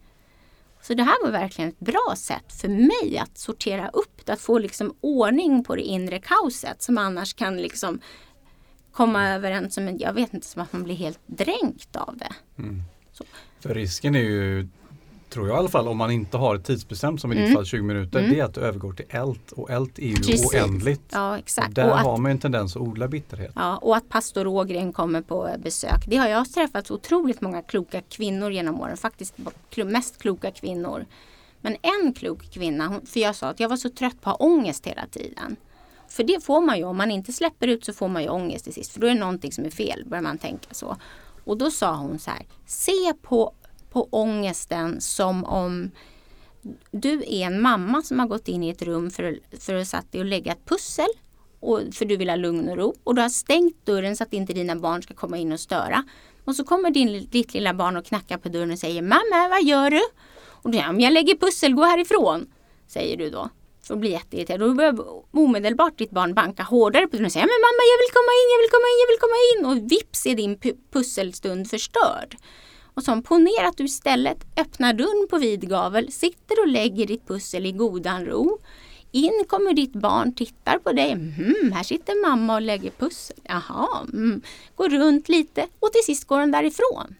Så 0.81 0.93
det 0.93 1.03
här 1.03 1.23
var 1.23 1.31
verkligen 1.31 1.69
ett 1.69 1.79
bra 1.79 2.13
sätt 2.17 2.53
för 2.61 2.67
mig 2.67 3.17
att 3.17 3.37
sortera 3.37 3.89
upp 3.89 4.25
det, 4.25 4.33
att 4.33 4.41
få 4.41 4.59
liksom 4.59 4.95
ordning 5.01 5.63
på 5.63 5.75
det 5.75 5.81
inre 5.81 6.19
kaoset 6.19 6.81
som 6.81 6.97
annars 6.97 7.33
kan 7.33 7.57
liksom 7.57 7.99
komma 8.93 9.29
över 9.29 9.51
en 9.51 9.71
som, 9.71 9.97
jag 9.99 10.13
vet 10.13 10.33
inte, 10.33 10.47
som 10.47 10.61
att 10.61 10.73
man 10.73 10.83
blir 10.83 10.95
helt 10.95 11.19
dränkt 11.25 11.95
av 11.95 12.17
det. 12.17 12.61
Mm. 12.61 12.83
För 13.59 13.73
risken 13.73 14.15
är 14.15 14.19
ju, 14.19 14.67
tror 15.29 15.47
jag 15.47 15.55
i 15.55 15.59
alla 15.59 15.69
fall, 15.69 15.87
om 15.87 15.97
man 15.97 16.11
inte 16.11 16.37
har 16.37 16.55
ett 16.55 16.65
tidsbestämt 16.65 17.21
som 17.21 17.33
i 17.33 17.35
mm. 17.35 17.47
ditt 17.47 17.55
fall 17.55 17.65
20 17.65 17.81
minuter, 17.81 18.19
mm. 18.19 18.31
det 18.31 18.39
är 18.39 18.43
att 18.43 18.53
du 18.53 18.61
övergår 18.61 18.93
till 18.93 19.05
ält 19.09 19.51
och 19.51 19.69
ält 19.69 19.99
är 19.99 20.07
ju 20.07 20.15
Precis. 20.15 20.53
oändligt. 20.53 21.01
Ja, 21.11 21.37
exakt. 21.37 21.67
Och 21.67 21.73
där 21.73 21.89
och 21.89 21.99
att, 21.99 22.05
har 22.05 22.17
man 22.17 22.31
en 22.31 22.39
tendens 22.39 22.75
att 22.75 22.81
odla 22.81 23.07
bitterhet. 23.07 23.51
Ja, 23.55 23.77
och 23.77 23.97
att 23.97 24.09
pastor 24.09 24.47
Ågren 24.47 24.93
kommer 24.93 25.21
på 25.21 25.55
besök. 25.63 26.03
Det 26.07 26.17
har 26.17 26.27
jag 26.27 26.53
träffat 26.53 26.91
otroligt 26.91 27.41
många 27.41 27.61
kloka 27.61 28.01
kvinnor 28.01 28.51
genom 28.51 28.81
åren, 28.81 28.97
faktiskt 28.97 29.35
mest 29.85 30.21
kloka 30.21 30.51
kvinnor. 30.51 31.05
Men 31.61 31.77
en 31.81 32.13
klok 32.13 32.51
kvinna, 32.51 33.01
för 33.05 33.19
jag 33.19 33.35
sa 33.35 33.47
att 33.47 33.59
jag 33.59 33.69
var 33.69 33.77
så 33.77 33.89
trött 33.89 34.21
på 34.21 34.29
att 34.29 34.39
ha 34.39 34.45
ångest 34.45 34.87
hela 34.87 35.05
tiden. 35.11 35.55
För 36.13 36.23
det 36.23 36.43
får 36.43 36.61
man 36.61 36.77
ju, 36.77 36.83
om 36.83 36.97
man 36.97 37.11
inte 37.11 37.33
släpper 37.33 37.67
ut 37.67 37.85
så 37.85 37.93
får 37.93 38.07
man 38.07 38.23
ju 38.23 38.29
ångest 38.29 38.63
till 38.63 38.73
sist. 38.73 38.91
För 38.91 38.99
då 38.99 39.07
är 39.07 39.13
det 39.13 39.19
någonting 39.19 39.51
som 39.51 39.65
är 39.65 39.69
fel, 39.69 40.03
börjar 40.05 40.21
man 40.21 40.37
tänka 40.37 40.73
så. 40.73 40.97
Och 41.43 41.57
då 41.57 41.71
sa 41.71 41.95
hon 41.95 42.19
så 42.19 42.31
här, 42.31 42.45
se 42.65 43.13
på, 43.21 43.53
på 43.89 44.07
ångesten 44.11 45.01
som 45.01 45.43
om 45.43 45.91
du 46.91 47.13
är 47.13 47.45
en 47.45 47.61
mamma 47.61 48.01
som 48.01 48.19
har 48.19 48.27
gått 48.27 48.47
in 48.47 48.63
i 48.63 48.69
ett 48.69 48.81
rum 48.81 49.11
för, 49.11 49.39
för 49.59 49.75
att 49.75 49.87
satt 49.87 50.11
dig 50.11 50.21
och 50.21 50.27
lägga 50.27 50.51
ett 50.51 50.65
pussel. 50.65 51.07
Och, 51.59 51.81
för 51.93 52.05
du 52.05 52.17
vill 52.17 52.29
ha 52.29 52.35
lugn 52.35 52.69
och 52.69 52.77
ro. 52.77 52.93
Och 53.03 53.15
du 53.15 53.21
har 53.21 53.29
stängt 53.29 53.85
dörren 53.85 54.15
så 54.15 54.23
att 54.23 54.33
inte 54.33 54.53
dina 54.53 54.75
barn 54.75 55.01
ska 55.01 55.13
komma 55.13 55.37
in 55.37 55.51
och 55.51 55.59
störa. 55.59 56.03
Och 56.45 56.55
så 56.55 56.63
kommer 56.63 56.91
din, 56.91 57.27
ditt 57.31 57.53
lilla 57.53 57.73
barn 57.73 57.97
och 57.97 58.05
knackar 58.05 58.37
på 58.37 58.49
dörren 58.49 58.71
och 58.71 58.79
säger 58.79 59.01
Mamma, 59.01 59.47
vad 59.49 59.63
gör 59.63 59.89
du? 59.89 60.01
Och 60.45 60.71
du 60.71 60.77
säger, 60.77 60.99
jag 60.99 61.13
lägger 61.13 61.35
pussel, 61.35 61.73
gå 61.73 61.83
härifrån. 61.83 62.47
Säger 62.87 63.17
du 63.17 63.29
då 63.29 63.49
och 63.89 63.97
blir 63.97 64.11
jätteirriterad. 64.11 64.61
Och 64.61 64.67
då 64.67 64.73
börjar 64.73 64.95
omedelbart 65.31 65.97
ditt 65.97 66.11
barn 66.11 66.33
banka 66.33 66.63
hårdare 66.63 67.07
på 67.07 67.11
dörren 67.11 67.25
och 67.25 67.31
säga 67.31 67.45
Men 67.45 67.61
mamma 67.67 67.83
jag 67.91 67.99
vill 68.03 68.13
komma 68.17 68.33
in, 68.39 68.47
jag 68.53 68.59
vill 68.63 68.73
komma 68.75 68.87
in, 68.91 68.99
jag 69.03 69.09
vill 69.11 69.23
komma 69.25 69.39
in. 69.51 69.65
Och 69.65 69.91
vips 69.91 70.25
är 70.25 70.35
din 70.35 70.75
pusselstund 70.91 71.69
förstörd. 71.69 72.37
Och 72.93 73.03
som 73.03 73.23
ponera 73.23 73.67
att 73.67 73.77
du 73.77 73.83
istället 73.83 74.45
öppnar 74.57 74.93
dörren 74.93 75.27
på 75.29 75.37
vid 75.37 75.69
gavel, 75.69 76.11
sitter 76.11 76.61
och 76.61 76.67
lägger 76.67 77.07
ditt 77.07 77.27
pussel 77.27 77.65
i 77.65 77.71
godan 77.71 78.25
ro. 78.25 78.59
In 79.11 79.43
kommer 79.47 79.73
ditt 79.73 79.93
barn, 79.93 80.35
tittar 80.35 80.77
på 80.77 80.91
dig. 80.91 81.11
Mm, 81.11 81.71
här 81.71 81.83
sitter 81.83 82.29
mamma 82.29 82.55
och 82.55 82.61
lägger 82.61 82.91
pussel. 82.91 83.37
Jaha, 83.43 83.87
mm. 84.13 84.41
går 84.75 84.89
runt 84.89 85.29
lite 85.29 85.67
och 85.79 85.91
till 85.91 86.03
sist 86.03 86.27
går 86.27 86.39
den 86.39 86.51
därifrån. 86.51 87.15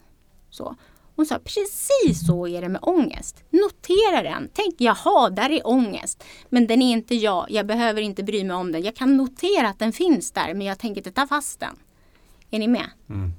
Så. 0.50 0.76
Hon 1.16 1.26
sa 1.26 1.38
precis 1.38 2.26
så 2.26 2.48
är 2.48 2.62
det 2.62 2.68
med 2.68 2.80
ångest. 2.82 3.44
Notera 3.50 4.22
den. 4.22 4.48
Tänk 4.52 4.74
jaha, 4.78 5.30
där 5.30 5.50
är 5.50 5.66
ångest. 5.66 6.24
Men 6.48 6.66
den 6.66 6.82
är 6.82 6.92
inte 6.92 7.14
jag. 7.14 7.46
Jag 7.50 7.66
behöver 7.66 8.00
inte 8.00 8.22
bry 8.22 8.44
mig 8.44 8.56
om 8.56 8.72
den. 8.72 8.82
Jag 8.82 8.96
kan 8.96 9.16
notera 9.16 9.68
att 9.68 9.78
den 9.78 9.92
finns 9.92 10.30
där 10.30 10.54
men 10.54 10.66
jag 10.66 10.78
tänker 10.78 11.00
inte 11.00 11.12
ta 11.12 11.26
fast 11.26 11.60
den. 11.60 11.76
Är 12.50 12.58
ni 12.58 12.68
med? 12.68 12.90
Mm. 13.08 13.32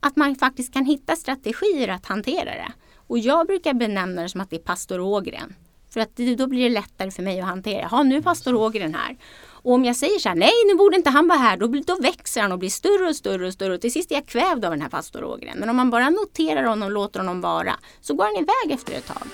Att 0.00 0.16
man 0.16 0.36
faktiskt 0.36 0.72
kan 0.72 0.84
hitta 0.84 1.16
strategier 1.16 1.88
att 1.88 2.06
hantera 2.06 2.44
det. 2.44 2.72
Och 3.06 3.18
jag 3.18 3.46
brukar 3.46 3.74
benämna 3.74 4.22
det 4.22 4.28
som 4.28 4.40
att 4.40 4.50
det 4.50 4.56
är 4.56 4.60
pastor 4.60 5.00
Ågren. 5.00 5.54
För 5.90 6.00
att 6.00 6.16
då 6.16 6.46
blir 6.46 6.62
det 6.62 6.68
lättare 6.68 7.10
för 7.10 7.22
mig 7.22 7.40
att 7.40 7.46
hantera. 7.46 7.88
Ja, 7.90 8.02
nu 8.02 8.16
är 8.16 8.22
pastor 8.22 8.54
Ågren 8.54 8.94
här. 8.94 9.16
Och 9.64 9.72
om 9.72 9.84
jag 9.84 9.96
säger 9.96 10.18
så 10.18 10.28
här, 10.28 10.36
nej 10.36 10.52
nu 10.66 10.74
borde 10.74 10.96
inte 10.96 11.10
han 11.10 11.28
vara 11.28 11.38
här, 11.38 11.56
då, 11.56 11.66
då 11.66 11.96
växer 12.02 12.42
han 12.42 12.52
och 12.52 12.58
blir 12.58 12.70
större 12.70 13.08
och 13.08 13.16
större 13.16 13.46
och 13.46 13.52
större 13.52 13.74
och 13.74 13.80
till 13.80 13.92
sist 13.92 14.10
är 14.10 14.14
jag 14.14 14.26
kvävd 14.26 14.64
av 14.64 14.70
den 14.70 14.82
här 14.82 14.88
pastor 14.88 15.24
Ågren. 15.24 15.58
Men 15.58 15.70
om 15.70 15.76
man 15.76 15.90
bara 15.90 16.10
noterar 16.10 16.64
honom 16.64 16.86
och 16.86 16.92
låter 16.92 17.20
honom 17.20 17.40
vara 17.40 17.74
så 18.00 18.14
går 18.14 18.24
han 18.24 18.34
iväg 18.36 18.78
efter 18.80 18.92
ett 18.92 19.06
tag. 19.06 19.26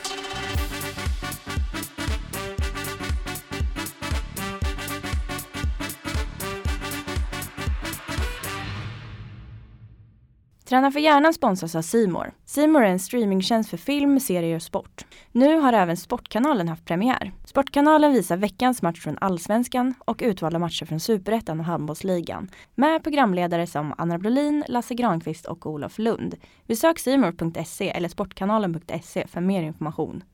Träna 10.65 10.91
för 10.91 11.01
hjärnan 11.01 11.35
sponsras 11.35 11.75
av 11.75 11.83
Simor. 11.83 12.33
Simor 12.47 12.83
är 12.83 12.89
en 12.89 12.99
streamingtjänst 12.99 13.71
för 13.71 13.77
film, 13.77 14.21
serier 14.21 14.57
och 14.57 14.63
sport. 14.63 15.05
Nu 15.33 15.57
har 15.57 15.73
även 15.73 15.97
Sportkanalen 15.97 16.69
haft 16.69 16.85
premiär. 16.85 17.33
Sportkanalen 17.45 18.13
visar 18.13 18.37
veckans 18.37 18.83
match 18.83 19.01
från 19.01 19.19
Allsvenskan 19.21 19.95
och 19.99 20.19
utvalda 20.25 20.59
matcher 20.59 20.87
från 20.87 21.01
Superettan 21.01 21.61
och 21.61 21.67
Handbollsligan 21.67 22.51
med 22.75 23.03
programledare 23.03 23.67
som 23.67 23.95
Anna 23.99 24.19
Brolin, 24.19 24.65
Lasse 24.69 24.95
Granqvist 24.95 25.47
och 25.47 25.67
Olof 25.67 25.99
Lund. 25.99 26.35
Besök 26.67 26.99
simor.se 26.99 27.91
eller 27.91 28.09
sportkanalen.se 28.09 29.27
för 29.27 29.41
mer 29.41 29.63
information. 29.63 30.25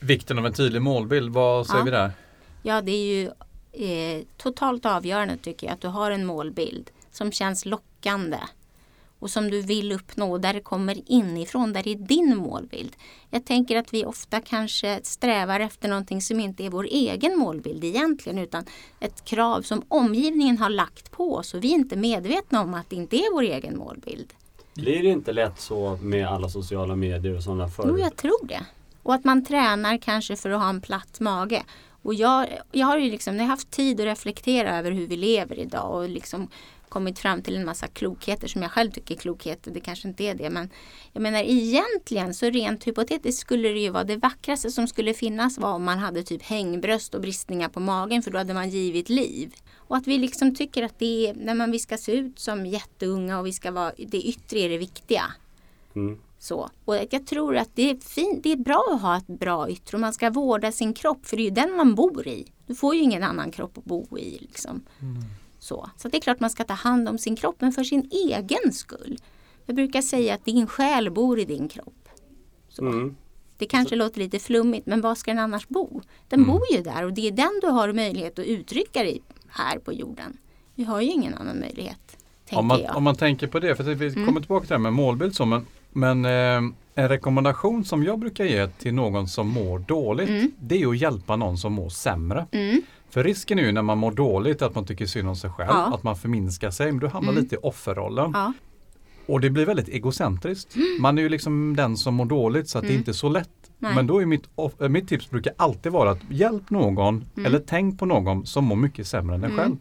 Vikten 0.00 0.38
av 0.38 0.46
en 0.46 0.52
tydlig 0.52 0.82
målbild, 0.82 1.32
vad 1.32 1.66
säger 1.66 1.80
Ja. 1.80 1.84
vi 1.84 1.90
där? 1.90 2.10
Ja, 2.62 2.80
det 2.82 2.92
är 2.92 3.14
ju 3.14 3.26
eh, 3.86 4.24
totalt 4.36 4.86
avgörande 4.86 5.36
tycker 5.36 5.66
jag 5.66 5.74
att 5.74 5.80
du 5.80 5.88
har 5.88 6.10
en 6.10 6.26
målbild 6.26 6.90
som 7.10 7.32
känns 7.32 7.66
lockande 7.66 8.36
och 9.22 9.30
som 9.30 9.50
du 9.50 9.60
vill 9.60 9.92
uppnå 9.92 10.38
där 10.38 10.52
det 10.54 10.60
kommer 10.60 11.10
inifrån, 11.12 11.72
där 11.72 11.82
det 11.82 11.90
är 11.90 11.96
din 11.96 12.36
målbild. 12.36 12.96
Jag 13.30 13.44
tänker 13.44 13.76
att 13.76 13.94
vi 13.94 14.04
ofta 14.04 14.40
kanske 14.40 15.00
strävar 15.02 15.60
efter 15.60 15.88
någonting 15.88 16.20
som 16.22 16.40
inte 16.40 16.64
är 16.64 16.70
vår 16.70 16.84
egen 16.84 17.38
målbild 17.38 17.84
egentligen 17.84 18.38
utan 18.38 18.64
ett 19.00 19.24
krav 19.24 19.62
som 19.62 19.82
omgivningen 19.88 20.58
har 20.58 20.70
lagt 20.70 21.10
på 21.10 21.34
oss 21.34 21.54
och 21.54 21.64
vi 21.64 21.70
är 21.70 21.74
inte 21.74 21.96
medvetna 21.96 22.60
om 22.60 22.74
att 22.74 22.90
det 22.90 22.96
inte 22.96 23.16
är 23.16 23.34
vår 23.34 23.42
egen 23.42 23.76
målbild. 23.78 24.32
Blir 24.74 25.02
det 25.02 25.08
inte 25.08 25.32
lätt 25.32 25.60
så 25.60 25.98
med 26.02 26.26
alla 26.26 26.48
sociala 26.48 26.96
medier 26.96 27.36
och 27.36 27.42
sådana 27.42 27.64
Jo, 27.64 27.70
förut? 27.70 28.00
jag 28.00 28.16
tror 28.16 28.46
det. 28.46 28.60
Och 29.02 29.14
att 29.14 29.24
man 29.24 29.44
tränar 29.44 29.98
kanske 29.98 30.36
för 30.36 30.50
att 30.50 30.60
ha 30.60 30.68
en 30.68 30.80
platt 30.80 31.20
mage. 31.20 31.62
Och 32.02 32.14
jag, 32.14 32.46
jag 32.72 32.86
har 32.86 32.98
ju 32.98 33.10
liksom, 33.10 33.34
jag 33.36 33.42
har 33.42 33.48
haft 33.48 33.70
tid 33.70 34.00
att 34.00 34.06
reflektera 34.06 34.78
över 34.78 34.90
hur 34.90 35.06
vi 35.06 35.16
lever 35.16 35.58
idag 35.58 35.94
och 35.94 36.08
liksom 36.08 36.48
kommit 36.92 37.18
fram 37.18 37.42
till 37.42 37.56
en 37.56 37.64
massa 37.64 37.86
klokheter 37.86 38.48
som 38.48 38.62
jag 38.62 38.70
själv 38.70 38.90
tycker 38.90 39.14
är 39.14 39.18
klokheter. 39.18 39.70
Det 39.70 39.80
kanske 39.80 40.08
inte 40.08 40.24
är 40.24 40.34
det 40.34 40.50
men 40.50 40.70
jag 41.12 41.22
menar 41.22 41.42
egentligen 41.42 42.34
så 42.34 42.50
rent 42.50 42.86
hypotetiskt 42.86 43.40
skulle 43.40 43.68
det 43.68 43.78
ju 43.78 43.90
vara 43.90 44.04
det 44.04 44.16
vackraste 44.16 44.70
som 44.70 44.88
skulle 44.88 45.14
finnas 45.14 45.58
var 45.58 45.72
om 45.72 45.84
man 45.84 45.98
hade 45.98 46.22
typ 46.22 46.42
hängbröst 46.42 47.14
och 47.14 47.20
bristningar 47.20 47.68
på 47.68 47.80
magen 47.80 48.22
för 48.22 48.30
då 48.30 48.38
hade 48.38 48.54
man 48.54 48.70
givit 48.70 49.08
liv. 49.08 49.54
Och 49.76 49.96
att 49.96 50.06
vi 50.06 50.18
liksom 50.18 50.54
tycker 50.54 50.82
att 50.82 50.98
det 50.98 51.28
är, 51.28 51.34
när 51.34 51.54
man, 51.54 51.70
vi 51.70 51.78
ska 51.78 51.98
se 51.98 52.12
ut 52.12 52.38
som 52.38 52.66
jätteunga 52.66 53.38
och 53.38 53.46
vi 53.46 53.52
ska 53.52 53.70
vara, 53.70 53.92
det 53.96 54.22
yttre 54.22 54.58
är 54.58 54.68
det 54.68 54.78
viktiga. 54.78 55.22
Mm. 55.94 56.18
Så. 56.38 56.70
Och 56.84 56.96
jag 57.10 57.26
tror 57.26 57.56
att 57.56 57.70
det 57.74 57.90
är, 57.90 57.96
fint, 57.96 58.42
det 58.42 58.52
är 58.52 58.56
bra 58.56 58.92
att 58.94 59.02
ha 59.02 59.16
ett 59.16 59.26
bra 59.26 59.70
yttre 59.70 59.96
och 59.96 60.00
man 60.00 60.12
ska 60.12 60.30
vårda 60.30 60.72
sin 60.72 60.94
kropp 60.94 61.26
för 61.26 61.36
det 61.36 61.42
är 61.42 61.44
ju 61.44 61.50
den 61.50 61.76
man 61.76 61.94
bor 61.94 62.28
i. 62.28 62.46
Du 62.66 62.74
får 62.74 62.94
ju 62.94 63.00
ingen 63.00 63.22
annan 63.22 63.50
kropp 63.50 63.78
att 63.78 63.84
bo 63.84 64.18
i. 64.18 64.38
Liksom. 64.40 64.82
Så. 65.62 65.90
så 65.96 66.08
det 66.08 66.16
är 66.16 66.20
klart 66.20 66.40
man 66.40 66.50
ska 66.50 66.64
ta 66.64 66.74
hand 66.74 67.08
om 67.08 67.18
sin 67.18 67.36
kropp 67.36 67.56
men 67.58 67.72
för 67.72 67.84
sin 67.84 68.08
egen 68.10 68.72
skull. 68.72 69.18
Jag 69.66 69.76
brukar 69.76 70.02
säga 70.02 70.34
att 70.34 70.44
din 70.44 70.66
själ 70.66 71.10
bor 71.10 71.38
i 71.38 71.44
din 71.44 71.68
kropp. 71.68 72.08
Så. 72.68 72.86
Mm. 72.86 73.16
Det 73.58 73.66
kanske 73.66 73.96
låter 73.96 74.18
lite 74.18 74.38
flummigt 74.38 74.86
men 74.86 75.00
var 75.00 75.14
ska 75.14 75.30
den 75.30 75.38
annars 75.38 75.68
bo? 75.68 76.00
Den 76.28 76.44
bor 76.44 76.60
ju 76.72 76.82
där 76.82 77.04
och 77.04 77.12
det 77.12 77.28
är 77.28 77.32
den 77.32 77.60
du 77.60 77.66
har 77.66 77.92
möjlighet 77.92 78.38
att 78.38 78.44
uttrycka 78.44 79.02
dig 79.02 79.22
här 79.48 79.78
på 79.78 79.92
jorden. 79.92 80.36
Vi 80.74 80.84
har 80.84 81.00
ju 81.00 81.10
ingen 81.10 81.34
annan 81.34 81.60
möjlighet. 81.60 82.16
Om 82.52 82.66
man, 82.66 82.80
om 82.86 83.02
man 83.04 83.16
tänker 83.16 83.46
på 83.46 83.60
det, 83.60 83.76
för 83.76 83.90
att 83.90 83.98
vi 83.98 84.08
Mm. 84.08 84.26
kommer 84.26 84.40
tillbaka 84.40 84.60
till 84.62 84.68
det 84.68 84.74
här 84.74 84.80
med 84.82 84.92
målbild 84.92 85.34
så, 85.34 85.44
men, 85.46 85.66
men 85.90 86.24
eh, 86.24 86.72
en 86.94 87.08
rekommendation 87.08 87.84
som 87.84 88.04
jag 88.04 88.18
brukar 88.18 88.44
ge 88.44 88.68
till 88.68 88.94
någon 88.94 89.28
som 89.28 89.48
mår 89.48 89.78
dåligt, 89.78 90.28
Mm. 90.28 90.52
det 90.58 90.82
är 90.82 90.88
att 90.88 90.98
hjälpa 90.98 91.36
någon 91.36 91.58
som 91.58 91.72
mår 91.72 91.88
sämre. 91.88 92.46
Mm. 92.52 92.82
För 93.12 93.24
risken 93.24 93.58
är 93.58 93.62
ju 93.62 93.72
när 93.72 93.82
man 93.82 93.98
mår 93.98 94.12
dåligt 94.12 94.62
att 94.62 94.74
man 94.74 94.86
tycker 94.86 95.06
synd 95.06 95.28
om 95.28 95.36
sig 95.36 95.50
själv, 95.50 95.70
Ja. 95.72 95.94
att 95.94 96.02
man 96.02 96.16
förminskar 96.16 96.70
sig, 96.70 96.92
men 96.92 97.00
du 97.00 97.06
hamnar 97.08 97.32
Mm. 97.32 97.42
lite 97.42 97.54
i 97.54 97.58
offerrollen. 97.62 98.30
Ja. 98.34 98.52
Och 99.26 99.40
det 99.40 99.50
blir 99.50 99.66
väldigt 99.66 99.88
egocentriskt. 99.88 100.74
Man 101.00 101.18
är 101.18 101.22
ju 101.22 101.28
liksom 101.28 101.76
den 101.76 101.96
som 101.96 102.14
mår 102.14 102.24
dåligt 102.24 102.68
så 102.68 102.78
att 102.78 102.82
det 102.82 102.88
Mm. 102.88 102.96
är 102.96 102.98
inte 102.98 103.14
så 103.14 103.28
lätt. 103.28 103.48
Nej. 103.78 103.94
Men 103.94 104.06
då 104.06 104.22
är 104.22 104.26
mitt, 104.26 104.44
äh, 104.80 104.88
mitt 104.88 105.08
tips 105.08 105.30
brukar 105.30 105.52
alltid 105.56 105.92
vara 105.92 106.10
att 106.10 106.18
hjälp 106.30 106.70
någon 106.70 107.24
Mm. 107.36 107.46
eller 107.46 107.58
tänk 107.66 107.98
på 107.98 108.06
någon 108.06 108.46
som 108.46 108.64
mår 108.64 108.76
mycket 108.76 109.06
sämre 109.06 109.34
än 109.34 109.40
dig 109.40 109.50
Mm. 109.50 109.62
själv. 109.64 109.76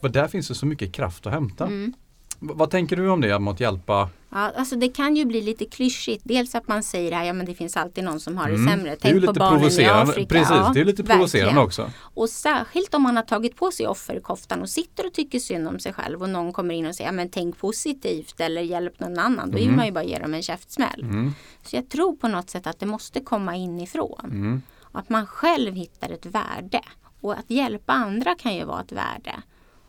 För 0.00 0.08
där 0.08 0.28
finns 0.28 0.48
det 0.48 0.54
så 0.54 0.66
mycket 0.66 0.92
kraft 0.92 1.26
att 1.26 1.32
hämta. 1.32 1.66
Mm. 1.66 1.92
Vad 2.38 2.70
tänker 2.70 2.96
du 2.96 3.08
om 3.08 3.20
det, 3.20 3.34
om 3.34 3.48
att 3.48 3.60
hjälpa? 3.60 4.08
Ja, 4.34 4.52
alltså 4.56 4.76
det 4.76 4.88
kan 4.88 5.16
ju 5.16 5.24
bli 5.24 5.42
lite 5.42 5.64
klyschigt. 5.64 6.22
Dels 6.24 6.54
att 6.54 6.68
man 6.68 6.82
säger 6.82 7.20
att 7.20 7.26
ja, 7.26 7.32
men 7.32 7.46
det 7.46 7.54
finns 7.54 7.76
alltid 7.76 8.04
någon 8.04 8.20
som 8.20 8.36
har 8.36 8.48
det 8.48 8.54
Mm. 8.54 8.70
sämre. 8.70 8.90
det 8.90 8.94
är 8.94 8.96
Tänk 8.96 9.14
ju 9.20 9.26
på 9.26 9.32
barnen 9.32 9.62
i. 9.80 9.84
Afrika. 9.86 10.26
Precis, 10.34 10.50
Ja, 10.50 10.70
det 10.74 10.80
är 10.80 10.84
lite 10.84 11.02
verkligen. 11.02 11.18
provocerande 11.18 11.60
också. 11.60 11.90
Och 12.14 12.28
särskilt 12.28 12.94
om 12.94 13.02
man 13.02 13.16
har 13.16 13.22
tagit 13.22 13.56
på 13.56 13.70
sig 13.70 13.86
offerkoftan 13.86 14.62
och 14.62 14.68
sitter 14.70 15.06
och 15.06 15.12
tycker 15.12 15.38
synd 15.38 15.68
om 15.68 15.78
sig 15.78 15.92
själv 15.92 16.22
och 16.22 16.28
någon 16.28 16.52
kommer 16.52 16.74
in 16.74 16.86
och 16.86 16.94
säger 16.94 17.08
ja, 17.08 17.12
men 17.12 17.28
tänk 17.28 17.58
positivt 17.58 18.40
eller 18.40 18.62
hjälp 18.62 19.00
någon 19.00 19.18
annan. 19.18 19.50
Då 19.50 19.54
vill 19.56 19.64
Mm. 19.64 19.76
man 19.76 19.86
ju 19.86 19.92
bara 19.92 20.04
ge 20.04 20.18
dem 20.18 20.34
en 20.34 20.42
käftsmäll. 20.42 21.00
Mm. 21.02 21.32
Så 21.62 21.76
jag 21.76 21.88
tror 21.88 22.16
på 22.16 22.28
något 22.28 22.50
sätt 22.50 22.66
att 22.66 22.78
det 22.80 22.86
måste 22.86 23.20
komma 23.20 23.56
inifrån. 23.56 24.20
Mm. 24.24 24.62
Att 24.92 25.08
man 25.08 25.26
själv 25.26 25.74
hittar 25.74 26.10
ett 26.10 26.26
värde. 26.26 26.80
Och 27.20 27.32
att 27.38 27.50
hjälpa 27.50 27.92
andra 27.92 28.34
kan 28.34 28.54
ju 28.54 28.64
vara 28.64 28.80
ett 28.80 28.92
värde. 28.92 29.34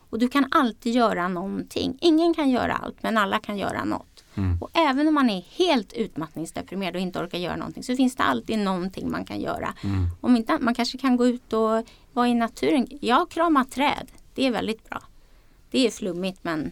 Och 0.09 0.19
du 0.19 0.27
kan 0.27 0.45
alltid 0.51 0.93
göra 0.95 1.27
någonting. 1.27 1.97
Ingen 2.01 2.33
kan 2.33 2.49
göra 2.49 2.73
allt 2.73 3.03
men 3.03 3.17
alla 3.17 3.39
kan 3.39 3.57
göra 3.57 3.83
något. 3.83 4.12
Mm. 4.35 4.57
Och 4.61 4.69
även 4.73 5.07
om 5.07 5.13
man 5.13 5.29
är 5.29 5.41
helt 5.57 5.93
utmattningsdeprimerad 5.93 6.95
och 6.95 7.01
inte 7.01 7.19
orkar 7.19 7.37
göra 7.37 7.55
någonting 7.55 7.83
så 7.83 7.95
finns 7.95 8.15
det 8.15 8.23
alltid 8.23 8.59
någonting 8.59 9.11
man 9.11 9.25
kan 9.25 9.41
göra. 9.41 9.73
Mm. 9.83 10.05
Om 10.21 10.35
inte, 10.35 10.57
man 10.61 10.75
kanske 10.75 10.97
kan 10.97 11.17
gå 11.17 11.27
ut 11.27 11.53
och 11.53 11.85
vara 12.13 12.27
i 12.27 12.33
naturen. 12.33 12.87
Jag 13.01 13.29
kramar 13.29 13.63
träd. 13.63 14.07
Det 14.35 14.47
är 14.47 14.51
väldigt 14.51 14.89
bra. 14.89 15.01
Det 15.71 15.87
är 15.87 15.91
flummigt 15.91 16.39
men 16.41 16.71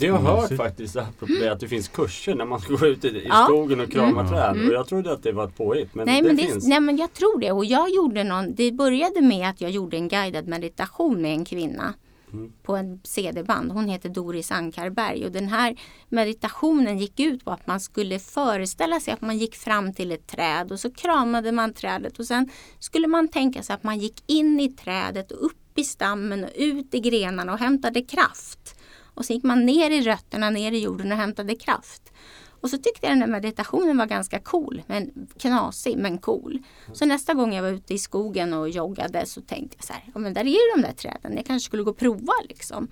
Det 0.00 0.08
har 0.08 0.18
jag 0.18 0.24
hört 0.26 0.42
Mysigt. 0.42 0.62
faktiskt 0.62 0.96
apropå 0.96 1.32
det 1.40 1.52
att 1.52 1.60
det 1.60 1.68
finns 1.68 1.88
kurser 1.88 2.34
när 2.34 2.44
man 2.44 2.60
ska 2.64 2.74
gå 2.74 2.86
ut 2.86 3.04
i, 3.04 3.08
i 3.08 3.26
Ja. 3.28 3.44
skogen 3.48 3.80
och 3.80 3.90
krama 3.92 4.20
Mm. 4.20 4.32
träd. 4.32 4.50
Mm. 4.56 4.68
Och 4.68 4.74
jag 4.74 4.86
trodde 4.88 5.12
att 5.12 5.22
det 5.22 5.32
var 5.32 5.44
ett 5.44 5.56
påhitt 5.56 5.94
men 5.94 6.06
nej, 6.06 6.22
det 6.22 6.26
men 6.28 6.36
det, 6.36 6.42
finns. 6.42 6.66
nej 6.66 6.80
men 6.80 6.96
jag 6.96 7.12
tror 7.12 7.40
det. 7.40 7.52
Och 7.52 7.64
jag 7.64 7.90
gjorde 7.90 8.24
någon, 8.24 8.54
det 8.54 8.72
började 8.72 9.20
med 9.20 9.48
att 9.50 9.60
jag 9.60 9.70
gjorde 9.70 9.96
en 9.96 10.08
guidad 10.08 10.46
meditation 10.48 11.22
med 11.22 11.32
en 11.32 11.44
kvinna. 11.44 11.94
Mm. 12.32 12.52
På 12.62 12.76
en 12.76 13.00
CD-band. 13.04 13.72
Hon 13.72 13.88
heter 13.88 14.08
Doris 14.08 14.50
Ankarberg. 14.50 15.24
Och 15.24 15.32
den 15.32 15.48
här 15.48 15.80
meditationen 16.08 16.98
gick 16.98 17.20
ut 17.20 17.44
på 17.44 17.50
att 17.50 17.66
man 17.66 17.80
skulle 17.80 18.18
föreställa 18.18 19.00
sig 19.00 19.14
att 19.14 19.20
man 19.20 19.38
gick 19.38 19.54
fram 19.54 19.94
till 19.94 20.12
ett 20.12 20.26
träd 20.26 20.72
och 20.72 20.80
så 20.80 20.90
kramade 20.90 21.52
man 21.52 21.72
trädet. 21.72 22.18
Och 22.18 22.26
sen 22.26 22.50
skulle 22.78 23.06
man 23.06 23.28
tänka 23.28 23.62
sig 23.62 23.74
att 23.74 23.82
man 23.82 23.98
gick 23.98 24.22
in 24.26 24.60
i 24.60 24.68
trädet 24.68 25.32
och 25.32 25.46
upp 25.46 25.78
i 25.78 25.84
stammen 25.84 26.44
och 26.44 26.50
ut 26.54 26.94
i 26.94 27.00
grenarna 27.00 27.52
och 27.52 27.58
hämtade 27.58 28.02
kraft. 28.02 28.78
Och 29.14 29.24
så 29.24 29.32
gick 29.32 29.44
man 29.44 29.66
ner 29.66 29.90
i 29.90 30.00
rötterna, 30.00 30.50
ner 30.50 30.72
i 30.72 30.78
jorden 30.78 31.12
och 31.12 31.18
hämtade 31.18 31.54
kraft. 31.54 32.12
Och 32.60 32.70
så 32.70 32.78
tyckte 32.78 33.06
jag 33.06 33.12
den 33.12 33.20
där 33.20 33.26
meditationen 33.26 33.96
var 33.96 34.06
ganska 34.06 34.38
cool, 34.38 34.82
men 34.86 35.28
knasig 35.38 35.98
men 35.98 36.18
cool. 36.18 36.62
Så 36.92 37.06
nästa 37.06 37.34
gång 37.34 37.54
jag 37.54 37.62
var 37.62 37.70
ute 37.70 37.94
i 37.94 37.98
skogen 37.98 38.54
och 38.54 38.68
joggade 38.68 39.26
så 39.26 39.40
tänkte 39.40 39.76
jag 39.78 39.84
så 39.84 39.92
här, 39.92 40.04
ja 40.14 40.20
men 40.20 40.34
där 40.34 40.40
är 40.40 40.44
ju 40.44 40.76
de 40.76 40.82
där 40.82 40.92
träden, 40.92 41.36
jag 41.36 41.46
kanske 41.46 41.66
skulle 41.66 41.82
gå 41.82 41.90
och 41.90 41.96
prova 41.96 42.32
liksom. 42.48 42.88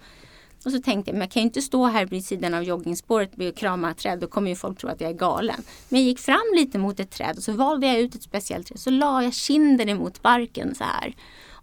Och 0.65 0.73
så 0.73 0.81
tänkte 0.81 1.11
jag, 1.11 1.15
men 1.15 1.21
jag 1.21 1.31
kan 1.31 1.43
ju 1.43 1.47
inte 1.47 1.63
stå 1.63 1.87
här 1.87 2.07
vid 2.07 2.25
sidan 2.25 2.55
av 2.55 2.63
joggingspåret 2.63 3.31
och 3.39 3.57
krama 3.57 3.91
ett 3.91 3.99
träd, 3.99 4.19
då 4.19 4.27
kommer 4.27 4.51
ju 4.51 4.57
folk 4.57 4.79
tro 4.79 4.91
att 4.91 5.01
jag 5.01 5.11
är 5.11 5.15
galen. 5.15 5.63
Men 5.89 6.01
jag 6.01 6.07
gick 6.07 6.19
fram 6.19 6.53
lite 6.55 6.79
mot 6.79 7.01
ett 7.01 7.11
träd 7.11 7.37
och 7.37 7.43
så 7.43 7.53
valde 7.53 7.87
jag 7.87 7.99
ut 7.99 8.15
ett 8.15 8.23
speciellt 8.23 8.67
träd, 8.67 8.81
så 8.81 8.91
la 8.91 9.23
jag 9.23 9.35
kinden 9.35 9.89
emot 9.89 10.23
barken 10.23 10.75
så 10.75 10.85
här. 10.85 11.15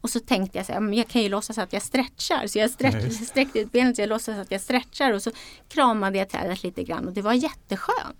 Och 0.03 0.09
så 0.09 0.19
tänkte 0.19 0.57
jag 0.57 0.65
så 0.65 0.73
här, 0.73 0.93
jag 0.93 1.07
kan 1.07 1.21
ju 1.21 1.29
låtsas 1.29 1.57
att 1.57 1.73
jag 1.73 1.81
stretchar. 1.81 2.47
Så 2.47 2.59
jag 2.59 2.69
stretch, 2.71 3.13
sträckte 3.27 3.59
ut 3.59 3.71
benet 3.71 3.95
så 3.95 4.01
jag 4.01 4.09
låtsas 4.09 4.37
att 4.39 4.51
jag 4.51 4.61
stretchar 4.61 5.13
och 5.13 5.21
så 5.23 5.31
kramade 5.69 6.17
jag 6.17 6.29
trädet 6.29 6.63
lite 6.63 6.83
grann 6.83 7.07
och 7.07 7.13
det 7.13 7.21
var 7.21 7.33
jätteskönt. 7.33 8.17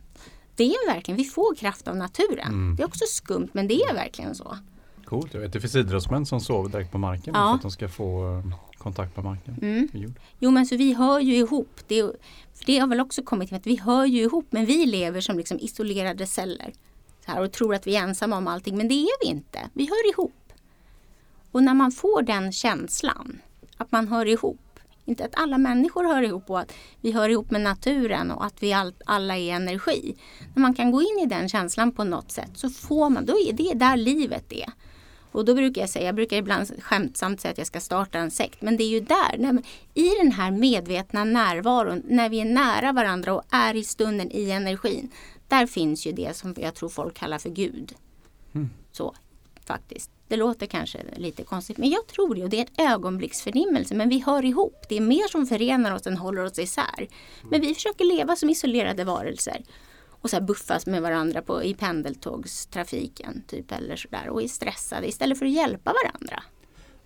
Det 0.56 0.64
är 0.64 0.94
verkligen, 0.94 1.18
vi 1.18 1.24
får 1.24 1.56
kraft 1.56 1.88
av 1.88 1.96
naturen. 1.96 2.48
Mm. 2.48 2.76
Det 2.76 2.84
är 2.84 2.88
också 2.88 3.06
skumt 3.08 3.50
men 3.54 3.68
det 3.68 3.82
är 3.84 3.94
verkligen 3.94 4.36
så. 4.36 4.58
Coolt, 5.06 5.34
jag 5.34 5.42
vet 5.42 5.54
det 5.54 5.62
finns 5.62 5.76
idrottsmän 5.76 6.26
som 6.26 6.40
sover 6.42 6.70
direkt 6.70 6.92
på 6.92 6.98
marken 6.98 7.34
Ja. 7.36 7.48
för 7.50 7.56
att 7.56 7.62
de 7.62 7.72
ska 7.72 7.90
få 7.90 8.38
eh, 8.38 8.56
kontakt 8.78 9.16
med 9.16 9.26
marken. 9.26 9.58
Mm. 9.62 10.14
Jo 10.40 10.52
men 10.52 10.66
så 10.66 10.78
vi 10.78 10.94
hör 10.94 11.20
ju 11.20 11.36
ihop. 11.36 11.80
Det, 11.88 12.00
är- 12.00 12.14
för 12.54 12.66
det 12.66 12.80
har 12.80 12.88
väl 12.88 13.00
också 13.00 13.24
kommit 13.24 13.48
till 13.48 13.58
att 13.58 13.68
vi 13.68 13.76
hör 13.80 14.06
ju 14.06 14.22
ihop 14.22 14.46
men 14.50 14.66
vi 14.66 14.86
lever 14.86 15.22
som 15.22 15.38
liksom 15.38 15.60
isolerade 15.60 16.28
celler. 16.28 16.74
Så 17.26 17.32
här, 17.32 17.42
och 17.42 17.52
tror 17.52 17.76
att 17.76 17.88
vi 17.88 17.96
är 17.96 18.02
ensamma 18.04 18.38
om 18.38 18.48
allting 18.48 18.78
men 18.78 18.88
det 18.88 18.94
är 18.96 19.26
vi 19.26 19.28
inte. 19.32 19.60
Vi 19.74 19.86
hör 19.86 20.10
ihop. 20.12 20.34
Och 21.54 21.64
när 21.64 21.74
man 21.74 21.92
får 21.92 22.22
den 22.22 22.52
känslan 22.52 23.42
att 23.78 23.92
man 23.92 24.08
hör 24.08 24.26
ihop. 24.26 24.60
Inte 25.06 25.26
att 25.26 25.36
alla 25.36 25.58
människor 25.58 26.04
hör 26.04 26.22
ihop 26.22 26.50
och 26.50 26.60
att 26.60 26.74
vi 27.02 27.12
hör 27.12 27.30
ihop 27.30 27.52
med 27.52 27.62
naturen 27.62 28.32
och 28.32 28.46
att 28.46 28.64
vi 28.64 28.74
all, 28.74 28.94
alla 29.06 29.38
är 29.38 29.54
energi. 29.54 30.16
När 30.54 30.62
man 30.62 30.74
kan 30.74 30.92
gå 30.92 31.02
in 31.02 31.20
i 31.24 31.26
den 31.26 31.50
känslan 31.50 31.92
på 31.92 32.04
något 32.04 32.32
sätt 32.32 32.52
så 32.56 32.70
får 32.70 33.10
man, 33.10 33.26
då 33.26 33.34
är 33.34 33.54
det 33.54 33.74
där 33.74 33.98
livet 33.98 34.52
är. 34.52 34.72
Och 35.32 35.46
då 35.46 35.56
brukar 35.56 35.82
jag 35.82 35.90
säga, 35.90 36.06
jag 36.06 36.16
brukar 36.16 36.38
ibland 36.38 36.84
skämtsamt 36.84 37.42
säga 37.42 37.52
att 37.52 37.58
jag 37.58 37.68
ska 37.68 37.80
starta 37.80 38.20
en 38.20 38.32
sekt. 38.32 38.62
Men 38.62 38.78
det 38.78 38.84
är 38.84 38.90
ju 38.90 39.00
där, 39.00 39.38
när, 39.38 39.62
i 39.94 40.10
den 40.22 40.32
här 40.32 40.52
medvetna 40.52 41.24
närvaron, 41.24 42.04
när 42.08 42.30
vi 42.30 42.40
är 42.40 42.46
nära 42.46 42.92
varandra 42.92 43.34
och 43.34 43.44
är 43.50 43.76
i 43.76 43.84
stunden 43.84 44.32
i 44.32 44.52
energin. 44.52 45.12
Där 45.48 45.68
finns 45.68 46.08
ju 46.08 46.12
det 46.12 46.36
som 46.36 46.56
jag 46.58 46.76
tror 46.76 46.90
folk 46.90 47.14
kallar 47.14 47.38
för 47.38 47.50
Gud. 47.50 47.96
Mm. 48.54 48.70
Så, 48.92 49.16
faktiskt. 49.66 50.12
Det 50.34 50.38
låter 50.38 50.66
kanske 50.66 51.00
lite 51.16 51.44
konstigt, 51.44 51.78
men 51.78 51.90
jag 51.90 52.08
tror 52.08 52.36
det. 52.36 52.44
Och 52.44 52.50
det 52.50 52.58
är 52.60 52.62
ett 52.64 52.92
ögonblicksförnimmelse. 52.94 53.96
Men 53.96 54.10
vi 54.10 54.20
hör 54.26 54.46
ihop. 54.46 54.86
Det 54.90 54.98
är 54.98 55.02
mer 55.02 55.28
som 55.32 55.46
förenar 55.46 55.96
oss 55.96 56.08
än 56.08 56.18
håller 56.18 56.44
oss 56.46 56.60
isär. 56.60 57.08
Men 57.52 57.62
vi 57.62 57.74
försöker 57.74 58.06
leva 58.06 58.36
som 58.36 58.50
isolerade 58.50 59.04
varelser. 59.04 59.62
Och 60.22 60.30
så 60.30 60.36
här 60.36 60.44
buffas 60.44 60.86
med 60.86 61.02
varandra 61.02 61.42
på, 61.42 61.64
i 61.64 61.74
pendeltågstrafiken. 61.74 63.44
Typ, 63.48 63.72
eller 63.72 63.96
sådär. 63.96 64.30
Och 64.30 64.42
är 64.44 64.48
stressade 64.48 65.08
istället 65.08 65.40
för 65.40 65.46
att 65.46 65.52
hjälpa 65.52 65.94
varandra. 66.04 66.44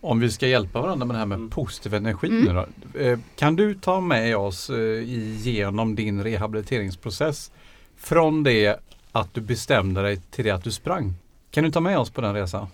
Om 0.02 0.20
vi 0.20 0.32
ska 0.32 0.48
hjälpa 0.48 0.82
varandra 0.82 1.06
med 1.06 1.16
det 1.16 1.20
här 1.20 1.26
med 1.26 1.36
Mm. 1.38 1.50
positiv 1.50 1.94
energi 1.94 2.28
Mm. 2.28 2.44
nu 2.44 2.54
då. 2.94 3.00
Eh, 3.00 3.20
Kan 3.36 3.56
du 3.56 3.76
ta 3.76 4.02
med 4.02 4.38
oss 4.38 4.70
eh, 4.70 4.78
igenom 5.10 5.96
din 5.96 6.24
rehabiliteringsprocess 6.24 7.52
från 7.98 8.44
det 8.44 8.80
att 9.12 9.34
du 9.34 9.42
bestämde 9.42 10.02
dig 10.02 10.22
till 10.32 10.46
det 10.46 10.52
att 10.52 10.64
du 10.64 10.72
sprang? 10.72 11.14
Kan 11.52 11.64
du 11.64 11.72
ta 11.72 11.80
med 11.80 11.98
oss 12.00 12.10
på 12.10 12.22
den 12.22 12.34
resan? 12.34 12.68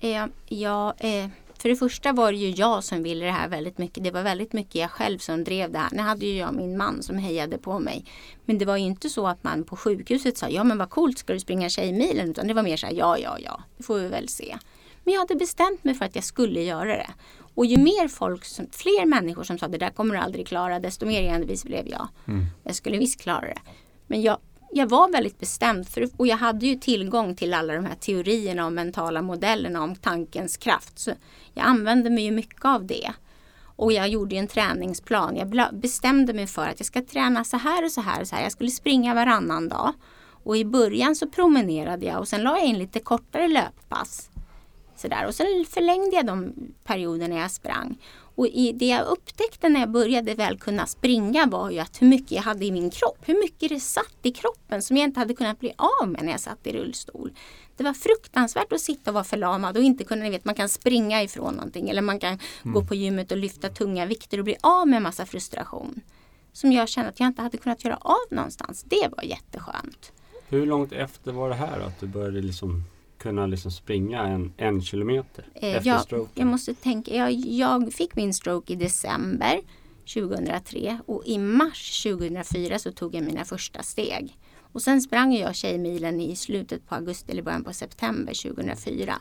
Eh, 0.00 0.26
ja, 0.46 0.94
eh, 0.98 1.28
för 1.58 1.68
det 1.68 1.76
första 1.76 2.12
var 2.12 2.32
det 2.32 2.38
ju 2.38 2.50
jag 2.50 2.84
som 2.84 3.02
ville 3.02 3.24
det 3.24 3.30
här 3.30 3.48
väldigt 3.48 3.78
mycket. 3.78 4.04
Det 4.04 4.10
var 4.10 4.22
väldigt 4.22 4.52
mycket 4.52 4.74
jag 4.74 4.90
själv 4.90 5.18
som 5.18 5.44
drev 5.44 5.72
det 5.72 5.78
här. 5.78 5.90
Nu 5.92 6.02
hade 6.02 6.26
ju 6.26 6.36
jag 6.36 6.54
min 6.54 6.76
man 6.76 7.02
som 7.02 7.18
hejade 7.18 7.58
på 7.58 7.78
mig. 7.78 8.04
Men 8.44 8.58
det 8.58 8.64
var 8.64 8.76
ju 8.76 8.84
inte 8.84 9.10
så 9.10 9.26
att 9.26 9.44
man 9.44 9.64
på 9.64 9.76
sjukhuset 9.76 10.38
sa 10.38 10.48
ja 10.48 10.64
men 10.64 10.78
vad 10.78 10.90
coolt 10.90 11.18
ska 11.18 11.32
du 11.32 11.40
springa 11.40 11.68
Tjejmilen? 11.68 12.30
Utan 12.30 12.46
det 12.46 12.54
var 12.54 12.62
mer 12.62 12.76
så 12.76 12.86
här 12.86 12.94
ja 12.94 13.18
ja 13.18 13.38
ja, 13.38 13.62
det 13.76 13.82
får 13.82 13.98
vi 13.98 14.08
väl 14.08 14.28
se. 14.28 14.56
Men 15.04 15.14
jag 15.14 15.20
hade 15.20 15.34
bestämt 15.34 15.84
mig 15.84 15.94
för 15.94 16.04
att 16.04 16.14
jag 16.14 16.24
skulle 16.24 16.62
göra 16.62 16.96
det. 16.96 17.10
Och 17.54 17.66
ju 17.66 17.76
mer 17.76 18.08
folk, 18.08 18.44
som, 18.44 18.66
fler 18.72 19.06
människor 19.06 19.44
som 19.44 19.58
sa 19.58 19.68
det 19.68 19.78
där 19.78 19.90
kommer 19.90 20.14
du 20.14 20.20
aldrig 20.20 20.46
klara, 20.46 20.80
desto 20.80 21.06
mer 21.06 21.22
envis 21.22 21.64
blev 21.64 21.88
jag. 21.88 22.08
Mm. 22.28 22.46
Jag 22.62 22.74
skulle 22.74 22.98
visst 22.98 23.20
klara 23.20 23.46
det. 23.46 23.60
Men 24.06 24.22
jag, 24.22 24.38
jag 24.72 24.86
var 24.86 25.12
väldigt 25.12 25.40
bestämd 25.40 25.88
för, 25.88 26.08
och 26.16 26.26
jag 26.26 26.36
hade 26.36 26.66
ju 26.66 26.74
tillgång 26.74 27.34
till 27.34 27.54
alla 27.54 27.74
de 27.74 27.84
här 27.84 27.94
teorierna 27.94 28.66
och 28.66 28.72
mentala 28.72 29.22
modellerna 29.22 29.82
om 29.82 29.96
tankens 29.96 30.56
kraft. 30.56 30.98
Så 30.98 31.10
jag 31.54 31.66
använde 31.66 32.10
mig 32.10 32.24
ju 32.24 32.30
mycket 32.30 32.64
av 32.64 32.86
det. 32.86 33.12
Och 33.76 33.92
jag 33.92 34.08
gjorde 34.08 34.36
en 34.36 34.48
träningsplan. 34.48 35.36
Jag 35.36 35.74
bestämde 35.74 36.32
mig 36.32 36.46
för 36.46 36.66
att 36.66 36.80
jag 36.80 36.86
ska 36.86 37.02
träna 37.02 37.44
så 37.44 37.56
här 37.56 37.84
och 37.84 37.92
så 37.92 38.00
här 38.00 38.20
och 38.20 38.28
så 38.28 38.36
här. 38.36 38.42
Jag 38.42 38.52
skulle 38.52 38.70
springa 38.70 39.14
varannan 39.14 39.68
dag. 39.68 39.92
Och 40.44 40.56
i 40.56 40.64
början 40.64 41.16
så 41.16 41.28
promenerade 41.28 42.06
jag 42.06 42.18
och 42.18 42.28
sen 42.28 42.42
la 42.42 42.58
jag 42.58 42.66
in 42.66 42.78
lite 42.78 43.00
kortare 43.00 43.48
löppass. 43.48 44.30
Sådär. 44.96 45.26
Och 45.26 45.34
sen 45.34 45.46
förlängde 45.68 46.16
jag 46.16 46.26
de 46.26 46.52
perioderna 46.84 47.36
jag 47.36 47.50
sprang. 47.50 47.98
Och 48.36 48.46
i 48.46 48.72
det 48.72 48.86
jag 48.86 49.06
upptäckte 49.06 49.68
när 49.68 49.80
jag 49.80 49.90
började 49.90 50.34
väl 50.34 50.58
kunna 50.58 50.86
springa 50.86 51.46
var 51.46 51.70
ju 51.70 51.78
att 51.78 52.02
hur 52.02 52.06
mycket 52.06 52.30
jag 52.30 52.42
hade 52.42 52.64
i 52.64 52.72
min 52.72 52.90
kropp. 52.90 53.18
Hur 53.20 53.40
mycket 53.42 53.68
det 53.68 53.80
satt 53.80 54.16
i 54.22 54.30
kroppen 54.30 54.82
som 54.82 54.96
jag 54.96 55.04
inte 55.04 55.20
hade 55.20 55.34
kunnat 55.34 55.60
bli 55.60 55.72
av 55.76 56.08
med 56.08 56.24
när 56.24 56.30
jag 56.32 56.40
satt 56.40 56.66
i 56.66 56.72
rullstol. 56.72 57.32
Det 57.76 57.84
var 57.84 57.92
fruktansvärt 57.92 58.72
att 58.72 58.80
sitta 58.80 59.10
och 59.10 59.14
vara 59.14 59.24
förlamad 59.24 59.76
och 59.76 59.82
inte 59.82 60.04
kunna, 60.04 60.24
ni 60.24 60.30
vet 60.30 60.44
man 60.44 60.54
kan 60.54 60.68
springa 60.68 61.22
ifrån 61.22 61.54
någonting 61.54 61.88
eller 61.88 62.02
man 62.02 62.18
kan 62.18 62.38
mm. 62.62 62.74
gå 62.74 62.84
på 62.84 62.94
gymmet 62.94 63.32
och 63.32 63.38
lyfta 63.38 63.68
tunga 63.68 64.06
vikter 64.06 64.38
och 64.38 64.44
bli 64.44 64.56
av 64.60 64.88
med 64.88 65.02
massa 65.02 65.26
frustration. 65.26 66.00
Som 66.52 66.72
jag 66.72 66.88
kände 66.88 67.08
att 67.08 67.20
jag 67.20 67.26
inte 67.26 67.42
hade 67.42 67.58
kunnat 67.58 67.84
göra 67.84 67.96
av 67.96 68.26
någonstans. 68.30 68.84
Det 68.88 69.08
var 69.16 69.24
jätteskönt. 69.24 70.12
Hur 70.48 70.66
långt 70.66 70.92
efter 70.92 71.32
var 71.32 71.48
det 71.48 71.54
här 71.54 71.80
att 71.80 72.00
du 72.00 72.06
började 72.06 72.40
liksom 72.40 72.84
kunna 73.26 73.46
liksom 73.46 73.70
springa 73.70 74.22
en, 74.22 74.52
en 74.56 74.82
kilometer 74.82 75.46
eh, 75.54 75.76
efter 75.76 75.90
jag, 75.90 76.02
stroken? 76.02 76.32
Jag 76.34 76.46
måste 76.46 76.74
tänka, 76.74 77.14
jag, 77.14 77.32
jag 77.32 77.92
fick 77.92 78.16
min 78.16 78.34
stroke 78.34 78.72
i 78.72 78.76
december 78.76 79.60
2003 80.14 80.98
och 81.06 81.22
i 81.26 81.38
mars 81.38 82.02
2004 82.02 82.78
så 82.78 82.92
tog 82.92 83.14
jag 83.14 83.24
mina 83.24 83.44
första 83.44 83.82
steg. 83.82 84.38
Och 84.72 84.82
sen 84.82 85.02
sprang 85.02 85.34
jag 85.34 85.54
Tjejmilen 85.54 86.20
i 86.20 86.36
slutet 86.36 86.88
på 86.88 86.94
augusti 86.94 87.32
eller 87.32 87.42
början 87.42 87.64
på 87.64 87.72
september 87.72 88.50
2004. 88.50 89.14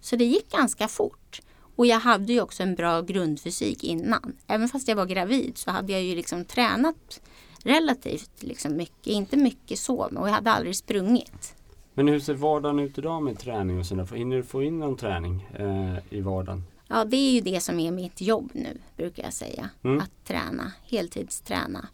Så 0.00 0.16
det 0.16 0.24
gick 0.24 0.52
ganska 0.52 0.88
fort. 0.88 1.40
Och 1.76 1.86
jag 1.86 2.00
hade 2.00 2.32
ju 2.32 2.40
också 2.40 2.62
en 2.62 2.74
bra 2.74 3.02
grundfysik 3.02 3.84
innan. 3.84 4.36
Även 4.46 4.68
fast 4.68 4.88
jag 4.88 4.96
var 4.96 5.06
gravid 5.06 5.52
så 5.58 5.70
hade 5.70 5.92
jag 5.92 6.02
ju 6.02 6.14
liksom 6.14 6.44
tränat 6.44 7.20
relativt 7.62 8.42
liksom 8.42 8.76
mycket. 8.76 9.06
Inte 9.06 9.36
mycket 9.36 9.78
så, 9.78 9.96
och 9.96 10.28
jag 10.28 10.32
hade 10.32 10.50
aldrig 10.50 10.76
sprungit. 10.76 11.55
Men 11.98 12.08
hur 12.08 12.20
ser 12.20 12.34
vardagen 12.34 12.78
ut 12.78 12.98
idag 12.98 13.22
med 13.22 13.38
träning 13.38 13.78
och 13.78 13.86
sådär? 13.86 14.16
Hinner 14.16 14.36
du 14.36 14.42
få 14.42 14.62
in 14.62 14.78
någon 14.78 14.96
träning 14.96 15.48
eh, 15.58 15.96
i 16.10 16.20
vardagen? 16.20 16.64
Ja, 16.88 17.04
det 17.04 17.16
är 17.16 17.30
ju 17.30 17.40
det 17.40 17.60
som 17.60 17.80
är 17.80 17.90
mitt 17.90 18.20
jobb 18.20 18.50
nu, 18.54 18.78
brukar 18.96 19.22
jag 19.22 19.32
säga. 19.32 19.70
Mm. 19.84 20.00
Att 20.00 20.24
träna, 20.24 20.72
heltidsträna. 20.84 21.88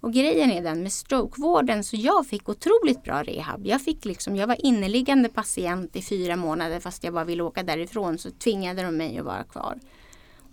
Och 0.00 0.12
grejen 0.12 0.50
är 0.50 0.62
den 0.62 0.82
med 0.82 0.92
strokevården 0.92 1.84
så 1.84 1.96
jag 1.96 2.26
fick 2.26 2.48
otroligt 2.48 3.04
bra 3.04 3.22
rehab. 3.22 3.66
Jag, 3.66 3.82
fick 3.82 4.04
liksom, 4.04 4.36
jag 4.36 4.46
var 4.46 4.66
inneliggande 4.66 5.28
patient 5.28 5.96
i 5.96 6.02
fyra 6.02 6.36
månader 6.36 6.80
fast 6.80 7.04
jag 7.04 7.14
bara 7.14 7.24
ville 7.24 7.42
åka 7.42 7.62
därifrån 7.62 8.18
så 8.18 8.30
tvingade 8.30 8.82
de 8.82 8.96
mig 8.96 9.18
att 9.18 9.24
vara 9.24 9.44
kvar. 9.44 9.78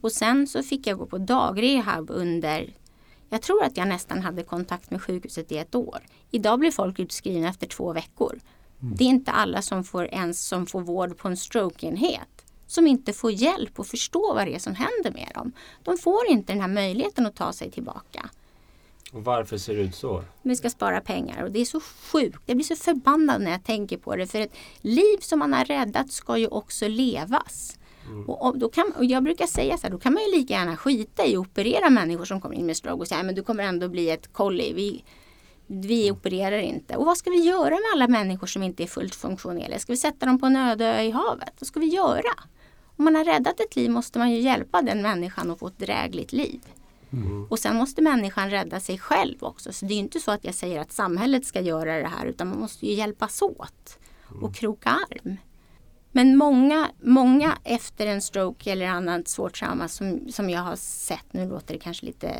Och 0.01 0.11
sen 0.11 0.47
så 0.47 0.63
fick 0.63 0.87
jag 0.87 0.97
gå 0.97 1.05
på 1.05 1.17
dagrehab 1.17 2.09
under 2.09 2.73
jag 3.29 3.41
tror 3.41 3.63
att 3.63 3.77
jag 3.77 3.87
nästan 3.87 4.21
hade 4.21 4.43
kontakt 4.43 4.91
med 4.91 5.01
sjukhuset 5.01 5.51
i 5.51 5.57
ett 5.57 5.75
år. 5.75 5.99
Idag 6.31 6.59
blir 6.59 6.71
folk 6.71 6.99
utskrivna 6.99 7.49
efter 7.49 7.67
två 7.67 7.93
veckor. 7.93 8.39
Mm. 8.83 8.95
Det 8.95 9.03
är 9.03 9.07
inte 9.07 9.31
alla 9.31 9.61
som 9.61 9.83
får 9.83 10.05
ens 10.05 10.45
som 10.45 10.65
får 10.65 10.81
vård 10.81 11.17
på 11.17 11.27
en 11.27 11.37
strokeenhet 11.37 12.45
som 12.67 12.87
inte 12.87 13.13
får 13.13 13.31
hjälp 13.31 13.79
och 13.79 13.87
förstå 13.87 14.33
vad 14.33 14.47
det 14.47 14.55
är 14.55 14.59
som 14.59 14.75
händer 14.75 15.11
med 15.11 15.31
dem. 15.33 15.51
De 15.83 15.97
får 15.97 16.27
inte 16.29 16.53
den 16.53 16.61
här 16.61 16.67
möjligheten 16.67 17.25
att 17.25 17.35
ta 17.35 17.53
sig 17.53 17.71
tillbaka. 17.71 18.29
Och 19.13 19.23
varför 19.23 19.57
ser 19.57 19.75
det 19.75 19.81
ut 19.81 19.95
så? 19.95 20.23
Vi 20.41 20.55
ska 20.55 20.69
spara 20.69 21.01
pengar 21.01 21.43
och 21.43 21.51
det 21.51 21.59
är 21.59 21.65
så 21.65 21.79
sjukt. 21.81 22.39
Jag 22.45 22.57
blir 22.57 22.65
så 22.65 22.75
förbannad 22.75 23.41
när 23.41 23.51
jag 23.51 23.63
tänker 23.63 23.97
på 23.97 24.15
det. 24.15 24.27
För 24.27 24.39
ett 24.39 24.55
liv 24.81 25.17
som 25.19 25.39
man 25.39 25.53
har 25.53 25.65
räddat 25.65 26.11
ska 26.11 26.37
ju 26.37 26.47
också 26.47 26.87
levas. 26.87 27.77
Mm. 28.05 28.29
Och, 28.29 28.47
och, 28.47 28.57
då 28.57 28.69
kan, 28.69 28.91
och 28.97 29.05
jag 29.05 29.23
brukar 29.23 29.45
säga 29.45 29.77
så 29.77 29.83
här, 29.83 29.91
då 29.91 29.99
kan 29.99 30.13
man 30.13 30.23
ju 30.23 30.31
lika 30.31 30.53
gärna 30.53 30.77
skita 30.77 31.25
i 31.25 31.35
att 31.35 31.39
operera 31.39 31.89
människor 31.89 32.25
som 32.25 32.41
kommer 32.41 32.55
in 32.55 32.65
med 32.65 32.77
stroke 32.77 32.99
och 33.01 33.07
säga 33.07 33.23
men 33.23 33.35
du 33.35 33.43
kommer 33.43 33.63
ändå 33.63 33.87
bli 33.87 34.09
ett 34.09 34.33
kolli. 34.33 34.73
Vi, 34.73 35.03
vi 35.67 36.11
opererar 36.11 36.57
inte. 36.57 36.97
Och 36.97 37.05
vad 37.05 37.17
ska 37.17 37.29
vi 37.29 37.43
göra 37.43 37.69
med 37.69 37.89
alla 37.93 38.07
människor 38.07 38.47
som 38.47 38.63
inte 38.63 38.83
är 38.83 38.87
fullt 38.87 39.15
funktionella? 39.15 39.79
Ska 39.79 39.93
vi 39.93 39.97
sätta 39.97 40.25
dem 40.25 40.39
på 40.39 40.45
en 40.45 40.55
öde 40.55 40.85
ö 40.85 41.01
i 41.01 41.11
havet? 41.11 41.53
Vad 41.59 41.67
ska 41.67 41.79
vi 41.79 41.85
göra? 41.87 42.33
Om 42.95 43.05
man 43.05 43.15
har 43.15 43.25
räddat 43.25 43.59
ett 43.59 43.75
liv 43.75 43.91
måste 43.91 44.19
man 44.19 44.31
ju 44.31 44.39
hjälpa 44.39 44.81
den 44.81 45.01
människan 45.01 45.51
att 45.51 45.59
få 45.59 45.67
ett 45.67 45.79
drägligt 45.79 46.31
liv. 46.31 46.61
Mm. 47.13 47.45
Och 47.49 47.59
sen 47.59 47.75
måste 47.75 48.01
människan 48.01 48.49
rädda 48.49 48.79
sig 48.79 48.99
själv 48.99 49.37
också. 49.39 49.73
Så 49.73 49.85
det 49.85 49.93
är 49.93 49.99
inte 49.99 50.19
så 50.19 50.31
att 50.31 50.45
jag 50.45 50.55
säger 50.55 50.79
att 50.79 50.91
samhället 50.91 51.45
ska 51.45 51.61
göra 51.61 51.99
det 51.99 52.07
här 52.07 52.25
utan 52.25 52.47
man 52.47 52.59
måste 52.59 52.85
ju 52.85 52.93
hjälpas 52.93 53.41
åt 53.41 53.99
och 54.27 54.37
mm. 54.37 54.53
kroka 54.53 54.89
arm. 54.89 55.37
Men 56.11 56.37
många, 56.37 56.91
många 57.01 57.57
efter 57.63 58.07
en 58.07 58.21
stroke 58.21 58.71
eller 58.71 58.87
annat 58.87 59.27
svårt 59.27 59.59
trauma 59.59 59.87
som, 59.87 60.31
som 60.31 60.49
jag 60.49 60.61
har 60.61 60.75
sett, 60.75 61.33
nu 61.33 61.49
låter 61.49 61.73
det 61.73 61.79
kanske 61.79 62.05
lite 62.05 62.35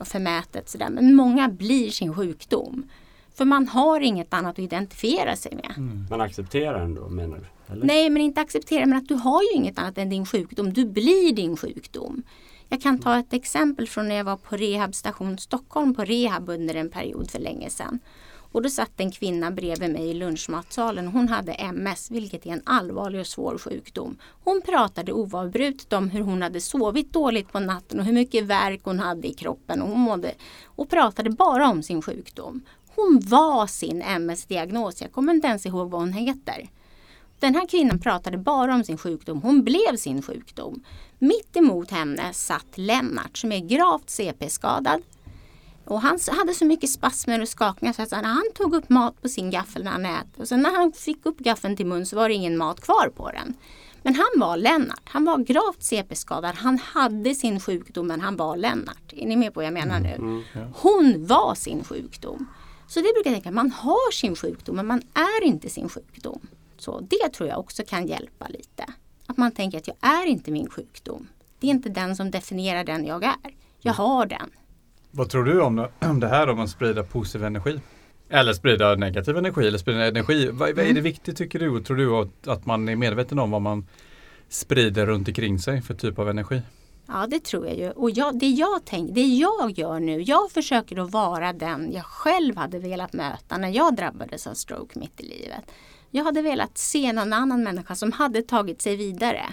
förmätet 0.00 0.68
sådär, 0.68 0.90
men 0.90 1.14
många 1.14 1.48
blir 1.48 1.90
sin 1.90 2.14
sjukdom. 2.14 2.88
För 3.34 3.44
man 3.44 3.68
har 3.68 4.00
inget 4.00 4.34
annat 4.34 4.52
att 4.52 4.58
identifiera 4.58 5.36
sig 5.36 5.54
med. 5.54 5.74
Mm. 5.76 6.06
Man 6.10 6.20
accepterar 6.20 6.80
den 6.80 6.94
då 6.94 7.08
menar 7.08 7.36
du? 7.36 7.72
Eller? 7.72 7.86
Nej 7.86 8.10
men 8.10 8.22
inte 8.22 8.40
acceptera 8.40 8.86
men 8.86 8.98
att 8.98 9.08
du 9.08 9.14
har 9.14 9.42
ju 9.42 9.48
inget 9.54 9.78
annat 9.78 9.98
än 9.98 10.08
din 10.08 10.26
sjukdom. 10.26 10.72
Du 10.72 10.84
blir 10.84 11.32
din 11.32 11.56
sjukdom. 11.56 12.22
Jag 12.68 12.82
kan 12.82 12.98
ta 12.98 13.18
ett 13.18 13.32
exempel 13.32 13.88
från 13.88 14.08
när 14.08 14.14
jag 14.14 14.24
var 14.24 14.36
på 14.36 14.56
Rehabstation 14.56 15.38
Stockholm 15.38 15.94
på 15.94 16.04
rehab 16.04 16.48
under 16.48 16.74
en 16.74 16.90
period 16.90 17.30
för 17.30 17.38
länge 17.38 17.70
sedan. 17.70 18.00
Och 18.52 18.62
då 18.62 18.70
satt 18.70 19.00
en 19.00 19.10
kvinna 19.10 19.50
bredvid 19.50 19.90
mig 19.90 20.10
i 20.10 20.14
lunchmatsalen. 20.14 21.06
Hon 21.06 21.28
hade 21.28 21.52
MS, 21.52 22.10
vilket 22.10 22.46
är 22.46 22.50
en 22.50 22.62
allvarlig 22.64 23.20
och 23.20 23.26
svår 23.26 23.58
sjukdom. 23.58 24.18
Hon 24.44 24.62
pratade 24.66 25.12
oavbrutet 25.12 25.92
om 25.92 26.10
hur 26.10 26.20
hon 26.20 26.42
hade 26.42 26.60
sovit 26.60 27.12
dåligt 27.12 27.52
på 27.52 27.60
natten 27.60 27.98
och 28.00 28.04
hur 28.04 28.12
mycket 28.12 28.44
värk 28.44 28.80
hon 28.84 28.98
hade 28.98 29.28
i 29.28 29.34
kroppen. 29.34 29.82
Och, 29.82 29.88
hon 29.88 30.00
mådde, 30.00 30.34
och 30.64 30.88
pratade 30.88 31.30
bara 31.30 31.68
om 31.68 31.82
sin 31.82 32.02
sjukdom. 32.02 32.62
Hon 32.94 33.20
var 33.22 33.66
sin 33.66 34.02
MS-diagnos. 34.02 35.02
Jag 35.02 35.12
kommer 35.12 35.34
inte 35.34 35.48
ens 35.48 35.66
ihåg 35.66 35.90
vad 35.90 36.00
hon 36.00 36.12
heter. 36.12 36.68
Den 37.40 37.54
här 37.54 37.66
kvinnan 37.66 37.98
pratade 37.98 38.38
bara 38.38 38.74
om 38.74 38.84
sin 38.84 38.98
sjukdom. 38.98 39.42
Hon 39.42 39.64
blev 39.64 39.96
sin 39.96 40.22
sjukdom. 40.22 40.82
Mitt 41.18 41.56
emot 41.56 41.90
henne 41.90 42.32
satt 42.32 42.66
Lennart 42.74 43.38
som 43.38 43.52
är 43.52 43.58
gravt 43.58 44.10
CP-skadad. 44.10 45.02
Och 45.88 46.00
han 46.00 46.18
hade 46.38 46.54
så 46.54 46.64
mycket 46.64 46.90
spasmer 46.90 47.42
och 47.42 47.48
skakningar 47.48 47.92
så 47.92 48.02
att 48.02 48.12
han 48.12 48.44
tog 48.54 48.74
upp 48.74 48.88
mat 48.88 49.22
på 49.22 49.28
sin 49.28 49.50
gaffel 49.50 49.84
när 49.84 49.90
han 49.90 50.06
äter 50.06 50.40
och 50.40 50.48
sen 50.48 50.62
när 50.62 50.76
han 50.76 50.92
fick 50.92 51.26
upp 51.26 51.38
gaffeln 51.38 51.76
till 51.76 51.86
mun 51.86 52.06
så 52.06 52.16
var 52.16 52.28
det 52.28 52.34
ingen 52.34 52.56
mat 52.56 52.80
kvar 52.80 53.12
på 53.16 53.30
den. 53.30 53.54
Men 54.02 54.14
han 54.14 54.26
var 54.36 54.56
Lennart. 54.56 55.02
Han 55.04 55.24
var 55.24 55.38
gravt 55.38 55.82
CP-skadad. 55.82 56.54
Han 56.54 56.78
hade 56.78 57.34
sin 57.34 57.60
sjukdom 57.60 58.06
men 58.06 58.20
han 58.20 58.36
var 58.36 58.56
Lennart. 58.56 59.12
Är 59.12 59.26
ni 59.26 59.36
med 59.36 59.54
på 59.54 59.60
vad 59.60 59.66
jag 59.66 59.72
menar 59.72 60.00
nu? 60.00 60.08
Mm, 60.08 60.42
mm, 60.54 60.68
Hon 60.74 61.26
var 61.26 61.54
sin 61.54 61.84
sjukdom. 61.84 62.46
Så 62.88 63.00
det 63.00 63.12
brukar 63.14 63.30
jag 63.30 63.34
tänka, 63.34 63.50
man 63.50 63.70
har 63.70 64.12
sin 64.12 64.36
sjukdom 64.36 64.76
men 64.76 64.86
man 64.86 65.02
är 65.14 65.44
inte 65.44 65.70
sin 65.70 65.88
sjukdom. 65.88 66.40
Så 66.78 67.00
det 67.00 67.28
tror 67.28 67.48
jag 67.48 67.58
också 67.58 67.82
kan 67.88 68.06
hjälpa 68.06 68.48
lite. 68.48 68.84
Att 69.26 69.36
man 69.36 69.52
tänker 69.52 69.78
att 69.78 69.86
jag 69.86 69.96
är 70.00 70.26
inte 70.26 70.50
min 70.50 70.70
sjukdom. 70.70 71.28
Det 71.60 71.66
är 71.66 71.70
inte 71.70 71.88
den 71.88 72.16
som 72.16 72.30
definierar 72.30 72.84
den 72.84 73.06
jag 73.06 73.24
är. 73.24 73.54
Jag 73.80 73.94
har 73.94 74.26
den. 74.26 74.50
Vad 75.18 75.30
tror 75.30 75.44
du 75.44 75.60
om 76.00 76.20
det 76.20 76.28
här 76.28 76.48
om 76.48 76.60
att 76.60 76.70
sprida 76.70 77.02
positiv 77.02 77.44
energi? 77.44 77.80
Eller 78.28 78.52
sprida 78.52 78.94
negativ 78.94 79.36
energi 79.36 79.66
eller 79.66 79.78
sprida 79.78 80.06
energi. 80.06 80.46
Vad, 80.46 80.58
vad 80.58 80.68
är 80.68 80.74
det 80.74 80.90
mm. 80.90 81.02
viktigt 81.02 81.36
tycker 81.36 81.58
du? 81.58 81.82
Tror 81.82 81.96
du 81.96 82.10
att, 82.14 82.48
att 82.48 82.66
man 82.66 82.88
är 82.88 82.96
medveten 82.96 83.38
om 83.38 83.50
vad 83.50 83.62
man 83.62 83.86
sprider 84.48 85.06
runt 85.06 85.28
omkring 85.28 85.58
sig 85.58 85.82
för 85.82 85.94
typ 85.94 86.18
av 86.18 86.30
energi? 86.30 86.62
Ja 87.06 87.26
det 87.30 87.44
tror 87.44 87.66
jag 87.66 87.76
ju. 87.76 87.90
Och 87.90 88.10
jag, 88.10 88.38
det, 88.38 88.46
jag 88.48 88.80
tänk, 88.84 89.14
det 89.14 89.26
jag 89.26 89.70
gör 89.70 90.00
nu, 90.00 90.22
jag 90.22 90.50
försöker 90.50 91.04
att 91.04 91.10
vara 91.10 91.52
den 91.52 91.92
jag 91.92 92.04
själv 92.04 92.56
hade 92.56 92.78
velat 92.78 93.12
möta 93.12 93.58
när 93.58 93.68
jag 93.68 93.96
drabbades 93.96 94.46
av 94.46 94.54
stroke 94.54 94.98
mitt 94.98 95.20
i 95.20 95.22
livet. 95.22 95.64
Jag 96.10 96.24
hade 96.24 96.42
velat 96.42 96.78
se 96.78 97.12
någon 97.12 97.32
annan 97.32 97.62
människa 97.62 97.94
som 97.94 98.12
hade 98.12 98.42
tagit 98.42 98.82
sig 98.82 98.96
vidare 98.96 99.46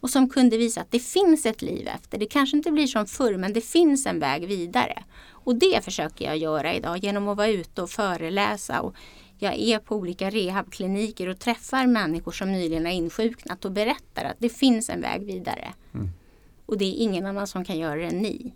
och 0.00 0.10
som 0.10 0.28
kunde 0.28 0.56
visa 0.56 0.80
att 0.80 0.90
det 0.90 0.98
finns 0.98 1.46
ett 1.46 1.62
liv 1.62 1.88
efter. 1.88 2.18
Det 2.18 2.26
kanske 2.26 2.56
inte 2.56 2.70
blir 2.70 2.86
som 2.86 3.06
förr 3.06 3.36
men 3.36 3.52
det 3.52 3.60
finns 3.60 4.06
en 4.06 4.18
väg 4.18 4.46
vidare. 4.46 5.02
Och 5.28 5.56
det 5.56 5.84
försöker 5.84 6.24
jag 6.24 6.36
göra 6.36 6.74
idag 6.74 6.98
genom 6.98 7.28
att 7.28 7.36
vara 7.36 7.48
ute 7.48 7.82
och 7.82 7.90
föreläsa 7.90 8.80
och 8.80 8.94
jag 9.38 9.54
är 9.58 9.78
på 9.78 9.96
olika 9.96 10.30
rehabkliniker 10.30 11.28
och 11.28 11.38
träffar 11.38 11.86
människor 11.86 12.32
som 12.32 12.52
nyligen 12.52 12.84
har 12.84 12.92
insjuknat 12.92 13.64
och 13.64 13.72
berättar 13.72 14.24
att 14.24 14.36
det 14.38 14.48
finns 14.48 14.90
en 14.90 15.00
väg 15.00 15.22
vidare. 15.22 15.74
Mm. 15.94 16.08
Och 16.66 16.78
det 16.78 16.84
är 16.84 16.94
ingen 16.94 17.26
annan 17.26 17.46
som 17.46 17.64
kan 17.64 17.78
göra 17.78 17.94
det 17.94 18.06
än 18.06 18.18
ni. 18.18 18.54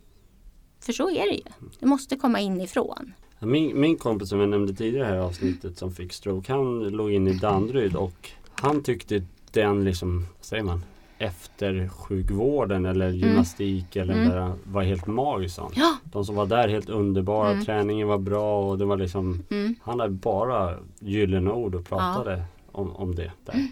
För 0.81 0.93
så 0.93 1.11
är 1.11 1.27
det 1.27 1.35
ju. 1.35 1.69
Det 1.81 1.87
måste 1.87 2.17
komma 2.17 2.41
inifrån. 2.41 3.15
Min, 3.39 3.81
min 3.81 3.97
kompis 3.97 4.29
som 4.29 4.41
jag 4.41 4.49
nämnde 4.49 4.75
tidigare 4.75 5.07
här 5.07 5.17
i 5.17 5.21
avsnittet 5.21 5.79
som 5.79 5.93
fick 5.93 6.13
stroke. 6.13 6.53
Han 6.53 6.89
låg 6.89 7.13
in 7.13 7.29
i 7.29 7.33
Danderyd 7.33 7.97
och 7.97 8.31
han 8.55 8.83
tyckte 8.83 9.23
den 9.51 9.85
liksom, 9.85 10.27
vad 10.39 10.45
säger 10.45 10.63
man, 10.63 10.85
efter 11.19 11.89
sjukvården 11.89 12.87
eller 12.87 13.07
mm. 13.09 13.19
gymnastik 13.19 13.97
mm. 13.97 14.11
eller 14.11 14.37
mm. 14.37 14.59
var 14.65 14.83
helt 14.83 15.07
magisk. 15.07 15.59
Ja. 15.75 15.97
De 16.05 16.25
som 16.25 16.35
var 16.35 16.47
där 16.47 16.69
helt 16.69 16.89
underbara, 16.89 17.51
mm. 17.51 17.65
träningen 17.65 18.09
var 18.09 18.19
bra 18.19 18.71
och 18.71 18.79
det 18.79 18.85
var 18.85 18.97
liksom 18.97 19.43
mm. 19.51 19.75
Han 19.83 20.01
hade 20.01 20.13
bara 20.13 20.79
gyllene 20.99 21.51
ord 21.51 21.75
och 21.75 21.85
pratade 21.85 22.37
ja. 22.37 22.45
om, 22.73 22.97
om 22.97 23.15
det 23.15 23.33
där. 23.45 23.55
Mm. 23.55 23.69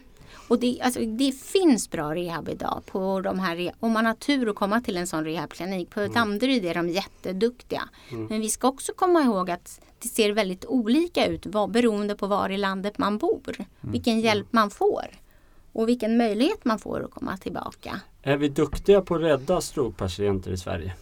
Och 0.49 0.59
det, 0.59 0.81
alltså, 0.83 1.01
det 1.01 1.33
finns 1.33 1.91
bra 1.91 2.15
rehab 2.15 2.49
idag. 2.49 2.83
På 2.87 3.21
de 3.21 3.39
här, 3.39 3.73
om 3.81 3.93
man 3.93 4.07
har 4.07 4.15
tur 4.15 4.49
att 4.49 4.57
komma 4.57 4.81
till 4.81 4.97
en 4.97 5.07
sån 5.07 5.25
rehabklinik. 5.25 5.91
På 5.91 6.01
mm. 6.01 6.13
Danderyd 6.13 6.65
är 6.65 6.75
de 6.75 6.89
jätteduktiga. 6.89 7.83
Mm. 8.11 8.27
Men 8.27 8.41
vi 8.41 8.49
ska 8.49 8.69
också 8.69 8.93
komma 8.97 9.23
ihåg 9.23 9.51
att 9.51 9.81
det 9.99 10.09
ser 10.09 10.33
väldigt 10.33 10.67
olika 10.67 11.27
ut 11.27 11.47
vad, 11.47 11.71
beroende 11.71 12.15
på 12.15 12.27
var 12.27 12.51
i 12.51 12.57
landet 12.57 12.99
man 12.99 13.19
bor. 13.19 13.55
Mm. 13.57 13.67
Vilken 13.81 14.21
hjälp 14.21 14.47
man 14.51 14.71
får. 14.71 15.07
Och 15.73 15.89
vilken 15.89 16.17
möjlighet 16.17 16.65
man 16.65 16.79
får 16.79 17.05
att 17.05 17.11
komma 17.11 17.37
tillbaka. 17.37 18.01
Är 18.23 18.37
vi 18.37 18.49
duktiga 18.49 19.01
på 19.01 19.15
att 19.15 19.21
rädda 19.21 19.61
strokepatienter 19.61 20.51
i 20.51 20.57
Sverige? 20.57 20.95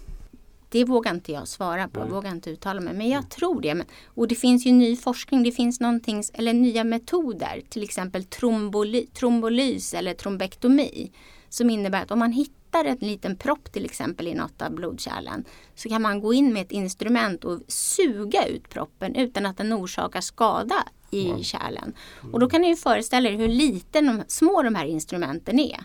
Det 0.68 0.84
vågar 0.84 1.14
inte 1.14 1.32
jag 1.32 1.48
svara 1.48 1.88
på, 1.88 2.00
Nej. 2.00 2.08
vågar 2.08 2.30
inte 2.30 2.50
uttala 2.50 2.80
mig. 2.80 2.94
Men 2.94 3.08
jag 3.08 3.30
tror 3.30 3.60
det. 3.60 3.84
Och 4.04 4.28
det 4.28 4.34
finns 4.34 4.66
ju 4.66 4.72
ny 4.72 4.96
forskning, 4.96 5.42
det 5.42 5.52
finns 5.52 5.80
någonting, 5.80 6.22
eller 6.32 6.52
nya 6.52 6.84
metoder. 6.84 7.62
Till 7.68 7.82
exempel 7.82 8.24
tromboly, 8.24 9.06
trombolys 9.06 9.94
eller 9.94 10.14
trombektomi. 10.14 11.12
Som 11.48 11.70
innebär 11.70 12.02
att 12.02 12.10
om 12.10 12.18
man 12.18 12.32
hittar 12.32 12.84
en 12.84 12.96
liten 13.00 13.36
propp 13.36 13.72
till 13.72 13.84
exempel 13.84 14.28
i 14.28 14.34
något 14.34 14.62
av 14.62 14.74
blodkärlen. 14.74 15.44
Så 15.74 15.88
kan 15.88 16.02
man 16.02 16.20
gå 16.20 16.34
in 16.34 16.52
med 16.52 16.62
ett 16.62 16.72
instrument 16.72 17.44
och 17.44 17.60
suga 17.68 18.46
ut 18.46 18.68
proppen 18.68 19.14
utan 19.14 19.46
att 19.46 19.56
den 19.56 19.72
orsakar 19.72 20.20
skada 20.20 20.84
i 21.10 21.28
wow. 21.28 21.42
kärlen. 21.42 21.94
Och 22.32 22.40
då 22.40 22.50
kan 22.50 22.60
ni 22.60 22.68
ju 22.68 22.76
föreställa 22.76 23.28
er 23.28 23.36
hur 23.36 23.48
liten 23.48 24.06
de, 24.06 24.22
små 24.28 24.62
de 24.62 24.74
här 24.74 24.84
instrumenten 24.84 25.58
är. 25.58 25.80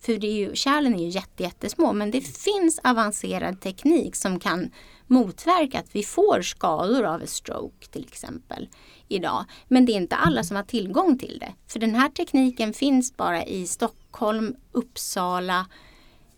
För 0.00 0.12
det 0.12 0.26
är 0.26 0.32
ju, 0.32 0.54
kärlen 0.54 0.94
är 0.94 1.02
ju 1.02 1.08
jätte, 1.08 1.42
jättesmå 1.42 1.92
men 1.92 2.10
det 2.10 2.20
finns 2.20 2.80
avancerad 2.84 3.60
teknik 3.60 4.16
som 4.16 4.40
kan 4.40 4.70
motverka 5.06 5.78
att 5.78 5.96
vi 5.96 6.02
får 6.02 6.42
skador 6.42 7.04
av 7.04 7.20
en 7.20 7.26
stroke 7.26 7.86
till 7.86 8.04
exempel 8.04 8.68
idag. 9.08 9.44
Men 9.68 9.86
det 9.86 9.92
är 9.92 9.96
inte 9.96 10.16
alla 10.16 10.44
som 10.44 10.56
har 10.56 10.62
tillgång 10.62 11.18
till 11.18 11.38
det. 11.40 11.54
För 11.66 11.78
den 11.78 11.94
här 11.94 12.08
tekniken 12.08 12.72
finns 12.72 13.16
bara 13.16 13.44
i 13.44 13.66
Stockholm, 13.66 14.56
Uppsala, 14.72 15.66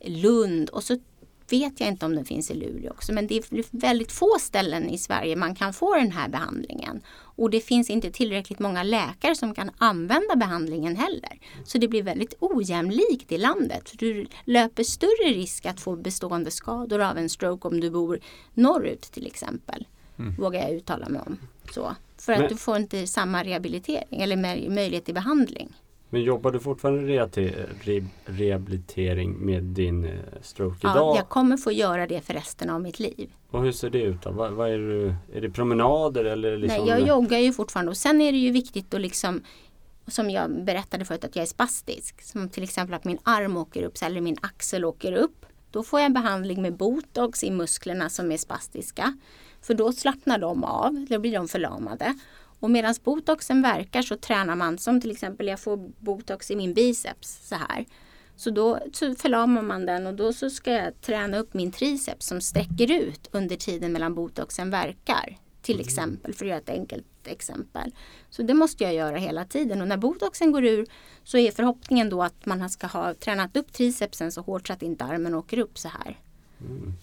Lund 0.04 0.70
och 0.70 0.84
så 0.84 0.98
vet 1.50 1.80
jag 1.80 1.88
inte 1.88 2.06
om 2.06 2.14
den 2.14 2.24
finns 2.24 2.50
i 2.50 2.54
Luleå 2.54 2.90
också. 2.90 3.12
Men 3.12 3.26
det 3.26 3.36
är 3.36 3.76
väldigt 3.76 4.12
få 4.12 4.36
ställen 4.40 4.90
i 4.90 4.98
Sverige 4.98 5.36
man 5.36 5.54
kan 5.54 5.72
få 5.72 5.94
den 5.94 6.10
här 6.10 6.28
behandlingen. 6.28 7.00
Och 7.20 7.50
det 7.50 7.60
finns 7.60 7.90
inte 7.90 8.10
tillräckligt 8.10 8.58
många 8.58 8.82
läkare 8.82 9.34
som 9.34 9.54
kan 9.54 9.70
använda 9.78 10.36
behandlingen 10.36 10.96
heller. 10.96 11.38
Så 11.64 11.78
det 11.78 11.88
blir 11.88 12.02
väldigt 12.02 12.34
ojämlikt 12.40 13.32
i 13.32 13.38
landet. 13.38 13.92
Du 13.98 14.26
löper 14.44 14.82
större 14.82 15.28
risk 15.28 15.66
att 15.66 15.80
få 15.80 15.96
bestående 15.96 16.50
skador 16.50 17.00
av 17.00 17.18
en 17.18 17.28
stroke 17.28 17.68
om 17.68 17.80
du 17.80 17.90
bor 17.90 18.20
norrut 18.54 19.02
till 19.02 19.26
exempel. 19.26 19.86
Mm. 20.18 20.34
Vågar 20.34 20.60
jag 20.60 20.70
uttala 20.72 21.08
mig 21.08 21.20
om. 21.26 21.38
Så. 21.74 21.96
För 22.16 22.32
att 22.32 22.40
Men... 22.40 22.48
du 22.48 22.56
får 22.56 22.76
inte 22.76 23.06
samma 23.06 23.44
rehabilitering 23.44 24.22
eller 24.22 24.36
möjlighet 24.70 25.04
till 25.04 25.14
behandling. 25.14 25.76
Men 26.10 26.22
jobbar 26.22 26.50
du 26.50 26.60
fortfarande 26.60 27.28
re 27.80 28.04
rehabilitering 28.24 29.32
med 29.32 29.62
din 29.62 30.04
eh, 30.04 30.10
stroke 30.42 30.78
ja, 30.82 30.92
idag? 30.92 31.16
jag 31.16 31.28
kommer 31.28 31.56
få 31.56 31.72
göra 31.72 32.06
det 32.06 32.20
för 32.20 32.34
resten 32.34 32.70
av 32.70 32.82
mitt 32.82 32.98
liv. 32.98 33.30
Och 33.50 33.62
hur 33.62 33.72
ser 33.72 33.90
det 33.90 34.02
ut 34.02 34.22
då? 34.22 34.30
Vad, 34.30 34.52
vad 34.52 34.70
är, 34.70 34.78
det, 34.78 35.14
är 35.38 35.40
det 35.40 35.50
promenader 35.50 36.24
eller? 36.24 36.56
Liksom... 36.56 36.84
Nej, 36.84 36.88
jag 36.88 37.08
joggar 37.08 37.38
ju 37.38 37.52
fortfarande 37.52 37.90
och 37.90 37.96
sen 37.96 38.20
är 38.20 38.32
det 38.32 38.38
ju 38.38 38.50
viktigt 38.50 38.94
att 38.94 39.00
liksom 39.00 39.40
som 40.06 40.30
jag 40.30 40.64
berättade 40.64 41.04
förut 41.04 41.24
att 41.24 41.36
jag 41.36 41.42
är 41.42 41.46
spastisk. 41.46 42.22
Som 42.22 42.48
till 42.48 42.62
exempel 42.62 42.94
att 42.94 43.04
min 43.04 43.18
arm 43.22 43.56
åker 43.56 43.82
upp 43.82 43.94
eller 44.02 44.20
min 44.20 44.36
axel 44.42 44.84
åker 44.84 45.12
upp. 45.12 45.46
Då 45.70 45.82
får 45.82 46.00
jag 46.00 46.06
en 46.06 46.12
behandling 46.12 46.62
med 46.62 46.76
botox 46.76 47.44
i 47.44 47.50
musklerna 47.50 48.08
som 48.08 48.32
är 48.32 48.36
spastiska. 48.36 49.16
För 49.62 49.74
då 49.74 49.92
slappnar 49.92 50.38
de 50.38 50.64
av, 50.64 51.06
då 51.08 51.18
blir 51.18 51.32
de 51.32 51.48
förlamade. 51.48 52.14
Och 52.60 52.70
medan 52.70 52.94
botoxen 53.04 53.62
verkar 53.62 54.02
så 54.02 54.16
tränar 54.16 54.56
man 54.56 54.78
som 54.78 55.00
till 55.00 55.10
exempel 55.10 55.46
jag 55.46 55.60
får 55.60 55.76
botox 55.98 56.50
i 56.50 56.56
min 56.56 56.74
biceps 56.74 57.48
så 57.48 57.54
här. 57.54 57.86
Så 58.36 58.50
då 58.50 58.78
så 58.92 59.14
förlamar 59.14 59.62
man 59.62 59.86
den 59.86 60.06
och 60.06 60.14
då 60.14 60.32
så 60.32 60.50
ska 60.50 60.72
jag 60.72 61.00
träna 61.00 61.38
upp 61.38 61.54
min 61.54 61.72
triceps 61.72 62.26
som 62.26 62.40
sträcker 62.40 62.92
ut 62.92 63.28
under 63.32 63.56
tiden 63.56 63.92
mellan 63.92 64.14
botoxen 64.14 64.70
verkar. 64.70 65.38
Till 65.62 65.74
mm. 65.74 65.84
exempel, 65.84 66.34
för 66.34 66.44
att 66.44 66.48
göra 66.48 66.58
ett 66.58 66.68
enkelt 66.68 67.06
exempel. 67.24 67.94
Så 68.30 68.42
det 68.42 68.54
måste 68.54 68.84
jag 68.84 68.94
göra 68.94 69.16
hela 69.16 69.44
tiden 69.44 69.80
och 69.80 69.88
när 69.88 69.96
botoxen 69.96 70.52
går 70.52 70.64
ur 70.64 70.86
så 71.24 71.38
är 71.38 71.50
förhoppningen 71.50 72.10
då 72.10 72.22
att 72.22 72.46
man 72.46 72.70
ska 72.70 72.86
ha 72.86 73.14
tränat 73.14 73.56
upp 73.56 73.72
tricepsen 73.72 74.32
så 74.32 74.40
hårt 74.40 74.66
så 74.66 74.72
att 74.72 74.82
inte 74.82 75.04
armen 75.04 75.34
åker 75.34 75.58
upp 75.58 75.78
så 75.78 75.88
här. 75.88 76.18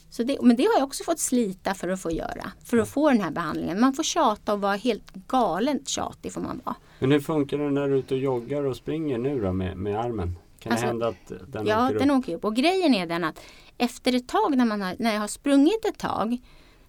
Så 0.10 0.24
det, 0.24 0.38
men 0.42 0.56
det 0.56 0.64
har 0.64 0.74
jag 0.74 0.84
också 0.84 1.04
fått 1.04 1.20
slita 1.20 1.74
för 1.74 1.90
att 1.90 2.02
få 2.02 2.12
göra. 2.12 2.52
För 2.64 2.78
att 2.78 2.90
få 2.90 3.10
den 3.10 3.22
här 3.22 3.32
behandlingen. 3.32 3.80
Man 3.80 3.94
får 3.94 4.04
tjata 4.04 4.54
och 4.54 4.62
vara 4.62 4.76
helt 4.76 5.14
galet 5.14 5.88
tjatig 5.88 6.34
får 6.34 6.42
man 6.42 6.62
vara. 6.66 6.76
Men 7.00 7.12
hur 7.12 7.20
funkar 7.20 7.58
det 7.58 7.72
när 7.72 7.88
du 7.88 7.94
är 7.94 7.98
ute 7.98 8.14
och 8.14 8.20
joggar 8.20 8.64
och 8.64 8.76
springer 8.76 9.18
nu 9.18 9.42
då 9.42 9.54
med, 9.54 9.78
med 9.78 10.00
armen? 10.00 10.36
Kan 10.60 10.72
alltså, 10.72 10.86
det 10.86 10.88
hända 10.88 11.08
att 11.08 11.52
den 11.54 11.68
ja, 11.68 11.86
åker 11.86 11.96
upp? 11.96 12.02
Ja, 12.02 12.08
den 12.08 12.12
åker 12.12 12.36
upp. 12.36 12.46
Och 12.46 12.56
grejen 12.56 12.94
är 12.94 13.06
den 13.06 13.24
att 13.24 13.42
efter 13.78 14.16
ett 14.16 14.28
tag 14.28 14.58
när, 14.58 14.66
man 14.66 14.82
har, 14.82 14.96
när 15.00 15.14
jag 15.14 15.20
har 15.20 15.28
sprungit 15.28 15.86
ett 15.86 15.98
tag 15.98 16.38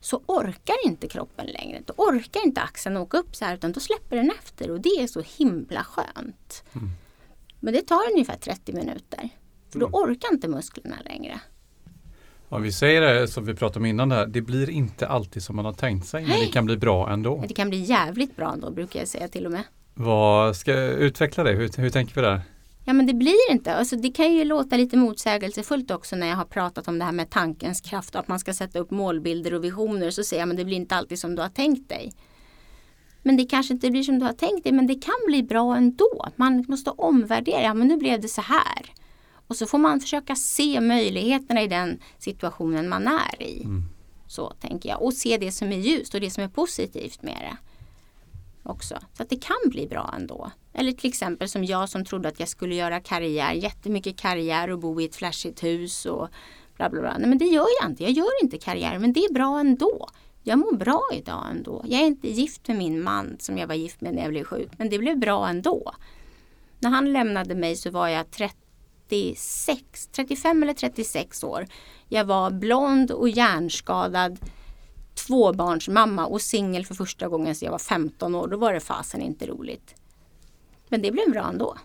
så 0.00 0.22
orkar 0.26 0.76
inte 0.86 1.08
kroppen 1.08 1.46
längre. 1.46 1.82
Då 1.86 1.92
orkar 1.96 2.46
inte 2.46 2.60
axeln 2.60 2.96
åka 2.96 3.18
upp 3.18 3.36
så 3.36 3.44
här 3.44 3.54
utan 3.54 3.72
då 3.72 3.80
släpper 3.80 4.16
den 4.16 4.30
efter 4.38 4.70
och 4.70 4.80
det 4.80 4.88
är 5.02 5.06
så 5.06 5.22
himla 5.36 5.84
skönt. 5.84 6.64
Mm. 6.72 6.88
Men 7.60 7.74
det 7.74 7.82
tar 7.82 8.10
ungefär 8.12 8.36
30 8.36 8.72
minuter. 8.72 9.28
För 9.70 9.78
då 9.78 9.86
mm. 9.86 9.94
orkar 9.94 10.32
inte 10.32 10.48
musklerna 10.48 10.96
längre. 11.04 11.40
Om 12.48 12.62
vi 12.62 12.72
säger 12.72 13.00
det 13.00 13.28
som 13.28 13.44
vi 13.44 13.54
pratade 13.54 13.78
om 13.78 13.86
innan 13.86 14.08
där, 14.08 14.26
det 14.26 14.40
blir 14.40 14.70
inte 14.70 15.08
alltid 15.08 15.42
som 15.42 15.56
man 15.56 15.64
har 15.64 15.72
tänkt 15.72 16.06
sig, 16.06 16.26
men 16.26 16.40
det 16.40 16.46
kan 16.46 16.64
bli 16.64 16.76
bra 16.76 17.10
ändå. 17.10 17.44
Det 17.48 17.54
kan 17.54 17.68
bli 17.68 17.78
jävligt 17.78 18.36
bra 18.36 18.52
ändå 18.52 18.70
brukar 18.70 19.00
jag 19.00 19.08
säga 19.08 19.28
till 19.28 19.46
och 19.46 19.52
med. 19.52 19.62
Vad 19.94 20.56
ska 20.56 20.74
utveckla 20.74 21.44
det? 21.44 21.52
Hur, 21.52 21.80
hur 21.80 21.90
tänker 21.90 22.14
vi 22.14 22.20
där? 22.20 22.40
Ja 22.84 22.92
men 22.92 23.06
det 23.06 23.14
blir 23.14 23.50
inte, 23.50 23.74
alltså, 23.74 23.96
det 23.96 24.10
kan 24.10 24.32
ju 24.32 24.44
låta 24.44 24.76
lite 24.76 24.96
motsägelsefullt 24.96 25.90
också 25.90 26.16
när 26.16 26.26
jag 26.26 26.36
har 26.36 26.44
pratat 26.44 26.88
om 26.88 26.98
det 26.98 27.04
här 27.04 27.12
med 27.12 27.30
tankens 27.30 27.80
kraft 27.80 28.14
och 28.14 28.20
att 28.20 28.28
man 28.28 28.38
ska 28.38 28.54
sätta 28.54 28.78
upp 28.78 28.90
målbilder 28.90 29.54
och 29.54 29.64
visioner 29.64 30.10
så 30.10 30.24
säger 30.24 30.40
jag 30.40 30.48
men 30.48 30.56
det 30.56 30.64
blir 30.64 30.76
inte 30.76 30.94
alltid 30.94 31.18
som 31.18 31.34
du 31.34 31.42
har 31.42 31.48
tänkt 31.48 31.88
dig. 31.88 32.12
Men 33.22 33.36
det 33.36 33.44
kanske 33.44 33.74
inte 33.74 33.90
blir 33.90 34.02
som 34.02 34.18
du 34.18 34.24
har 34.24 34.32
tänkt 34.32 34.64
dig 34.64 34.72
men 34.72 34.86
det 34.86 34.94
kan 34.94 35.14
bli 35.26 35.42
bra 35.42 35.76
ändå. 35.76 36.28
Man 36.36 36.64
måste 36.68 36.90
omvärdera, 36.90 37.62
ja 37.62 37.74
men 37.74 37.88
nu 37.88 37.96
blev 37.96 38.20
det 38.20 38.28
så 38.28 38.42
här. 38.42 38.92
Och 39.46 39.56
så 39.56 39.66
får 39.66 39.78
man 39.78 40.00
försöka 40.00 40.36
se 40.36 40.80
möjligheterna 40.80 41.62
i 41.62 41.68
den 41.68 42.00
situationen 42.18 42.88
man 42.88 43.06
är 43.06 43.42
i. 43.42 43.62
Mm. 43.64 43.84
Så 44.26 44.50
tänker 44.50 44.88
jag. 44.88 45.02
Och 45.02 45.14
se 45.14 45.38
det 45.38 45.52
som 45.52 45.72
är 45.72 45.76
ljust 45.76 46.14
och 46.14 46.20
det 46.20 46.30
som 46.30 46.44
är 46.44 46.48
positivt 46.48 47.22
med 47.22 47.38
det. 47.40 47.56
Också. 48.62 48.98
Så 49.12 49.22
att 49.22 49.28
det 49.28 49.36
kan 49.36 49.56
bli 49.70 49.86
bra 49.86 50.14
ändå. 50.16 50.50
Eller 50.72 50.92
till 50.92 51.10
exempel 51.10 51.48
som 51.48 51.64
jag 51.64 51.88
som 51.88 52.04
trodde 52.04 52.28
att 52.28 52.40
jag 52.40 52.48
skulle 52.48 52.74
göra 52.74 53.00
karriär, 53.00 53.52
jättemycket 53.52 54.16
karriär 54.16 54.70
och 54.70 54.78
bo 54.78 55.00
i 55.00 55.04
ett 55.04 55.16
flashigt 55.16 55.64
hus 55.64 56.06
och 56.06 56.28
bla 56.76 56.90
bla 56.90 57.00
bla. 57.00 57.18
Nej 57.18 57.28
men 57.28 57.38
det 57.38 57.44
gör 57.44 57.66
jag 57.80 57.90
inte. 57.90 58.02
Jag 58.02 58.12
gör 58.12 58.42
inte 58.42 58.58
karriär 58.58 58.98
men 58.98 59.12
det 59.12 59.20
är 59.24 59.32
bra 59.32 59.60
ändå. 59.60 60.08
Jag 60.42 60.58
mår 60.58 60.76
bra 60.76 61.02
idag 61.12 61.46
ändå. 61.50 61.84
Jag 61.86 62.00
är 62.00 62.06
inte 62.06 62.28
gift 62.28 62.68
med 62.68 62.76
min 62.76 63.02
man 63.02 63.36
som 63.38 63.58
jag 63.58 63.66
var 63.66 63.74
gift 63.74 64.00
med 64.00 64.14
när 64.14 64.22
jag 64.22 64.30
blev 64.30 64.44
sjuk. 64.44 64.70
Men 64.78 64.90
det 64.90 64.98
blev 64.98 65.18
bra 65.18 65.48
ändå. 65.48 65.92
När 66.78 66.90
han 66.90 67.12
lämnade 67.12 67.54
mig 67.54 67.76
så 67.76 67.90
var 67.90 68.08
jag 68.08 68.30
30 68.30 68.56
36, 69.08 70.08
35 70.12 70.62
eller 70.62 70.74
36 70.74 71.44
år. 71.44 71.66
Jag 72.08 72.24
var 72.24 72.50
blond 72.50 73.10
och 73.10 73.28
hjärnskadad 73.28 74.38
tvåbarnsmamma 75.14 76.26
och 76.26 76.42
singel 76.42 76.86
för 76.86 76.94
första 76.94 77.28
gången 77.28 77.54
sedan 77.54 77.66
jag 77.66 77.72
var 77.72 77.78
15 77.78 78.34
år. 78.34 78.48
Då 78.48 78.56
var 78.56 78.72
det 78.72 78.80
fasen 78.80 79.22
inte 79.22 79.46
roligt. 79.46 79.94
Men 80.88 81.02
det 81.02 81.12
blev 81.12 81.30
bra 81.30 81.48
ändå. 81.48 81.76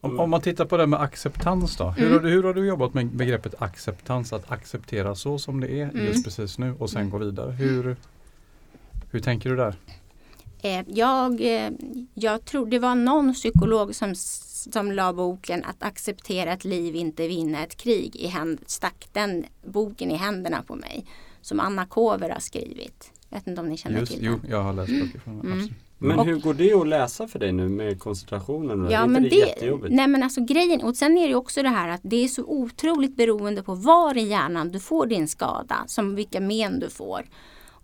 Om, 0.00 0.20
om 0.20 0.30
man 0.30 0.40
tittar 0.40 0.64
på 0.64 0.76
det 0.76 0.86
med 0.86 1.00
acceptans 1.00 1.76
då. 1.76 1.84
Hur, 1.90 2.06
mm. 2.06 2.12
har 2.12 2.20
du, 2.20 2.30
hur 2.30 2.42
har 2.42 2.54
du 2.54 2.66
jobbat 2.66 2.94
med 2.94 3.06
begreppet 3.06 3.62
acceptans? 3.62 4.32
Att 4.32 4.50
acceptera 4.50 5.14
så 5.14 5.38
som 5.38 5.60
det 5.60 5.80
är 5.80 5.84
mm. 5.84 6.06
just 6.06 6.24
precis 6.24 6.58
nu 6.58 6.74
och 6.78 6.90
sen 6.90 7.00
mm. 7.00 7.10
gå 7.10 7.18
vidare. 7.18 7.52
Hur, 7.52 7.96
hur 9.10 9.20
tänker 9.20 9.50
du 9.50 9.56
där? 9.56 9.74
Eh, 10.62 10.84
jag, 10.88 11.40
eh, 11.40 11.70
jag 12.14 12.44
tror 12.44 12.66
det 12.66 12.78
var 12.78 12.94
någon 12.94 13.34
psykolog 13.34 13.94
som 13.94 14.14
som 14.72 14.92
la 14.92 15.12
boken 15.12 15.64
Att 15.64 15.82
acceptera 15.82 16.52
att 16.52 16.64
liv 16.64 16.94
inte 16.94 17.28
vinna 17.28 17.64
ett 17.64 17.76
krig 17.76 18.16
i 18.16 18.26
händ, 18.26 18.60
stack 18.66 19.08
den 19.12 19.44
boken 19.66 20.10
i 20.10 20.14
händerna 20.14 20.62
på 20.62 20.74
mig. 20.74 21.06
Som 21.40 21.60
Anna 21.60 21.86
Kover 21.86 22.30
har 22.30 22.40
skrivit. 22.40 23.12
Jag 23.28 23.38
vet 23.38 23.46
inte 23.46 23.60
om 23.60 23.68
ni 23.68 23.76
känner 23.76 24.00
Just, 24.00 24.12
till 24.12 24.24
den. 24.24 24.40
Jo, 24.42 24.50
jag 24.50 24.62
har 24.62 24.72
läst 24.72 24.92
böcker 24.92 25.18
från 25.18 25.40
mm. 25.40 25.68
Men 25.98 26.18
och, 26.18 26.26
hur 26.26 26.36
går 26.36 26.54
det 26.54 26.74
att 26.74 26.88
läsa 26.88 27.28
för 27.28 27.38
dig 27.38 27.52
nu 27.52 27.68
med 27.68 28.00
koncentrationen? 28.00 28.88
Ja, 28.90 29.02
är 29.02 29.06
men 29.06 29.22
det, 29.22 29.28
det 29.28 29.36
jättejobbigt? 29.36 29.94
Nej 29.94 30.08
men 30.08 30.22
alltså 30.22 30.44
grejen, 30.44 30.80
och 30.80 30.96
sen 30.96 31.18
är 31.18 31.28
det 31.28 31.34
också 31.34 31.62
det 31.62 31.68
här 31.68 31.88
att 31.88 32.00
det 32.04 32.24
är 32.24 32.28
så 32.28 32.44
otroligt 32.44 33.16
beroende 33.16 33.62
på 33.62 33.74
var 33.74 34.18
i 34.18 34.22
hjärnan 34.22 34.72
du 34.72 34.80
får 34.80 35.06
din 35.06 35.28
skada, 35.28 35.84
som 35.86 36.14
vilka 36.14 36.40
men 36.40 36.80
du 36.80 36.90
får. 36.90 37.26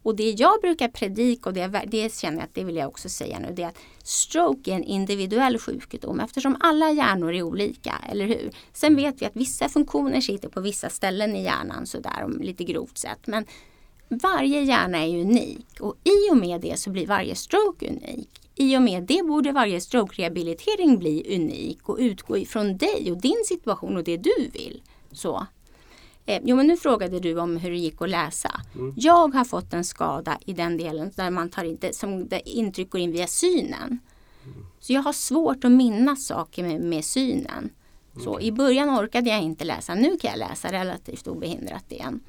Och 0.05 0.16
det 0.16 0.30
jag 0.30 0.61
brukar 0.61 0.88
predika 0.88 1.48
och 1.48 1.55
det, 1.55 1.82
det 1.86 2.14
känner 2.14 2.36
jag 2.36 2.44
att 2.44 2.55
det 2.55 2.64
vill 2.64 2.76
jag 2.76 2.88
också 2.88 3.09
säga 3.09 3.38
nu, 3.38 3.52
det 3.52 3.62
är 3.62 3.68
att 3.68 3.78
stroke 4.02 4.70
är 4.70 4.74
en 4.74 4.84
individuell 4.84 5.59
sjukdom 5.59 6.20
eftersom 6.20 6.57
alla 6.61 6.90
hjärnor 6.90 7.34
är 7.34 7.42
olika, 7.42 7.94
eller 8.11 8.26
hur? 8.26 8.50
Sen 8.72 8.96
vet 8.96 9.22
vi 9.22 9.26
att 9.26 9.36
vissa 9.36 9.68
funktioner 9.68 10.20
sitter 10.20 10.48
på 10.48 10.61
vissa 10.61 10.90
ställen 10.90 11.36
i 11.36 11.42
hjärnan 11.44 11.86
sådär, 11.86 12.28
lite 12.40 12.64
grovt 12.64 12.98
sett. 12.98 13.26
Men 13.26 13.44
varje 14.09 14.62
hjärna 14.62 14.98
är 14.98 15.20
unik 15.20 15.80
och 15.80 15.94
i 16.05 16.32
och 16.32 16.36
med 16.36 16.61
det 16.61 16.78
så 16.78 16.90
blir 16.90 17.07
varje 17.07 17.34
stroke 17.34 17.88
unik. 17.88 18.28
I 18.55 18.76
och 18.76 18.82
med 18.82 19.02
det 19.02 19.22
borde 19.22 19.52
varje 19.52 19.80
stroke-rehabilitering 19.80 20.98
bli 20.98 21.36
unik 21.36 21.88
och 21.88 21.96
utgå 22.00 22.38
ifrån 22.38 22.76
dig 22.76 23.12
och 23.12 23.20
din 23.20 23.42
situation 23.46 23.96
och 23.96 24.05
det 24.05 24.16
du 24.16 24.50
vill. 24.52 24.82
Så. 25.12 25.46
Eh, 26.27 26.41
jo 26.45 26.57
men 26.57 26.66
nu 26.66 26.77
frågade 26.77 27.20
du 27.20 27.41
om 27.41 27.57
hur 27.57 27.70
det 27.70 27.77
gick 27.77 28.03
att 28.03 28.11
läsa. 28.11 28.61
Mm. 28.75 28.95
Jag 28.97 29.35
har 29.35 29.45
fått 29.45 29.72
en 29.72 29.85
skada 29.85 30.39
i 30.47 30.53
den 30.53 30.77
delen 30.77 31.12
där 31.14 31.31
man 31.31 31.51
tar 31.51 31.64
inte, 31.64 31.93
som 31.93 32.29
intryck 32.45 32.91
går 32.91 33.01
in 33.01 33.12
via 33.12 33.27
synen. 33.27 33.99
Mm. 34.45 34.66
Så 34.81 34.93
jag 34.93 35.03
har 35.03 35.12
svårt 35.12 35.64
att 35.64 35.72
minnas 35.72 36.27
saker 36.27 36.62
med, 36.62 36.81
med 36.81 37.05
synen. 37.05 37.70
Så 38.25 38.31
okay. 38.31 38.47
i 38.47 38.53
början 38.53 38.91
orkade 38.91 39.31
jag 39.31 39.43
inte 39.43 39.64
läsa. 39.64 39.95
Nu 39.95 40.16
kan 40.16 40.31
jag 40.31 40.39
läsa 40.39 40.72
relativt 40.72 41.27
obehindrat 41.27 41.93
igen. 41.93 42.20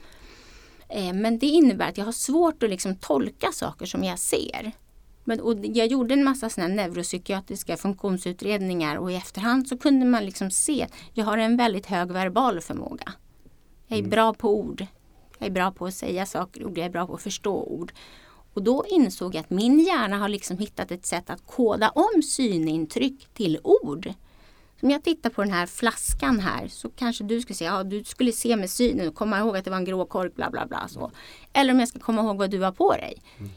Eh, 0.89 1.13
men 1.13 1.39
det 1.39 1.45
innebär 1.45 1.89
att 1.89 1.97
jag 1.97 2.05
har 2.05 2.11
svårt 2.11 2.63
att 2.63 2.69
liksom 2.69 2.95
tolka 2.95 3.51
saker 3.51 3.85
som 3.85 4.03
jag 4.03 4.19
ser. 4.19 4.71
Men, 5.23 5.39
och 5.39 5.57
jag 5.61 5.87
gjorde 5.87 6.13
en 6.13 6.23
massa 6.23 6.49
såna 6.49 6.67
neuropsykiatriska 6.67 7.77
funktionsutredningar 7.77 8.95
och 8.95 9.11
i 9.11 9.15
efterhand 9.15 9.67
så 9.67 9.77
kunde 9.77 10.05
man 10.05 10.25
liksom 10.25 10.51
se 10.51 10.83
att 10.83 10.93
jag 11.13 11.25
har 11.25 11.37
en 11.37 11.57
väldigt 11.57 11.85
hög 11.85 12.11
verbal 12.11 12.61
förmåga. 12.61 13.13
Jag 13.87 13.97
är 13.97 13.99
mm. 13.99 14.09
bra 14.09 14.33
på 14.33 14.59
ord. 14.59 14.85
Jag 15.39 15.47
är 15.47 15.51
bra 15.51 15.71
på 15.71 15.85
att 15.85 15.93
säga 15.93 16.25
saker 16.25 16.63
och 16.63 16.77
jag 16.77 16.85
är 16.85 16.89
bra 16.89 17.07
på 17.07 17.13
att 17.13 17.21
förstå 17.21 17.63
ord. 17.63 17.93
Och 18.53 18.63
då 18.63 18.85
insåg 18.89 19.35
jag 19.35 19.39
att 19.39 19.49
min 19.49 19.79
hjärna 19.79 20.17
har 20.17 20.29
liksom 20.29 20.57
hittat 20.57 20.91
ett 20.91 21.05
sätt 21.05 21.29
att 21.29 21.47
koda 21.47 21.89
om 21.89 22.21
synintryck 22.23 23.27
till 23.33 23.59
ord. 23.63 24.13
Om 24.81 24.89
jag 24.89 25.03
tittar 25.03 25.29
på 25.29 25.43
den 25.43 25.51
här 25.51 25.65
flaskan 25.65 26.39
här 26.39 26.67
så 26.67 26.89
kanske 26.89 27.23
du 27.23 27.41
skulle 27.41 27.55
säga, 27.55 27.71
ja 27.71 27.83
du 27.83 28.03
skulle 28.03 28.31
se 28.31 28.55
med 28.55 28.69
synen 28.69 29.07
och 29.07 29.15
komma 29.15 29.39
ihåg 29.39 29.57
att 29.57 29.65
det 29.65 29.71
var 29.71 29.77
en 29.77 29.85
grå 29.85 30.05
kork 30.05 30.35
bla 30.35 30.49
bla 30.49 30.65
bla. 30.65 30.87
Så. 30.87 31.11
Eller 31.53 31.73
om 31.73 31.79
jag 31.79 31.89
ska 31.89 31.99
komma 31.99 32.21
ihåg 32.21 32.37
vad 32.37 32.51
du 32.51 32.61
har 32.61 32.71
på 32.71 32.91
dig. 32.91 33.17
Mm. 33.37 33.51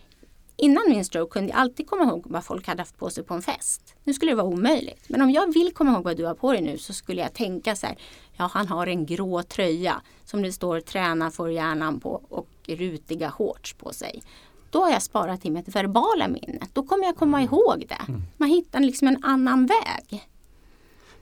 Innan 0.61 0.85
min 0.89 1.05
stroke 1.05 1.33
kunde 1.33 1.49
jag 1.49 1.59
alltid 1.59 1.87
komma 1.87 2.03
ihåg 2.03 2.23
vad 2.27 2.45
folk 2.45 2.67
hade 2.67 2.83
haft 2.83 2.99
på 2.99 3.11
sig 3.11 3.25
på 3.25 3.35
en 3.35 3.43
fest. 3.43 3.95
Nu 4.05 4.15
skulle 4.15 4.33
det 4.33 4.37
vara 4.37 4.47
omöjligt. 4.47 5.05
Men 5.09 5.23
om 5.23 5.31
jag 5.31 5.55
vill 5.55 5.73
komma 5.73 5.93
ihåg 5.93 6.05
vad 6.05 6.17
du 6.17 6.25
har 6.25 6.35
på 6.35 6.53
dig 6.53 6.63
nu 6.63 6.79
så 6.79 6.93
skulle 6.93 7.21
jag 7.21 7.33
tänka 7.33 7.77
så 7.77 7.87
här. 7.87 7.97
Ja, 8.37 8.51
han 8.53 8.69
har 8.69 8.87
en 8.87 9.07
grå 9.07 9.43
tröja 9.43 10.03
som 10.25 10.43
det 10.43 10.53
står 10.53 10.81
träna 10.81 11.31
för 11.31 11.49
hjärnan 11.49 12.01
på 12.01 12.23
och 12.29 12.49
rutiga 12.67 13.31
shorts 13.31 13.75
på 13.75 13.93
sig. 13.93 14.23
Då 14.71 14.85
har 14.85 14.91
jag 14.91 15.03
sparat 15.03 15.41
till 15.43 15.53
mitt 15.53 15.69
verbala 15.69 16.29
minne. 16.29 16.67
Då 16.73 16.83
kommer 16.83 17.05
jag 17.05 17.17
komma 17.17 17.43
ihåg 17.43 17.85
det. 17.89 18.03
Mm. 18.09 18.23
Man 18.37 18.49
hittar 18.49 18.81
liksom 18.81 19.09
en 19.09 19.25
annan 19.25 19.67
väg. 19.67 20.29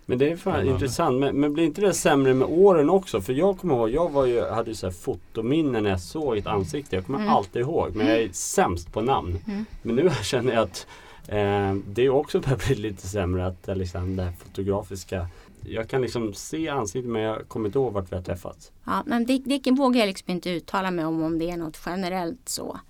Men 0.07 0.19
det 0.19 0.31
är 0.31 0.37
fan 0.37 0.61
mm. 0.61 0.75
intressant. 0.75 1.21
Men, 1.21 1.41
men, 1.41 1.53
blir 1.53 1.65
inte 1.65 1.81
det 1.81 1.95
sämre 1.95 2.35
med 2.35 2.49
åren 2.51 2.91
också? 2.91 3.21
För 3.21 3.33
jag 3.33 3.59
kommer 3.59 3.75
ihåg, 3.75 3.91
jag 3.91 4.13
var 4.13 4.27
ju, 4.27 4.45
hade 4.45 4.71
ju 4.71 4.75
så 4.75 4.87
här 4.87 4.93
fotominnen 4.93 5.83
när 5.83 5.91
jag 5.91 6.01
såg 6.01 6.37
ett 6.37 6.47
ansikte. 6.47 6.97
Jag 6.97 7.07
kommer 7.07 7.19
mm. 7.19 7.33
alltid 7.33 7.63
ihåg. 7.63 7.95
Men 7.95 8.07
jag 8.07 8.19
är 8.19 8.29
sämst 8.33 8.93
på 8.93 9.01
namn. 9.01 9.39
Mm. 9.47 9.65
Men 9.83 9.97
nu 9.97 10.11
känner 10.23 10.55
jag 10.55 10.63
att 10.63 10.87
eh, 11.29 11.75
det 11.87 12.09
också 12.09 12.41
börjar 12.41 12.67
bli 12.67 12.75
lite 12.75 13.09
sämre. 13.09 13.47
Att 13.47 13.69
eh, 13.69 13.77
liksom, 13.77 14.17
det 14.17 14.23
här 14.23 14.33
fotografiska 14.33 15.27
jag 15.69 15.89
kan 15.89 16.03
liksom 16.03 16.35
se 16.35 16.69
ansiktet 16.69 17.11
men 17.11 17.23
jag 17.23 17.49
kommer 17.49 17.67
inte 17.67 17.79
ihåg 17.79 17.93
vart 17.93 18.13
vi 18.13 18.17
har 18.17 18.23
träffats. 18.23 18.73
Ja, 18.85 19.03
men 19.07 19.27
det, 19.27 19.39
det 19.39 19.71
vågar 19.71 20.01
jag 20.01 20.07
liksom 20.07 20.31
inte 20.31 20.51
uttala 20.51 20.91
mig 20.91 21.05
om 21.05 21.23
om 21.23 21.39
det 21.39 21.51
är 21.51 21.57
något 21.57 21.81
generellt 21.87 22.49
så. 22.49 22.81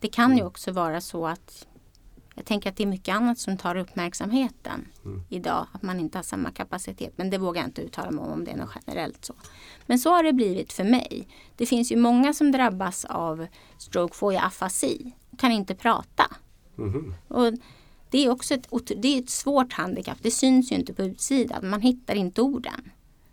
Det 0.00 0.08
kan 0.08 0.24
mm. 0.24 0.38
ju 0.38 0.44
också 0.44 0.72
vara 0.72 1.00
så 1.00 1.26
att 1.26 1.66
jag 2.38 2.46
tänker 2.46 2.70
att 2.70 2.76
det 2.76 2.82
är 2.82 2.86
mycket 2.86 3.14
annat 3.14 3.38
som 3.38 3.56
tar 3.56 3.76
uppmärksamheten 3.76 4.88
mm. 5.04 5.22
idag. 5.28 5.66
Att 5.72 5.82
man 5.82 6.00
inte 6.00 6.18
har 6.18 6.22
samma 6.22 6.50
kapacitet. 6.50 7.12
Men 7.16 7.30
det 7.30 7.38
vågar 7.38 7.60
jag 7.62 7.68
inte 7.68 7.82
uttala 7.82 8.10
mig 8.10 8.24
om 8.24 8.32
om 8.32 8.44
det 8.44 8.50
är 8.50 8.56
något 8.56 8.76
generellt 8.86 9.24
så. 9.24 9.34
Men 9.86 9.98
så 9.98 10.10
har 10.10 10.22
det 10.22 10.32
blivit 10.32 10.72
för 10.72 10.84
mig. 10.84 11.28
Det 11.56 11.66
finns 11.66 11.92
ju 11.92 11.96
många 11.96 12.34
som 12.34 12.52
drabbas 12.52 13.04
av 13.04 13.46
stroke, 13.78 14.14
får 14.14 14.34
jag 14.34 14.44
afasi 14.44 15.12
och 15.30 15.38
kan 15.38 15.52
inte 15.52 15.74
prata. 15.74 16.24
Mm. 16.78 17.14
Och 17.28 17.52
det 18.10 18.24
är 18.24 18.30
också 18.30 18.54
ett, 18.54 18.68
det 18.96 19.08
är 19.08 19.22
ett 19.22 19.30
svårt 19.30 19.72
handikapp. 19.72 20.18
Det 20.22 20.30
syns 20.30 20.72
ju 20.72 20.76
inte 20.76 20.94
på 20.94 21.02
utsidan. 21.02 21.70
Man 21.70 21.80
hittar 21.80 22.14
inte 22.14 22.42
orden. 22.42 22.90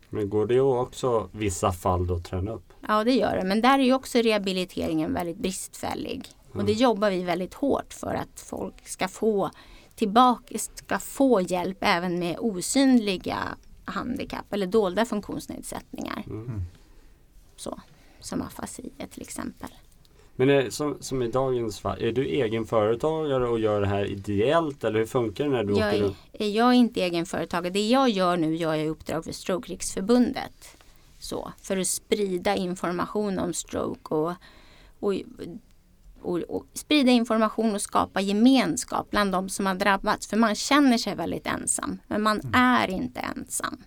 Men 0.10 0.30
går 0.30 0.48
det 0.48 0.62
också 0.62 1.30
vissa 1.32 1.72
fall 1.72 2.08
då 2.08 2.16
att 2.16 2.26
träna 2.26 2.52
upp? 2.52 2.74
Ja 2.88 3.04
det 3.04 3.14
gör 3.14 3.38
det. 3.38 3.44
Men 3.44 3.62
där 3.62 3.80
är 3.80 3.84
ju 3.84 3.94
också 3.94 4.18
rehabiliteringen 4.18 5.14
väldigt 5.14 5.38
bristfällig. 5.38 6.30
Och 6.56 6.66
det 6.66 6.72
mm. 6.72 6.84
jobbar 6.84 7.10
vi 7.10 7.24
väldigt 7.24 7.54
hårt 7.54 7.94
för 7.94 8.14
att 8.14 8.40
folk 8.40 8.88
ska 8.88 9.08
få 9.08 9.52
tillbaka, 9.96 10.58
ska 10.58 11.00
få 11.00 11.42
hjälp 11.42 11.78
även 11.80 12.20
med 12.20 12.38
osynliga 12.40 13.38
handikapp 13.86 14.54
eller 14.54 14.68
dolda 14.68 15.06
funktionsnedsättningar. 15.06 16.24
Mm. 16.28 16.62
Så, 17.56 17.80
som 18.20 18.42
afasi 18.42 18.92
till 19.12 19.22
exempel. 19.22 19.70
Men 20.36 20.50
är, 20.50 20.70
som, 20.70 20.98
som 21.00 21.22
i 21.22 21.28
dagens 21.28 21.80
fall, 21.80 22.02
är 22.02 22.12
du 22.12 22.26
egenföretagare 22.26 23.48
och 23.48 23.60
gör 23.60 23.82
det 23.82 23.88
här 23.88 24.06
ideellt 24.06 24.84
eller 24.84 25.00
hur 25.00 25.06
funkar 25.06 25.44
det 25.44 25.50
när 25.50 25.64
du 25.64 25.74
jag 25.74 25.88
åker 25.90 26.04
runt? 26.04 26.18
Jag 26.32 26.68
är 26.70 26.74
inte 26.74 27.02
egenföretagare. 27.02 27.74
Det 27.74 27.88
jag 27.88 28.10
gör 28.10 28.38
nu 28.38 28.56
gör 28.56 28.74
jag 28.74 28.86
i 28.86 28.90
uppdrag 28.90 29.26
för 29.26 29.32
Stroke 29.32 29.72
Riksförbundet. 29.72 30.78
Så, 31.20 31.52
för 31.62 31.78
att 31.78 31.88
sprida 31.88 32.56
information 32.56 33.40
om 33.40 33.54
stroke 33.54 34.16
och, 34.16 34.34
och 35.00 35.14
och, 36.26 36.40
och, 36.40 36.66
sprida 36.74 37.12
information 37.12 37.76
och 37.76 37.82
skapa 37.82 38.22
gemenskap 38.22 39.10
bland 39.12 39.32
de 39.32 39.50
som 39.50 39.66
har 39.66 39.76
drabbats. 39.76 40.28
För 40.28 40.38
man 40.38 40.56
känner 40.56 40.98
sig 40.98 41.16
väldigt 41.16 41.48
ensam. 41.48 42.00
Men 42.08 42.22
man 42.22 42.40
mm. 42.40 42.52
är 42.54 42.90
inte 42.90 43.20
ensam. 43.20 43.84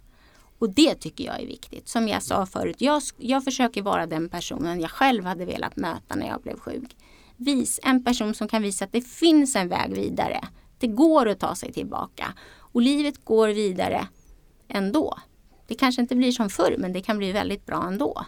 Och 0.58 0.70
det 0.70 0.94
tycker 0.94 1.24
jag 1.24 1.42
är 1.42 1.46
viktigt. 1.46 1.88
Som 1.88 2.08
jag 2.08 2.22
sa 2.22 2.46
förut, 2.46 2.76
jag, 2.78 3.02
jag 3.16 3.44
försöker 3.44 3.82
vara 3.82 4.06
den 4.06 4.28
personen 4.28 4.80
jag 4.80 4.90
själv 4.90 5.24
hade 5.24 5.44
velat 5.44 5.76
möta 5.76 6.14
när 6.14 6.28
jag 6.28 6.40
blev 6.40 6.58
sjuk. 6.58 6.96
Vis, 7.36 7.80
en 7.82 8.04
person 8.04 8.34
som 8.34 8.48
kan 8.48 8.62
visa 8.62 8.84
att 8.84 8.92
det 8.92 9.02
finns 9.02 9.56
en 9.56 9.68
väg 9.68 9.94
vidare. 9.94 10.40
Det 10.78 10.86
går 10.86 11.28
att 11.28 11.40
ta 11.40 11.54
sig 11.54 11.72
tillbaka. 11.72 12.34
Och 12.72 12.82
livet 12.82 13.24
går 13.24 13.48
vidare 13.48 14.08
ändå. 14.68 15.18
Det 15.66 15.74
kanske 15.74 16.02
inte 16.02 16.16
blir 16.16 16.32
som 16.32 16.50
förr 16.50 16.74
men 16.78 16.92
det 16.92 17.00
kan 17.00 17.18
bli 17.18 17.32
väldigt 17.32 17.66
bra 17.66 17.84
ändå. 17.86 18.24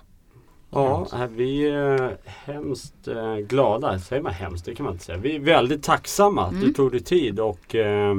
Ja, 0.70 1.06
vi 1.30 1.70
är 1.70 2.16
hemskt 2.24 3.08
eh, 3.08 3.36
glada. 3.36 3.98
Säger 3.98 4.22
man 4.22 4.32
hemskt? 4.32 4.64
Det 4.64 4.74
kan 4.74 4.84
man 4.84 4.92
inte 4.92 5.04
säga. 5.04 5.18
Vi 5.18 5.36
är 5.36 5.40
väldigt 5.40 5.82
tacksamma 5.82 6.44
att 6.44 6.52
mm. 6.52 6.64
du 6.64 6.72
tog 6.72 6.90
dig 6.90 7.00
tid 7.00 7.40
och 7.40 7.74
eh, 7.74 8.14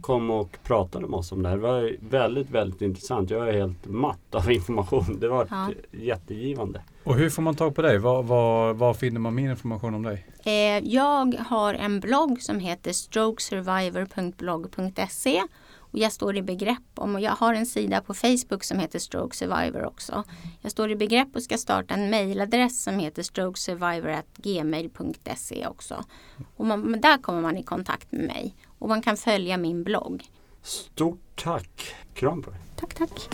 kom 0.00 0.30
och 0.30 0.58
pratade 0.64 1.06
med 1.06 1.18
oss 1.18 1.32
om 1.32 1.42
det 1.42 1.48
här. 1.48 1.56
Det 1.56 1.62
var 1.62 1.96
väldigt, 2.00 2.50
väldigt 2.50 2.82
intressant. 2.82 3.30
Jag 3.30 3.48
är 3.48 3.52
helt 3.52 3.86
matt 3.86 4.34
av 4.34 4.52
information. 4.56 5.18
Det 5.20 5.28
var 5.28 5.46
ja. 5.50 5.70
jättegivande. 5.90 6.82
Och 7.04 7.14
hur 7.14 7.30
får 7.30 7.42
man 7.42 7.54
tag 7.54 7.74
på 7.74 7.82
dig? 7.82 7.98
Var, 7.98 8.22
var, 8.22 8.72
var 8.72 8.94
finner 8.94 9.20
man 9.20 9.34
mer 9.34 9.50
information 9.50 9.94
om 9.94 10.02
dig? 10.02 10.26
Eh, 10.44 10.78
jag 10.78 11.34
har 11.34 11.74
en 11.74 12.00
blogg 12.00 12.42
som 12.42 12.58
heter 12.58 12.92
strokesurvivor.blogg.se 12.92 15.42
och 15.90 15.98
jag 15.98 16.12
står 16.12 16.36
i 16.36 16.42
begrepp 16.42 16.82
om, 16.94 17.14
och 17.14 17.20
jag 17.20 17.32
har 17.32 17.54
en 17.54 17.66
sida 17.66 18.00
på 18.00 18.14
Facebook 18.14 18.64
som 18.64 18.78
heter 18.78 18.98
Stroke 18.98 19.36
Survivor 19.36 19.84
också. 19.84 20.24
Jag 20.60 20.72
står 20.72 20.90
i 20.90 20.96
begrepp 20.96 21.36
och 21.36 21.42
ska 21.42 21.58
starta 21.58 21.94
en 21.94 22.10
mejladress 22.10 22.82
som 22.82 22.98
heter 22.98 23.22
strokesurvivor.gmail.se 23.22 25.66
också. 25.66 26.04
Och 26.56 26.66
man, 26.66 27.00
där 27.00 27.18
kommer 27.18 27.40
man 27.40 27.56
i 27.56 27.62
kontakt 27.62 28.12
med 28.12 28.24
mig 28.24 28.56
och 28.78 28.88
man 28.88 29.02
kan 29.02 29.16
följa 29.16 29.56
min 29.56 29.84
blogg. 29.84 30.24
Stort 30.62 31.42
tack! 31.42 31.94
Kram 32.14 32.42
på 32.42 32.50
dig! 32.50 32.60
Tack, 32.76 32.94
tack! 32.94 33.28